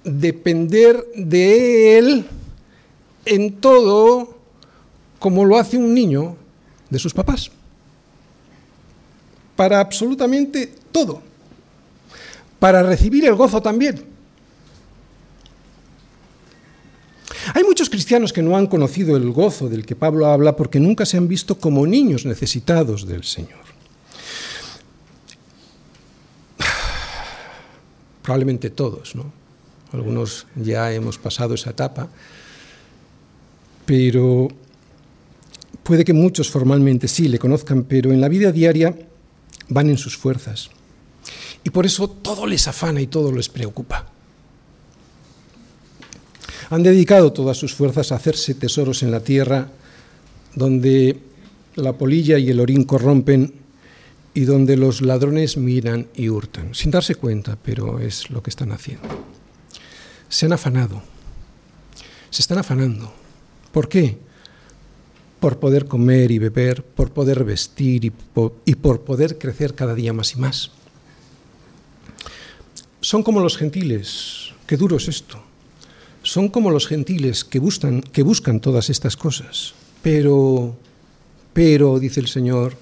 depender 0.03 1.03
de 1.15 1.97
Él 1.97 2.25
en 3.25 3.53
todo 3.53 4.37
como 5.19 5.43
lo 5.45 5.57
hace 5.57 5.77
un 5.77 5.93
niño 5.93 6.37
de 6.95 6.99
sus 6.99 7.13
papás. 7.13 7.51
Para 9.55 9.81
absolutamente 9.81 10.73
todo. 10.91 11.21
Para 12.57 12.83
recibir 12.83 13.25
el 13.25 13.35
gozo 13.35 13.61
también. 13.61 14.01
Hay 17.53 17.63
muchos 17.63 17.89
cristianos 17.89 18.31
que 18.31 18.41
no 18.41 18.55
han 18.55 18.67
conocido 18.67 19.17
el 19.17 19.29
gozo 19.31 19.67
del 19.67 19.85
que 19.85 19.95
Pablo 19.95 20.27
habla 20.27 20.55
porque 20.55 20.79
nunca 20.79 21.05
se 21.05 21.17
han 21.17 21.27
visto 21.27 21.59
como 21.59 21.85
niños 21.85 22.25
necesitados 22.25 23.05
del 23.05 23.25
Señor. 23.25 23.65
Probablemente 28.23 28.69
todos, 28.69 29.15
¿no? 29.15 29.31
Algunos 29.91 30.47
ya 30.55 30.93
hemos 30.93 31.17
pasado 31.17 31.53
esa 31.55 31.71
etapa, 31.71 32.07
pero 33.85 34.47
Puede 35.85 36.03
que 36.03 36.13
muchos 36.13 36.49
formalmente 36.49 37.07
sí 37.07 37.27
le 37.27 37.37
conozcan, 37.37 37.83
pero 37.83 38.11
en 38.11 38.19
la 38.19 38.27
vida 38.27 38.51
diaria 38.51 38.97
van 39.69 39.87
en 39.91 39.99
sus 39.99 40.17
fuerzas. 40.17 40.71
Y 41.63 41.69
por 41.69 41.85
eso 41.85 42.09
todo 42.09 42.47
les 42.47 42.67
afana 42.67 43.01
y 43.01 43.05
todo 43.05 43.31
les 43.31 43.49
preocupa. 43.49 44.07
Han 46.71 46.81
dedicado 46.81 47.33
todas 47.33 47.57
sus 47.57 47.75
fuerzas 47.75 48.11
a 48.11 48.15
hacerse 48.15 48.55
tesoros 48.55 49.03
en 49.03 49.11
la 49.11 49.19
tierra, 49.19 49.69
donde 50.55 51.19
la 51.75 51.93
polilla 51.93 52.39
y 52.39 52.49
el 52.49 52.61
orín 52.61 52.85
corrompen 52.85 53.53
y 54.33 54.45
donde 54.45 54.77
los 54.77 55.01
ladrones 55.01 55.55
miran 55.55 56.07
y 56.15 56.29
hurtan, 56.29 56.73
sin 56.73 56.89
darse 56.89 57.13
cuenta, 57.13 57.59
pero 57.61 57.99
es 57.99 58.31
lo 58.31 58.41
que 58.41 58.49
están 58.49 58.71
haciendo. 58.71 59.07
Se 60.29 60.47
han 60.47 60.53
afanado, 60.53 61.03
se 62.31 62.41
están 62.41 62.57
afanando. 62.57 63.13
¿Por 63.71 63.87
qué? 63.87 64.25
Por 65.45 65.59
poder 65.59 65.85
comer 65.85 66.31
y 66.31 66.39
beber, 66.39 66.83
por 66.83 67.11
poder 67.11 67.43
vestir 67.43 68.03
y 68.03 68.09
por, 68.09 69.01
poder 69.01 69.37
crecer 69.37 69.75
cada 69.75 69.93
día 69.93 70.11
más 70.11 70.33
y 70.33 70.39
más. 70.39 70.71
Son 72.99 73.21
como 73.21 73.39
los 73.39 73.55
gentiles, 73.55 74.53
qué 74.65 74.75
duro 74.75 74.97
es 74.97 75.07
esto, 75.07 75.39
son 76.23 76.49
como 76.49 76.71
los 76.71 76.87
gentiles 76.87 77.45
que 77.45 77.59
buscan, 77.59 78.01
que 78.01 78.23
buscan 78.23 78.59
todas 78.59 78.89
estas 78.89 79.15
cosas, 79.15 79.75
pero, 80.01 80.75
pero, 81.53 81.99
dice 81.99 82.21
el 82.21 82.27
Señor, 82.27 82.75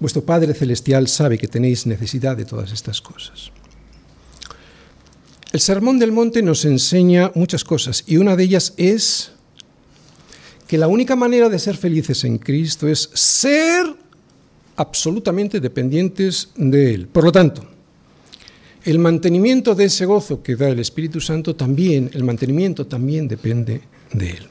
vuestro 0.00 0.22
Padre 0.22 0.52
Celestial 0.52 1.08
sabe 1.08 1.38
que 1.38 1.48
tenéis 1.48 1.86
necesidad 1.86 2.36
de 2.36 2.44
todas 2.44 2.72
estas 2.72 3.00
cosas. 3.00 3.52
El 5.50 5.60
Sermón 5.60 5.98
del 5.98 6.12
Monte 6.12 6.42
nos 6.42 6.66
enseña 6.66 7.32
muchas 7.34 7.64
cosas 7.64 8.04
y 8.06 8.18
una 8.18 8.36
de 8.36 8.44
ellas 8.44 8.74
es 8.76 9.32
que 10.70 10.78
la 10.78 10.86
única 10.86 11.16
manera 11.16 11.48
de 11.48 11.58
ser 11.58 11.76
felices 11.76 12.22
en 12.22 12.38
Cristo 12.38 12.86
es 12.86 13.10
ser 13.12 13.92
absolutamente 14.76 15.58
dependientes 15.58 16.50
de 16.54 16.94
Él. 16.94 17.08
Por 17.08 17.24
lo 17.24 17.32
tanto, 17.32 17.66
el 18.84 19.00
mantenimiento 19.00 19.74
de 19.74 19.86
ese 19.86 20.06
gozo 20.06 20.44
que 20.44 20.54
da 20.54 20.68
el 20.68 20.78
Espíritu 20.78 21.20
Santo 21.20 21.56
también, 21.56 22.08
el 22.14 22.22
mantenimiento 22.22 22.86
también 22.86 23.26
depende 23.26 23.80
de 24.12 24.30
Él. 24.30 24.46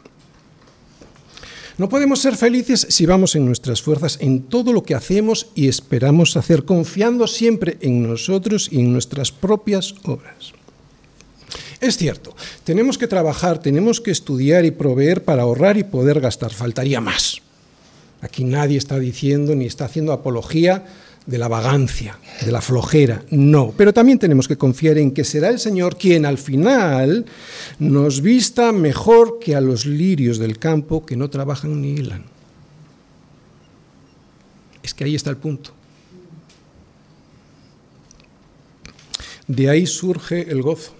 No 1.77 1.87
podemos 1.87 2.19
ser 2.19 2.35
felices 2.35 2.85
si 2.89 3.05
vamos 3.05 3.37
en 3.37 3.45
nuestras 3.45 3.81
fuerzas 3.81 4.17
en 4.19 4.41
todo 4.41 4.73
lo 4.73 4.83
que 4.83 4.95
hacemos 4.95 5.47
y 5.55 5.69
esperamos 5.69 6.35
hacer, 6.35 6.65
confiando 6.65 7.27
siempre 7.27 7.77
en 7.79 8.03
nosotros 8.03 8.67
y 8.69 8.81
en 8.81 8.91
nuestras 8.91 9.31
propias 9.31 9.95
obras. 10.03 10.51
Es 11.81 11.97
cierto, 11.97 12.35
tenemos 12.65 12.97
que 12.97 13.07
trabajar, 13.07 13.59
tenemos 13.59 14.01
que 14.01 14.11
estudiar 14.11 14.65
y 14.65 14.71
proveer 14.71 15.23
para 15.23 15.43
ahorrar 15.43 15.77
y 15.77 15.83
poder 15.83 16.19
gastar. 16.19 16.51
Faltaría 16.51 16.99
más. 16.99 17.41
Aquí 18.21 18.43
nadie 18.43 18.77
está 18.77 18.99
diciendo 18.99 19.55
ni 19.55 19.65
está 19.65 19.85
haciendo 19.85 20.11
apología 20.11 20.85
de 21.25 21.37
la 21.37 21.47
vagancia, 21.47 22.17
de 22.43 22.51
la 22.51 22.59
flojera, 22.59 23.23
no. 23.29 23.73
Pero 23.77 23.93
también 23.93 24.19
tenemos 24.19 24.47
que 24.47 24.57
confiar 24.57 24.97
en 24.97 25.11
que 25.11 25.23
será 25.23 25.49
el 25.49 25.59
Señor 25.59 25.97
quien 25.97 26.25
al 26.25 26.37
final 26.37 27.25
nos 27.77 28.21
vista 28.21 28.73
mejor 28.73 29.39
que 29.39 29.55
a 29.55 29.61
los 29.61 29.85
lirios 29.85 30.37
del 30.37 30.57
campo 30.59 31.05
que 31.05 31.15
no 31.15 31.29
trabajan 31.29 31.81
ni 31.81 31.91
hilan. 31.91 32.25
Es 34.83 34.93
que 34.93 35.05
ahí 35.05 35.15
está 35.15 35.29
el 35.29 35.37
punto. 35.37 35.71
De 39.47 39.69
ahí 39.69 39.85
surge 39.85 40.51
el 40.51 40.61
gozo 40.61 40.98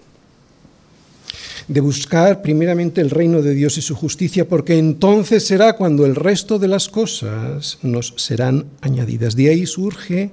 de 1.70 1.80
buscar 1.80 2.42
primeramente 2.42 3.00
el 3.00 3.10
reino 3.10 3.42
de 3.42 3.54
Dios 3.54 3.78
y 3.78 3.80
su 3.80 3.94
justicia, 3.94 4.48
porque 4.48 4.76
entonces 4.76 5.46
será 5.46 5.74
cuando 5.74 6.04
el 6.04 6.16
resto 6.16 6.58
de 6.58 6.66
las 6.66 6.88
cosas 6.88 7.78
nos 7.82 8.12
serán 8.16 8.66
añadidas. 8.80 9.36
De 9.36 9.50
ahí 9.50 9.66
surge 9.66 10.32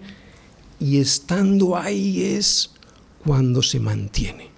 y 0.79 0.97
estando 0.97 1.77
ahí 1.77 2.23
es 2.23 2.71
cuando 3.23 3.61
se 3.61 3.79
mantiene. 3.79 4.49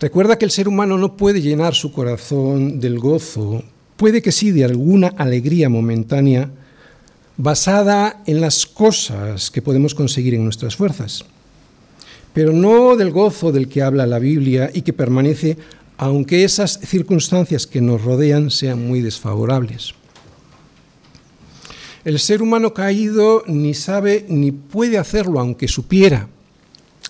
Recuerda 0.00 0.38
que 0.38 0.46
el 0.46 0.50
ser 0.50 0.66
humano 0.66 0.96
no 0.96 1.14
puede 1.14 1.42
llenar 1.42 1.74
su 1.74 1.92
corazón 1.92 2.80
del 2.80 2.98
gozo, 2.98 3.62
puede 3.98 4.22
que 4.22 4.32
sí 4.32 4.52
de 4.52 4.64
alguna 4.64 5.08
alegría 5.08 5.68
momentánea 5.68 6.50
basada 7.36 8.22
en 8.24 8.40
las 8.40 8.64
cosas 8.64 9.50
que 9.50 9.60
podemos 9.60 9.94
conseguir 9.94 10.32
en 10.32 10.44
nuestras 10.44 10.76
fuerzas 10.76 11.26
pero 12.34 12.52
no 12.52 12.96
del 12.96 13.12
gozo 13.12 13.52
del 13.52 13.68
que 13.68 13.80
habla 13.80 14.06
la 14.06 14.18
Biblia 14.18 14.70
y 14.74 14.82
que 14.82 14.92
permanece 14.92 15.56
aunque 15.96 16.42
esas 16.44 16.80
circunstancias 16.80 17.66
que 17.68 17.80
nos 17.80 18.02
rodean 18.02 18.50
sean 18.50 18.86
muy 18.86 19.00
desfavorables. 19.00 19.94
El 22.04 22.18
ser 22.18 22.42
humano 22.42 22.74
caído 22.74 23.44
ni 23.46 23.72
sabe 23.72 24.26
ni 24.28 24.50
puede 24.50 24.98
hacerlo 24.98 25.40
aunque 25.40 25.68
supiera. 25.68 26.28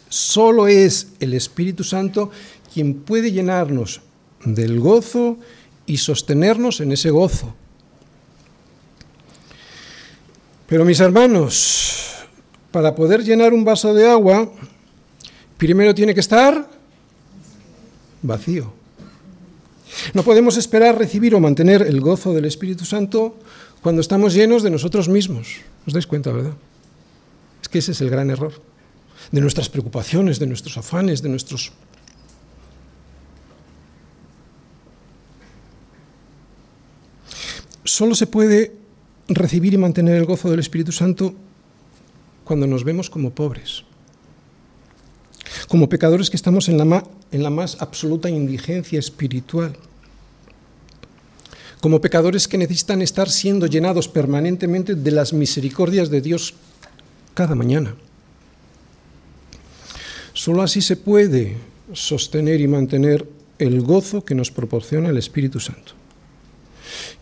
Solo 0.08 0.68
es 0.68 1.08
el 1.18 1.32
Espíritu 1.34 1.82
Santo 1.82 2.30
quien 2.72 2.94
puede 2.94 3.32
llenarnos 3.32 4.02
del 4.44 4.78
gozo 4.78 5.38
y 5.86 5.96
sostenernos 5.96 6.80
en 6.80 6.92
ese 6.92 7.10
gozo. 7.10 7.54
Pero 10.66 10.84
mis 10.84 11.00
hermanos, 11.00 12.14
para 12.70 12.94
poder 12.94 13.24
llenar 13.24 13.52
un 13.52 13.64
vaso 13.64 13.94
de 13.94 14.08
agua, 14.08 14.50
primero 15.64 15.94
tiene 15.94 16.12
que 16.12 16.20
estar 16.20 16.68
vacío. 18.20 18.70
No 20.12 20.22
podemos 20.22 20.58
esperar 20.58 20.98
recibir 20.98 21.34
o 21.34 21.40
mantener 21.40 21.80
el 21.80 22.02
gozo 22.02 22.34
del 22.34 22.44
Espíritu 22.44 22.84
Santo 22.84 23.38
cuando 23.80 24.02
estamos 24.02 24.34
llenos 24.34 24.62
de 24.62 24.68
nosotros 24.68 25.08
mismos. 25.08 25.64
¿Os 25.86 25.94
dais 25.94 26.06
cuenta, 26.06 26.32
verdad? 26.32 26.52
Es 27.62 27.68
que 27.70 27.78
ese 27.78 27.92
es 27.92 28.00
el 28.02 28.10
gran 28.10 28.28
error. 28.28 28.52
De 29.32 29.40
nuestras 29.40 29.70
preocupaciones, 29.70 30.38
de 30.38 30.46
nuestros 30.46 30.76
afanes, 30.76 31.22
de 31.22 31.30
nuestros... 31.30 31.72
Solo 37.84 38.14
se 38.14 38.26
puede 38.26 38.76
recibir 39.28 39.72
y 39.72 39.78
mantener 39.78 40.16
el 40.16 40.26
gozo 40.26 40.50
del 40.50 40.60
Espíritu 40.60 40.92
Santo 40.92 41.32
cuando 42.44 42.66
nos 42.66 42.84
vemos 42.84 43.08
como 43.08 43.30
pobres 43.30 43.84
como 45.68 45.88
pecadores 45.88 46.30
que 46.30 46.36
estamos 46.36 46.68
en 46.68 46.78
la, 46.78 47.50
más 47.50 47.76
absoluta 47.80 48.30
indigencia 48.30 48.98
espiritual, 48.98 49.76
como 51.80 52.00
pecadores 52.00 52.48
que 52.48 52.58
necesitan 52.58 53.02
estar 53.02 53.28
siendo 53.28 53.66
llenados 53.66 54.08
permanentemente 54.08 54.94
de 54.94 55.10
las 55.10 55.32
misericordias 55.32 56.10
de 56.10 56.20
Dios 56.20 56.54
cada 57.34 57.54
mañana. 57.54 57.94
Solo 60.32 60.62
así 60.62 60.80
se 60.80 60.96
puede 60.96 61.56
sostener 61.92 62.60
y 62.60 62.68
mantener 62.68 63.28
el 63.58 63.82
gozo 63.82 64.24
que 64.24 64.34
nos 64.34 64.50
proporciona 64.50 65.10
el 65.10 65.18
Espíritu 65.18 65.60
Santo. 65.60 65.92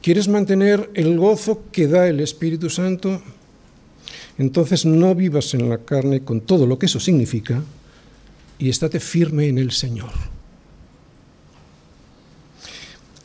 ¿Quieres 0.01 0.29
mantener 0.29 0.91
el 0.95 1.19
gozo 1.19 1.65
que 1.71 1.89
da 1.89 2.09
el 2.09 2.21
Espíritu 2.21 2.71
Santo? 2.71 3.23
Entonces 4.39 4.87
no 4.87 5.15
vivas 5.15 5.55
en 5.55 5.69
la 5.69 5.79
carne 5.79 6.23
con 6.23 6.41
todo 6.41 6.67
lo 6.67 6.79
que 6.79 6.87
eso 6.87 7.01
significa, 7.01 7.63
y 8.59 8.69
estate 8.69 9.01
firme 9.01 9.49
en 9.49 9.59
el 9.59 9.73
Señor. 9.73 10.13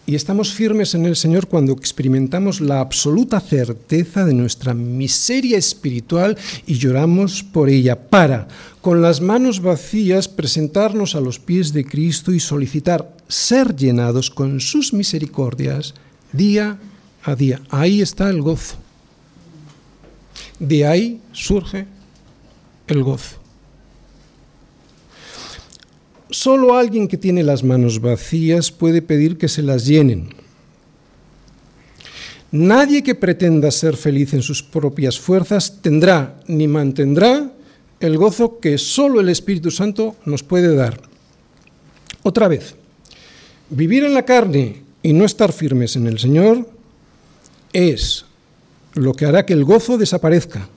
Y 0.09 0.15
estamos 0.15 0.53
firmes 0.53 0.95
en 0.95 1.05
el 1.05 1.17
Señor 1.17 1.47
cuando 1.47 1.73
experimentamos 1.73 2.61
la 2.61 2.79
absoluta 2.79 3.41
certeza 3.41 4.23
de 4.23 4.33
nuestra 4.33 4.73
miseria 4.73 5.57
espiritual 5.57 6.37
y 6.65 6.75
lloramos 6.75 7.43
por 7.43 7.67
ella 7.67 8.07
para, 8.09 8.47
con 8.79 9.01
las 9.01 9.19
manos 9.19 9.61
vacías, 9.61 10.29
presentarnos 10.29 11.13
a 11.15 11.19
los 11.19 11.39
pies 11.39 11.73
de 11.73 11.83
Cristo 11.83 12.31
y 12.31 12.39
solicitar 12.39 13.17
ser 13.27 13.75
llenados 13.75 14.31
con 14.31 14.61
sus 14.61 14.93
misericordias 14.93 15.93
día 16.31 16.79
a 17.23 17.35
día. 17.35 17.61
Ahí 17.69 18.01
está 18.01 18.29
el 18.29 18.41
gozo. 18.41 18.77
De 20.57 20.87
ahí 20.87 21.19
surge 21.33 21.85
el 22.87 23.03
gozo. 23.03 23.36
Solo 26.29 26.77
alguien 26.77 27.07
que 27.07 27.17
tiene 27.17 27.43
las 27.43 27.63
manos 27.63 28.01
vacías 28.01 28.71
puede 28.71 29.01
pedir 29.01 29.37
que 29.37 29.47
se 29.47 29.61
las 29.61 29.85
llenen. 29.85 30.29
Nadie 32.51 33.03
que 33.03 33.15
pretenda 33.15 33.71
ser 33.71 33.97
feliz 33.97 34.33
en 34.33 34.41
sus 34.41 34.63
propias 34.63 35.19
fuerzas 35.19 35.81
tendrá 35.81 36.39
ni 36.47 36.67
mantendrá 36.67 37.51
el 37.99 38.17
gozo 38.17 38.59
que 38.59 38.77
solo 38.77 39.19
el 39.19 39.29
Espíritu 39.29 39.71
Santo 39.71 40.15
nos 40.25 40.43
puede 40.43 40.75
dar. 40.75 41.01
Otra 42.23 42.47
vez, 42.47 42.75
vivir 43.69 44.03
en 44.03 44.13
la 44.13 44.23
carne 44.23 44.83
y 45.03 45.13
no 45.13 45.25
estar 45.25 45.51
firmes 45.51 45.95
en 45.95 46.07
el 46.07 46.19
Señor 46.19 46.69
es 47.73 48.25
lo 48.93 49.13
que 49.13 49.25
hará 49.25 49.45
que 49.45 49.53
el 49.53 49.63
gozo 49.63 49.97
desaparezca. 49.97 50.67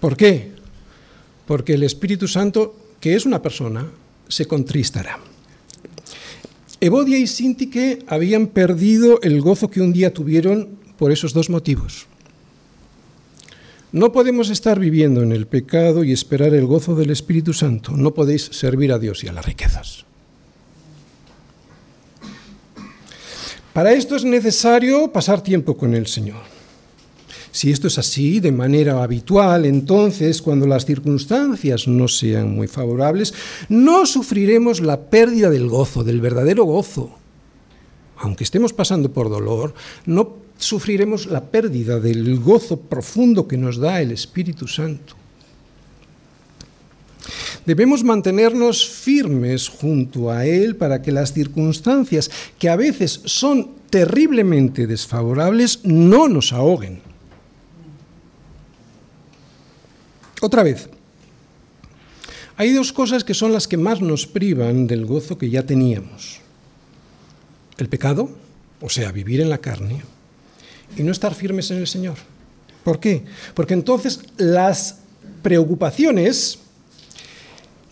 ¿Por 0.00 0.16
qué? 0.16 0.52
Porque 1.46 1.74
el 1.74 1.82
Espíritu 1.82 2.28
Santo, 2.28 2.76
que 3.00 3.14
es 3.14 3.26
una 3.26 3.42
persona, 3.42 3.86
se 4.28 4.46
contristará. 4.46 5.18
Evodia 6.80 7.18
y 7.18 7.26
Sintique 7.26 8.04
habían 8.06 8.48
perdido 8.48 9.20
el 9.22 9.40
gozo 9.40 9.70
que 9.70 9.80
un 9.80 9.92
día 9.92 10.12
tuvieron 10.12 10.78
por 10.98 11.10
esos 11.10 11.32
dos 11.32 11.48
motivos. 11.50 12.06
No 13.92 14.12
podemos 14.12 14.50
estar 14.50 14.78
viviendo 14.78 15.22
en 15.22 15.32
el 15.32 15.46
pecado 15.46 16.04
y 16.04 16.12
esperar 16.12 16.52
el 16.54 16.66
gozo 16.66 16.94
del 16.94 17.10
Espíritu 17.10 17.54
Santo. 17.54 17.92
No 17.92 18.12
podéis 18.12 18.42
servir 18.52 18.92
a 18.92 18.98
Dios 18.98 19.24
y 19.24 19.28
a 19.28 19.32
las 19.32 19.46
riquezas. 19.46 20.04
Para 23.72 23.92
esto 23.92 24.16
es 24.16 24.24
necesario 24.24 25.12
pasar 25.12 25.42
tiempo 25.42 25.76
con 25.76 25.94
el 25.94 26.06
Señor. 26.06 26.55
Si 27.56 27.70
esto 27.70 27.88
es 27.88 27.96
así 27.96 28.38
de 28.38 28.52
manera 28.52 29.02
habitual, 29.02 29.64
entonces 29.64 30.42
cuando 30.42 30.66
las 30.66 30.84
circunstancias 30.84 31.88
no 31.88 32.06
sean 32.06 32.54
muy 32.54 32.68
favorables, 32.68 33.32
no 33.70 34.04
sufriremos 34.04 34.82
la 34.82 35.08
pérdida 35.08 35.48
del 35.48 35.66
gozo, 35.66 36.04
del 36.04 36.20
verdadero 36.20 36.64
gozo. 36.64 37.12
Aunque 38.18 38.44
estemos 38.44 38.74
pasando 38.74 39.10
por 39.10 39.30
dolor, 39.30 39.72
no 40.04 40.36
sufriremos 40.58 41.24
la 41.24 41.44
pérdida 41.44 41.98
del 41.98 42.38
gozo 42.40 42.78
profundo 42.78 43.48
que 43.48 43.56
nos 43.56 43.78
da 43.78 44.02
el 44.02 44.12
Espíritu 44.12 44.68
Santo. 44.68 45.14
Debemos 47.64 48.04
mantenernos 48.04 48.86
firmes 48.86 49.70
junto 49.70 50.30
a 50.30 50.44
Él 50.44 50.76
para 50.76 51.00
que 51.00 51.10
las 51.10 51.32
circunstancias, 51.32 52.30
que 52.58 52.68
a 52.68 52.76
veces 52.76 53.22
son 53.24 53.70
terriblemente 53.88 54.86
desfavorables, 54.86 55.80
no 55.84 56.28
nos 56.28 56.52
ahoguen. 56.52 57.05
Otra 60.40 60.62
vez, 60.62 60.88
hay 62.56 62.72
dos 62.72 62.92
cosas 62.92 63.24
que 63.24 63.34
son 63.34 63.52
las 63.52 63.68
que 63.68 63.76
más 63.76 64.00
nos 64.00 64.26
privan 64.26 64.86
del 64.86 65.04
gozo 65.06 65.38
que 65.38 65.50
ya 65.50 65.64
teníamos. 65.64 66.40
El 67.78 67.88
pecado, 67.88 68.30
o 68.80 68.88
sea, 68.88 69.12
vivir 69.12 69.40
en 69.40 69.50
la 69.50 69.58
carne, 69.58 70.02
y 70.96 71.02
no 71.02 71.12
estar 71.12 71.34
firmes 71.34 71.70
en 71.70 71.78
el 71.78 71.86
Señor. 71.86 72.16
¿Por 72.84 73.00
qué? 73.00 73.24
Porque 73.54 73.74
entonces 73.74 74.20
las 74.36 74.98
preocupaciones 75.42 76.58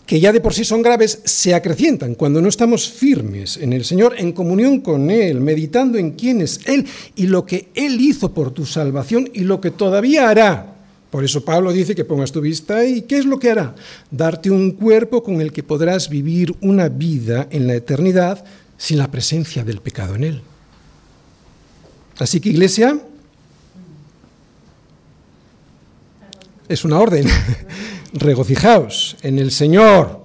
que 0.05 0.19
ya 0.19 0.31
de 0.31 0.39
por 0.39 0.53
sí 0.53 0.63
son 0.63 0.81
graves, 0.81 1.21
se 1.25 1.55
acrecientan 1.55 2.15
cuando 2.15 2.41
no 2.41 2.47
estamos 2.47 2.89
firmes 2.89 3.57
en 3.57 3.73
el 3.73 3.83
Señor, 3.83 4.15
en 4.17 4.33
comunión 4.33 4.81
con 4.81 5.09
Él, 5.09 5.41
meditando 5.41 5.97
en 5.97 6.11
quién 6.11 6.41
es 6.41 6.59
Él 6.65 6.85
y 7.15 7.25
lo 7.27 7.45
que 7.45 7.69
Él 7.73 7.99
hizo 7.99 8.33
por 8.33 8.51
tu 8.51 8.65
salvación 8.65 9.29
y 9.33 9.41
lo 9.41 9.59
que 9.61 9.71
todavía 9.71 10.29
hará. 10.29 10.74
Por 11.15 11.23
eso 11.23 11.45
Pablo 11.45 11.71
dice 11.71 11.95
que 11.95 12.03
pongas 12.03 12.33
tu 12.33 12.41
vista 12.41 12.75
ahí. 12.75 13.03
¿Qué 13.03 13.17
es 13.17 13.25
lo 13.25 13.39
que 13.39 13.49
hará? 13.49 13.73
Darte 14.11 14.51
un 14.51 14.71
cuerpo 14.71 15.23
con 15.23 15.39
el 15.39 15.53
que 15.53 15.63
podrás 15.63 16.09
vivir 16.09 16.53
una 16.59 16.89
vida 16.89 17.47
en 17.51 17.67
la 17.67 17.75
eternidad 17.75 18.43
sin 18.77 18.97
la 18.97 19.09
presencia 19.09 19.63
del 19.63 19.79
pecado 19.79 20.15
en 20.15 20.25
Él. 20.25 20.41
Así 22.19 22.41
que 22.41 22.49
iglesia, 22.49 22.99
es 26.67 26.83
una 26.83 26.99
orden. 26.99 27.25
regocijaos 28.11 29.15
en 29.21 29.39
el 29.39 29.51
Señor, 29.51 30.19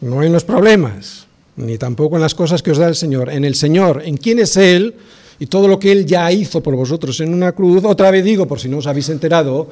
no 0.00 0.22
en 0.22 0.32
los 0.32 0.44
problemas, 0.44 1.26
ni 1.56 1.76
tampoco 1.76 2.16
en 2.16 2.22
las 2.22 2.34
cosas 2.34 2.62
que 2.62 2.70
os 2.70 2.78
da 2.78 2.88
el 2.88 2.96
Señor, 2.96 3.28
en 3.28 3.44
el 3.44 3.56
Señor, 3.56 4.04
en 4.06 4.16
quién 4.16 4.38
es 4.38 4.56
Él 4.56 4.94
y 5.38 5.46
todo 5.46 5.68
lo 5.68 5.78
que 5.78 5.92
Él 5.92 6.06
ya 6.06 6.30
hizo 6.30 6.62
por 6.62 6.76
vosotros 6.76 7.18
en 7.20 7.34
una 7.34 7.52
cruz. 7.52 7.84
Otra 7.84 8.10
vez 8.10 8.24
digo, 8.24 8.46
por 8.46 8.60
si 8.60 8.68
no 8.68 8.78
os 8.78 8.86
habéis 8.86 9.08
enterado, 9.08 9.68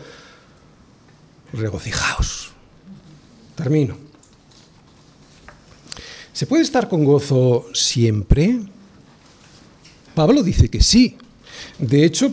regocijaos. 1.53 2.53
Termino. 3.55 3.97
¿Se 6.33 6.47
puede 6.47 6.63
estar 6.63 6.89
con 6.89 7.05
gozo 7.05 7.67
siempre? 7.75 8.61
Pablo 10.15 10.43
dice 10.43 10.69
que 10.69 10.83
sí. 10.83 11.17
De 11.79 12.05
hecho, 12.05 12.33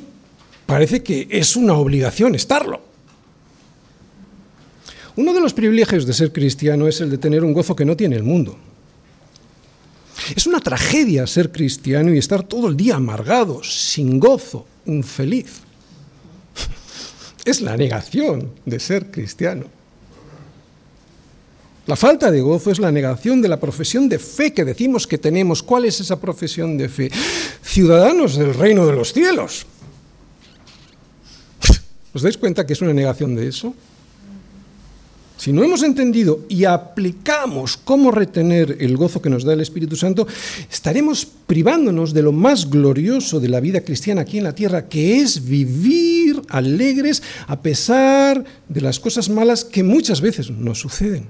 parece 0.65 1.03
que 1.03 1.27
es 1.29 1.55
una 1.55 1.73
obligación 1.73 2.35
estarlo. 2.35 2.81
Uno 5.15 5.33
de 5.33 5.41
los 5.41 5.53
privilegios 5.53 6.05
de 6.05 6.13
ser 6.13 6.31
cristiano 6.31 6.87
es 6.87 7.01
el 7.01 7.09
de 7.09 7.17
tener 7.17 7.43
un 7.43 7.53
gozo 7.53 7.75
que 7.75 7.85
no 7.85 7.97
tiene 7.97 8.15
el 8.15 8.23
mundo. 8.23 8.57
Es 10.35 10.45
una 10.47 10.59
tragedia 10.59 11.25
ser 11.27 11.51
cristiano 11.51 12.13
y 12.13 12.17
estar 12.17 12.43
todo 12.43 12.67
el 12.67 12.77
día 12.77 12.95
amargado, 12.95 13.63
sin 13.63 14.19
gozo, 14.19 14.65
infeliz. 14.85 15.61
Es 17.45 17.61
la 17.61 17.75
negación 17.75 18.51
de 18.65 18.79
ser 18.79 19.09
cristiano. 19.09 19.65
La 21.87 21.95
falta 21.95 22.29
de 22.29 22.41
gozo 22.41 22.69
es 22.69 22.77
la 22.77 22.91
negación 22.91 23.41
de 23.41 23.47
la 23.47 23.59
profesión 23.59 24.07
de 24.07 24.19
fe 24.19 24.53
que 24.53 24.63
decimos 24.63 25.07
que 25.07 25.17
tenemos. 25.17 25.63
¿Cuál 25.63 25.85
es 25.85 25.99
esa 25.99 26.19
profesión 26.19 26.77
de 26.77 26.87
fe? 26.87 27.11
Ciudadanos 27.63 28.35
del 28.35 28.53
reino 28.53 28.85
de 28.85 28.93
los 28.93 29.11
cielos. 29.11 29.65
¿Os 32.13 32.21
dais 32.21 32.37
cuenta 32.37 32.65
que 32.65 32.73
es 32.73 32.81
una 32.81 32.93
negación 32.93 33.35
de 33.35 33.47
eso? 33.47 33.73
Si 35.39 35.53
no 35.53 35.63
hemos 35.63 35.83
entendido 35.83 36.41
y 36.49 36.65
aplicamos 36.65 37.77
cómo 37.77 38.11
retener 38.11 38.75
el 38.81 38.97
gozo 38.97 39.21
que 39.21 39.29
nos 39.29 39.45
da 39.45 39.53
el 39.53 39.61
Espíritu 39.61 39.95
Santo, 39.95 40.27
estaremos 40.69 41.25
privándonos 41.25 42.11
de 42.11 42.21
lo 42.21 42.33
más 42.33 42.69
glorioso 42.69 43.39
de 43.39 43.47
la 43.47 43.61
vida 43.61 43.79
cristiana 43.79 44.23
aquí 44.23 44.37
en 44.37 44.43
la 44.43 44.53
tierra, 44.53 44.89
que 44.89 45.21
es 45.21 45.47
vivir 45.47 46.41
alegres 46.49 47.23
a 47.47 47.61
pesar 47.61 48.43
de 48.67 48.81
las 48.81 48.99
cosas 48.99 49.29
malas 49.29 49.63
que 49.63 49.81
muchas 49.81 50.19
veces 50.19 50.51
nos 50.51 50.81
suceden. 50.81 51.27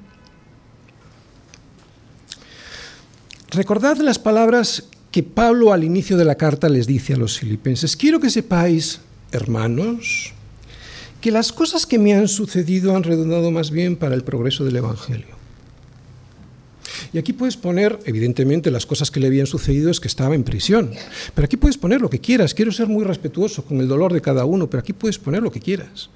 Recordad 3.52 3.98
las 3.98 4.18
palabras 4.18 4.86
que 5.12 5.22
Pablo 5.22 5.72
al 5.72 5.84
inicio 5.84 6.18
de 6.18 6.26
la 6.26 6.34
carta 6.34 6.68
les 6.68 6.88
dice 6.88 7.14
a 7.14 7.18
los 7.18 7.38
filipenses. 7.38 7.96
Quiero 7.96 8.20
que 8.20 8.32
sepáis, 8.32 9.02
hermanos, 9.32 10.34
que 11.22 11.32
las 11.32 11.52
cosas 11.52 11.86
que 11.86 12.00
me 12.00 12.14
han 12.14 12.28
sucedido 12.28 12.96
han 12.96 13.04
redundado 13.04 13.52
más 13.52 13.72
bien 13.72 13.96
para 13.96 14.16
el 14.16 14.24
progreso 14.24 14.64
del 14.64 14.78
Evangelio. 14.78 15.40
Y 17.12 17.18
aquí 17.18 17.34
puedes 17.34 17.58
poner, 17.58 18.00
evidentemente, 18.06 18.72
las 18.72 18.86
cosas 18.86 19.10
que 19.10 19.20
le 19.20 19.28
habían 19.28 19.48
sucedido 19.48 19.90
es 19.90 20.00
que 20.00 20.08
estaba 20.08 20.36
en 20.36 20.44
prisión. 20.44 20.92
Pero 21.34 21.46
aquí 21.46 21.58
puedes 21.58 21.78
poner 21.78 22.02
lo 22.02 22.10
que 22.10 22.20
quieras. 22.20 22.54
Quiero 22.54 22.72
ser 22.72 22.88
muy 22.88 23.04
respetuoso 23.04 23.66
con 23.66 23.80
el 23.80 23.88
dolor 23.88 24.14
de 24.14 24.22
cada 24.22 24.46
uno, 24.46 24.70
pero 24.70 24.82
aquí 24.82 24.94
puedes 24.94 25.18
poner 25.18 25.42
lo 25.42 25.52
que 25.52 25.60
quieras. 25.60 26.10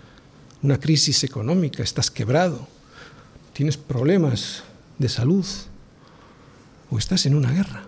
Una 0.62 0.80
crisis 0.80 1.24
económica, 1.24 1.84
estás 1.84 2.12
quebrado, 2.12 2.68
tienes 3.54 3.76
problemas 3.76 4.64
de 4.98 5.10
salud 5.10 5.46
o 6.90 6.98
estás 6.98 7.26
en 7.26 7.36
una 7.36 7.52
guerra. 7.52 7.88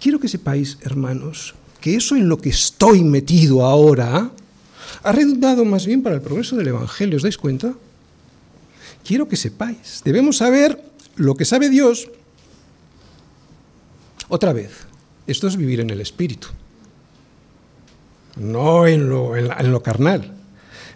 Quiero 0.00 0.20
que 0.20 0.28
sepáis, 0.28 0.78
hermanos, 0.82 1.54
que 1.80 1.96
eso 1.96 2.16
en 2.16 2.28
lo 2.28 2.38
que 2.38 2.50
estoy 2.50 3.02
metido 3.02 3.64
ahora 3.64 4.30
ha 5.02 5.12
redundado 5.12 5.64
más 5.64 5.86
bien 5.86 6.02
para 6.02 6.14
el 6.14 6.22
progreso 6.22 6.56
del 6.56 6.68
Evangelio, 6.68 7.16
¿os 7.16 7.22
dais 7.22 7.38
cuenta? 7.38 7.74
Quiero 9.04 9.28
que 9.28 9.36
sepáis, 9.36 10.02
debemos 10.04 10.38
saber 10.38 10.80
lo 11.16 11.34
que 11.34 11.44
sabe 11.44 11.68
Dios. 11.68 12.10
Otra 14.28 14.52
vez, 14.52 14.86
esto 15.26 15.46
es 15.46 15.56
vivir 15.56 15.80
en 15.80 15.90
el 15.90 16.00
Espíritu, 16.00 16.48
no 18.36 18.86
en 18.86 19.08
lo, 19.08 19.82
carnal. 19.82 20.32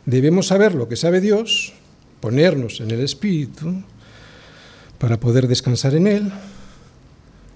Debemos 0.06 0.46
saber 0.46 0.74
lo 0.74 0.88
que 0.88 0.96
sabe 0.96 1.20
Dios, 1.20 1.74
ponernos 2.20 2.80
en 2.80 2.90
el 2.90 3.00
Espíritu, 3.00 3.82
para 4.98 5.20
poder 5.20 5.46
descansar 5.46 5.94
en 5.94 6.06
Él, 6.06 6.32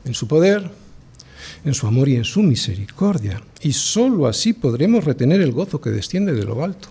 en 0.04 0.14
su 0.14 0.28
poder, 0.28 0.70
en 1.64 1.74
su 1.74 1.86
amor 1.86 2.08
y 2.08 2.16
en 2.16 2.24
su 2.24 2.42
misericordia. 2.42 3.42
Y 3.60 3.72
sólo 3.72 4.26
así 4.26 4.52
podremos 4.52 5.04
retener 5.04 5.40
el 5.40 5.52
gozo 5.52 5.80
que 5.80 5.90
desciende 5.90 6.32
de 6.32 6.44
lo 6.44 6.64
alto. 6.64 6.88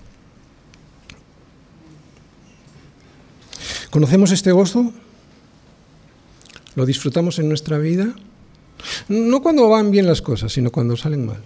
¿Conocemos 3.90 4.32
este 4.32 4.52
gozo? 4.54 4.94
¿Lo 6.76 6.86
disfrutamos 6.86 7.40
en 7.40 7.50
nuestra 7.50 7.78
vida? 7.78 8.16
No 9.10 9.42
cuando 9.42 9.68
van 9.68 9.92
bien 9.92 10.08
las 10.08 10.22
cosas, 10.22 10.54
sino 10.54 10.72
cuando 10.72 10.96
salen 10.96 11.26
mal. 11.26 11.44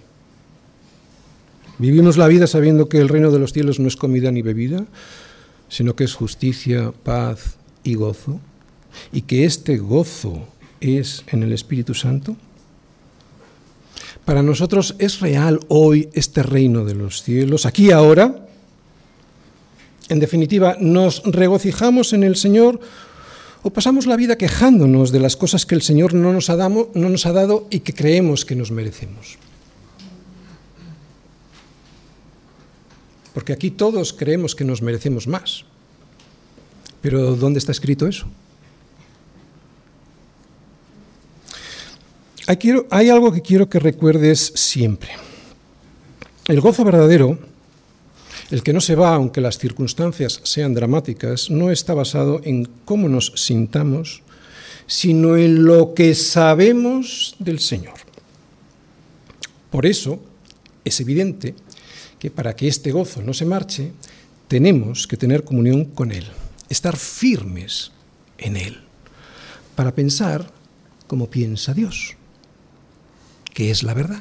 Vivimos 1.77 2.17
la 2.17 2.27
vida 2.27 2.47
sabiendo 2.47 2.87
que 2.87 2.99
el 2.99 3.09
reino 3.09 3.31
de 3.31 3.39
los 3.39 3.51
cielos 3.51 3.79
no 3.79 3.87
es 3.87 3.97
comida 3.97 4.31
ni 4.31 4.41
bebida, 4.41 4.85
sino 5.67 5.95
que 5.95 6.05
es 6.05 6.13
justicia, 6.13 6.93
paz 7.03 7.57
y 7.83 7.95
gozo, 7.95 8.39
y 9.11 9.23
que 9.23 9.45
este 9.45 9.77
gozo 9.77 10.47
es 10.79 11.23
en 11.27 11.43
el 11.43 11.51
Espíritu 11.51 11.93
Santo. 11.93 12.37
Para 14.25 14.41
nosotros 14.41 14.95
es 14.97 15.19
real 15.19 15.59
hoy 15.67 16.09
este 16.13 16.41
reino 16.41 16.83
de 16.83 16.95
los 16.95 17.21
cielos, 17.21 17.67
aquí 17.67 17.91
ahora. 17.91 18.47
En 20.09 20.19
definitiva, 20.19 20.77
¿nos 20.79 21.21
regocijamos 21.23 22.11
en 22.13 22.23
el 22.23 22.35
Señor 22.35 22.79
o 23.61 23.69
pasamos 23.69 24.07
la 24.07 24.15
vida 24.15 24.37
quejándonos 24.37 25.11
de 25.11 25.19
las 25.19 25.35
cosas 25.37 25.65
que 25.65 25.75
el 25.75 25.83
Señor 25.83 26.15
no 26.15 26.33
nos 26.33 26.49
ha, 26.49 26.55
dado, 26.55 26.89
no 26.95 27.09
nos 27.09 27.25
ha 27.27 27.33
dado 27.33 27.67
y 27.69 27.79
que 27.81 27.93
creemos 27.93 28.45
que 28.45 28.55
nos 28.55 28.71
merecemos? 28.71 29.37
Porque 33.33 33.53
aquí 33.53 33.69
todos 33.69 34.11
creemos 34.13 34.55
que 34.55 34.63
nos 34.63 34.81
merecemos 34.81 35.27
más. 35.27 35.65
Pero 37.01 37.35
¿dónde 37.35 37.59
está 37.59 37.71
escrito 37.71 38.07
eso? 38.07 38.25
Hay, 42.47 43.09
algo 43.09 43.31
que 43.31 43.41
quiero 43.41 43.69
que 43.69 43.79
recuerdes 43.79 44.53
siempre. 44.53 45.09
El 46.47 46.61
gozo 46.61 46.83
verdadero, 46.83 47.39
el 48.51 48.61
que 48.61 48.71
no 48.71 48.81
se 48.81 48.93
va 48.93 49.15
aunque 49.15 49.41
las 49.41 49.57
circunstancias 49.57 50.41
sean 50.43 50.75
dramáticas, 50.75 51.49
no 51.49 51.71
está 51.71 51.95
basado 51.95 52.41
en 52.43 52.69
cómo 52.85 53.09
nos 53.09 53.33
sintamos, 53.35 54.21
sino 54.85 55.37
en 55.37 55.65
lo 55.65 55.95
que 55.95 56.13
sabemos 56.13 57.35
del 57.39 57.59
Señor. 57.59 57.95
Por 59.71 59.87
eso 59.87 60.19
es 60.83 60.99
evidente 61.01 61.55
que 62.19 62.29
para 62.29 62.55
que 62.55 62.67
este 62.67 62.91
gozo 62.91 63.23
no 63.23 63.33
se 63.33 63.45
marche, 63.45 63.91
tenemos 64.47 65.07
que 65.07 65.17
tener 65.17 65.43
comunión 65.43 65.85
con 65.85 66.11
Él, 66.11 66.27
estar 66.69 66.95
firmes 66.95 67.91
en 68.37 68.55
Él, 68.55 68.77
para 69.75 69.95
pensar 69.95 70.51
como 71.07 71.27
piensa 71.27 71.73
Dios 71.73 72.15
que 73.55 73.71
es 73.71 73.83
la 73.83 73.93
verdad. 73.93 74.19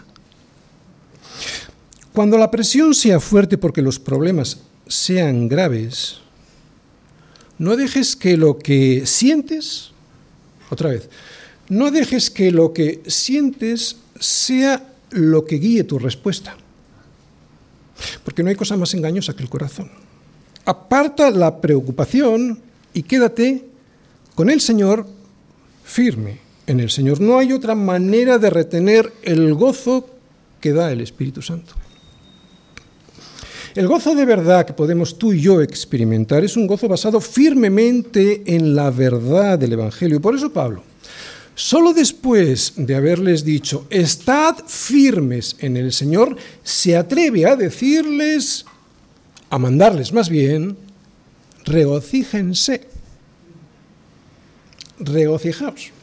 Cuando 2.15 2.39
la 2.39 2.53
presión 2.53 2.95
sea 2.95 3.19
fuerte 3.19 3.59
porque 3.59 3.83
los 3.83 3.99
problemas 3.99 4.61
sean 4.87 5.49
graves, 5.49 6.21
no 7.59 7.77
dejes 7.77 8.15
que 8.15 8.37
lo 8.37 8.59
que 8.59 9.03
sientes, 9.07 9.91
otra 10.71 10.91
vez, 10.91 11.11
no 11.69 11.91
dejes 11.91 12.31
que 12.31 12.53
lo 12.53 12.73
que 12.73 13.03
sientes 13.09 13.97
sea 14.21 14.87
lo 15.11 15.45
que 15.45 15.57
guíe 15.57 15.83
tu 15.83 15.99
respuesta. 15.99 16.57
Porque 18.23 18.45
no 18.45 18.51
hay 18.51 18.57
cosa 18.57 18.77
más 18.77 18.95
engañosa 18.95 19.35
que 19.35 19.43
el 19.43 19.51
corazón. 19.51 19.91
Aparta 20.65 21.33
la 21.33 21.61
preocupación 21.61 22.61
y 22.93 23.03
quédate 23.03 23.65
con 24.37 24.49
el 24.49 24.61
Señor 24.61 25.09
firme 25.83 26.44
en 26.67 26.81
el 26.81 26.91
Señor. 26.91 27.21
No 27.21 27.39
hay 27.39 27.53
otra 27.53 27.75
manera 27.75 28.39
de 28.39 28.51
retener 28.51 29.13
el 29.23 29.55
gozo 29.55 30.09
que 30.61 30.73
da 30.73 30.91
el 30.93 31.01
Espíritu 31.01 31.43
Santo. 31.43 31.75
El 33.75 33.89
gozo 33.89 34.15
de 34.15 34.25
verdad 34.25 34.65
que 34.65 34.73
podemos 34.73 35.19
tú 35.19 35.33
y 35.33 35.41
yo 35.41 35.61
experimentar 35.61 36.45
es 36.45 36.57
un 36.57 36.67
gozo 36.67 36.87
basado 36.87 37.21
firmemente 37.21 38.43
en 38.47 38.75
la 38.75 38.91
verdad 38.91 39.59
del 39.59 39.73
Evangelio. 39.73 40.21
Por 40.21 40.37
eso 40.37 40.53
Pablo, 40.53 40.85
solo 41.57 41.93
después 41.93 42.75
de 42.77 42.95
haberles 42.95 43.45
dicho, 43.45 43.87
estad 43.91 44.57
firmes 44.67 45.57
en 45.59 45.77
el 45.77 45.93
Señor, 45.93 46.37
se 46.63 46.97
atreve 46.97 47.47
a 47.47 47.57
decirles, 47.57 48.65
a 49.51 49.59
mandarles 49.59 50.13
más 50.13 50.29
bien, 50.29 50.77
regocíjense. 51.65 52.87
Regocijaos. 55.01 55.94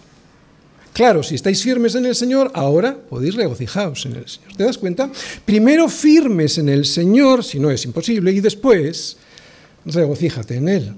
Claro, 0.94 1.24
si 1.24 1.36
estáis 1.36 1.64
firmes 1.64 1.96
en 1.96 2.06
el 2.06 2.16
Señor, 2.16 2.52
ahora 2.54 2.98
podéis 2.98 3.36
regocijaos 3.36 4.06
en 4.06 4.18
el 4.18 4.28
Señor. 4.28 4.56
¿Te 4.58 4.66
das 4.66 4.78
cuenta? 4.78 5.10
Primero 5.46 5.88
firmes 5.88 6.58
en 6.58 6.68
el 6.68 6.86
Señor, 6.86 7.44
si 7.44 7.60
no 7.60 7.72
es 7.72 7.86
imposible, 7.86 8.32
y 8.32 8.42
después 8.42 9.18
regocíjate 9.86 10.56
en 10.56 10.68
Él. 10.68 10.94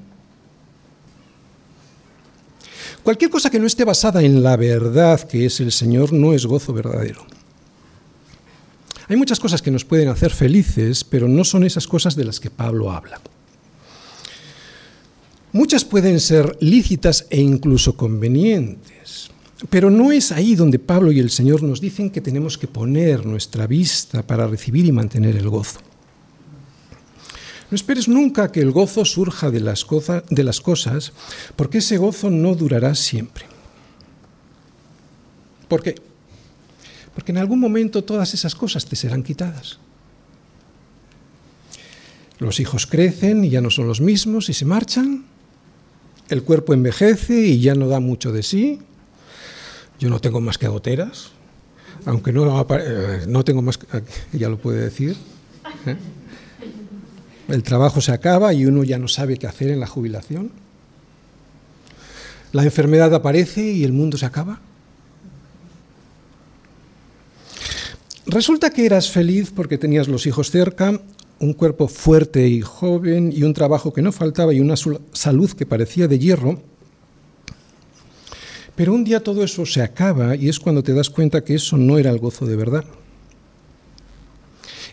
Cualquier 3.04 3.30
cosa 3.30 3.50
que 3.50 3.60
no 3.60 3.68
esté 3.68 3.84
basada 3.84 4.24
en 4.24 4.42
la 4.42 4.56
verdad 4.56 5.22
que 5.22 5.46
es 5.46 5.60
el 5.60 5.72
Señor 5.72 6.14
no 6.14 6.34
es 6.34 6.46
gozo 6.46 6.74
verdadero. 6.74 7.26
Hay 9.10 9.18
muchas 9.18 9.40
cosas 9.40 9.62
que 9.62 9.72
nos 9.72 9.84
pueden 9.84 10.08
hacer 10.08 10.32
felices, 10.32 11.04
pero 11.04 11.28
no 11.28 11.44
son 11.44 11.66
esas 11.66 11.86
cosas 11.86 12.16
de 12.16 12.24
las 12.24 12.40
que 12.40 12.50
Pablo 12.50 12.92
habla. 12.92 13.20
Muchas 15.52 15.84
pueden 15.86 16.20
ser 16.20 16.58
lícitas 16.62 17.28
e 17.30 17.42
incluso 17.42 17.96
convenientes, 17.96 19.30
pero 19.70 19.90
no 19.90 20.12
es 20.12 20.32
ahí 20.32 20.56
donde 20.56 20.80
Pablo 20.80 21.12
y 21.12 21.20
el 21.20 21.30
Señor 21.30 21.64
nos 21.64 21.82
dicen 21.82 22.10
que 22.10 22.22
tenemos 22.22 22.58
que 22.58 22.68
poner 22.68 23.26
nuestra 23.26 23.68
vista 23.68 24.26
para 24.26 24.48
recibir 24.48 24.86
y 24.86 24.92
mantener 24.92 25.36
el 25.36 25.50
gozo. 25.50 25.80
No 27.72 27.76
esperes 27.76 28.08
nunca 28.08 28.52
que 28.52 28.62
el 28.62 28.72
gozo 28.72 29.04
surja 29.04 29.50
de 29.50 29.60
las, 29.60 29.84
cosas, 29.86 31.14
porque 31.56 31.80
ese 31.80 31.98
gozo 31.98 32.30
no 32.30 32.56
durará 32.56 32.94
siempre. 32.94 33.46
¿Por 35.68 35.82
qué? 35.82 35.96
Porque 37.16 37.32
en 37.32 37.40
algún 37.40 37.60
momento 37.60 38.04
todas 38.04 38.34
esas 38.34 38.54
cosas 38.54 38.86
te 38.86 38.96
serán 38.96 39.24
quitadas. 39.24 39.80
Los 42.38 42.60
hijos 42.60 42.86
crecen 42.86 43.44
y 43.46 43.50
ya 43.50 43.62
no 43.62 43.70
son 43.70 43.88
los 43.88 44.02
mismos 44.02 44.50
y 44.50 44.54
se 44.54 44.66
marchan 44.66 45.26
el 46.30 46.44
cuerpo 46.44 46.74
envejece 46.74 47.46
y 47.46 47.60
ya 47.60 47.76
no 47.76 47.88
da 47.88 48.00
mucho 48.00 48.32
de 48.32 48.44
sí. 48.44 48.80
Yo 50.04 50.10
no 50.10 50.20
tengo 50.20 50.42
más 50.42 50.58
que 50.58 50.68
goteras, 50.68 51.30
aunque 52.04 52.34
no, 52.34 52.68
eh, 52.72 53.24
no 53.26 53.46
tengo 53.46 53.62
más, 53.62 53.80
ya 54.34 54.50
lo 54.50 54.58
puede 54.58 54.82
decir. 54.82 55.16
¿eh? 55.86 55.96
El 57.48 57.64
trabajo 57.64 58.02
se 58.02 58.12
acaba 58.12 58.54
y 58.54 58.66
uno 58.66 58.84
ya 58.84 58.98
no 58.98 59.08
sabe 59.08 59.38
qué 59.38 59.48
hacer 59.48 59.70
en 59.70 59.80
la 59.80 59.88
jubilación. 59.88 60.52
La 62.52 62.64
enfermedad 62.64 63.16
aparece 63.16 63.62
y 63.62 63.86
el 63.86 63.94
mundo 63.94 64.18
se 64.18 64.26
acaba. 64.26 64.60
Resulta 68.26 68.72
que 68.72 68.86
eras 68.86 69.10
feliz 69.10 69.54
porque 69.56 69.78
tenías 69.78 70.10
los 70.10 70.28
hijos 70.28 70.52
cerca 70.52 71.00
un 71.40 71.54
cuerpo 71.54 71.88
fuerte 71.88 72.48
y 72.48 72.60
joven 72.60 73.32
y 73.34 73.44
un 73.44 73.54
trabajo 73.54 73.94
que 73.94 74.02
no 74.02 74.12
faltaba 74.12 74.54
y 74.54 74.60
una 74.60 74.76
salud 75.14 75.52
que 75.52 75.66
parecía 75.66 76.10
de 76.10 76.20
hierro. 76.20 76.62
Pero 78.76 78.94
un 78.94 79.04
día 79.04 79.22
todo 79.22 79.44
eso 79.44 79.66
se 79.66 79.82
acaba 79.82 80.36
y 80.36 80.50
es 80.50 80.60
cuando 80.60 80.84
te 80.84 80.94
das 80.94 81.10
cuenta 81.10 81.44
que 81.44 81.56
eso 81.56 81.78
no 81.78 81.98
era 81.98 82.10
el 82.10 82.20
gozo 82.20 82.46
de 82.46 82.56
verdad. 82.56 82.86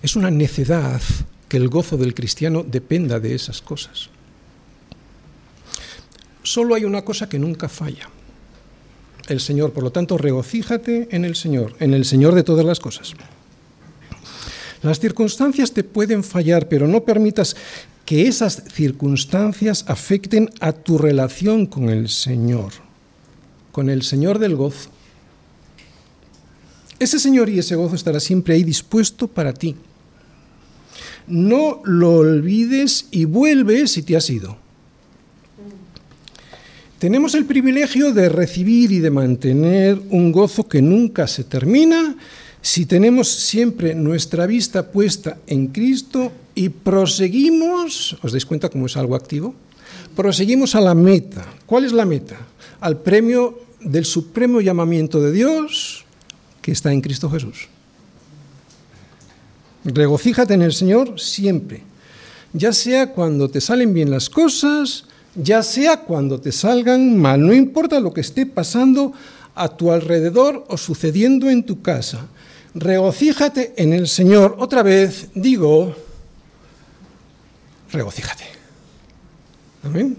Es 0.02 0.16
una 0.16 0.30
necedad 0.30 1.00
que 1.48 1.56
el 1.56 1.68
gozo 1.68 1.96
del 1.96 2.14
cristiano 2.14 2.62
dependa 2.62 3.20
de 3.20 3.34
esas 3.34 3.60
cosas. 3.60 4.10
Solo 6.42 6.74
hay 6.74 6.84
una 6.84 7.02
cosa 7.02 7.28
que 7.28 7.38
nunca 7.38 7.68
falla. 7.68 8.08
El 9.28 9.40
Señor, 9.40 9.72
por 9.72 9.84
lo 9.84 9.92
tanto, 9.92 10.18
regocíjate 10.18 11.08
en 11.10 11.24
el 11.24 11.36
Señor, 11.36 11.76
en 11.80 11.94
el 11.94 12.04
Señor 12.04 12.34
de 12.34 12.42
todas 12.42 12.64
las 12.64 12.80
cosas. 12.80 13.14
Las 14.82 14.98
circunstancias 14.98 15.72
te 15.72 15.84
pueden 15.84 16.24
fallar, 16.24 16.68
pero 16.68 16.88
no 16.88 17.04
permitas 17.04 17.54
que 18.06 18.26
esas 18.26 18.62
circunstancias 18.72 19.84
afecten 19.86 20.50
a 20.60 20.72
tu 20.72 20.98
relación 20.98 21.66
con 21.66 21.90
el 21.90 22.08
Señor, 22.08 22.72
con 23.72 23.90
el 23.90 24.02
Señor 24.02 24.38
del 24.38 24.56
gozo. 24.56 24.90
Ese 26.98 27.18
Señor 27.18 27.48
y 27.48 27.58
ese 27.58 27.76
gozo 27.76 27.94
estará 27.94 28.20
siempre 28.20 28.54
ahí 28.54 28.62
dispuesto 28.62 29.26
para 29.26 29.54
ti. 29.54 29.74
No 31.26 31.80
lo 31.84 32.16
olvides 32.16 33.06
y 33.10 33.24
vuelve 33.24 33.86
si 33.86 34.02
te 34.02 34.16
has 34.16 34.28
ido. 34.28 34.56
Tenemos 36.98 37.34
el 37.34 37.46
privilegio 37.46 38.12
de 38.12 38.28
recibir 38.28 38.92
y 38.92 38.98
de 38.98 39.10
mantener 39.10 39.98
un 40.10 40.32
gozo 40.32 40.68
que 40.68 40.82
nunca 40.82 41.26
se 41.26 41.44
termina 41.44 42.16
si 42.62 42.84
tenemos 42.84 43.28
siempre 43.28 43.94
nuestra 43.94 44.46
vista 44.46 44.90
puesta 44.92 45.38
en 45.46 45.68
Cristo 45.68 46.30
y 46.54 46.68
proseguimos, 46.68 48.18
¿os 48.22 48.32
dais 48.32 48.44
cuenta 48.44 48.68
cómo 48.68 48.84
es 48.84 48.98
algo 48.98 49.16
activo? 49.16 49.54
Proseguimos 50.14 50.74
a 50.74 50.82
la 50.82 50.94
meta. 50.94 51.46
¿Cuál 51.64 51.84
es 51.84 51.92
la 51.92 52.04
meta? 52.04 52.36
Al 52.80 52.98
premio 52.98 53.60
del 53.80 54.04
supremo 54.04 54.60
llamamiento 54.60 55.20
de 55.20 55.32
Dios 55.32 56.04
que 56.62 56.72
está 56.72 56.92
en 56.92 57.00
Cristo 57.00 57.30
Jesús. 57.30 57.68
Regocíjate 59.84 60.54
en 60.54 60.62
el 60.62 60.72
Señor 60.72 61.18
siempre, 61.18 61.82
ya 62.52 62.72
sea 62.72 63.12
cuando 63.12 63.48
te 63.48 63.60
salen 63.60 63.94
bien 63.94 64.10
las 64.10 64.28
cosas, 64.28 65.06
ya 65.34 65.62
sea 65.62 66.00
cuando 66.00 66.40
te 66.40 66.52
salgan 66.52 67.16
mal, 67.16 67.46
no 67.46 67.54
importa 67.54 67.98
lo 68.00 68.12
que 68.12 68.20
esté 68.20 68.44
pasando 68.44 69.12
a 69.54 69.68
tu 69.68 69.90
alrededor 69.90 70.66
o 70.68 70.76
sucediendo 70.76 71.48
en 71.48 71.64
tu 71.64 71.80
casa 71.80 72.28
regocíjate 72.74 73.74
en 73.76 73.92
el 73.92 74.08
Señor. 74.08 74.56
Otra 74.58 74.82
vez 74.82 75.28
digo, 75.34 75.94
regocíjate. 77.92 78.44
Amén. 79.82 80.16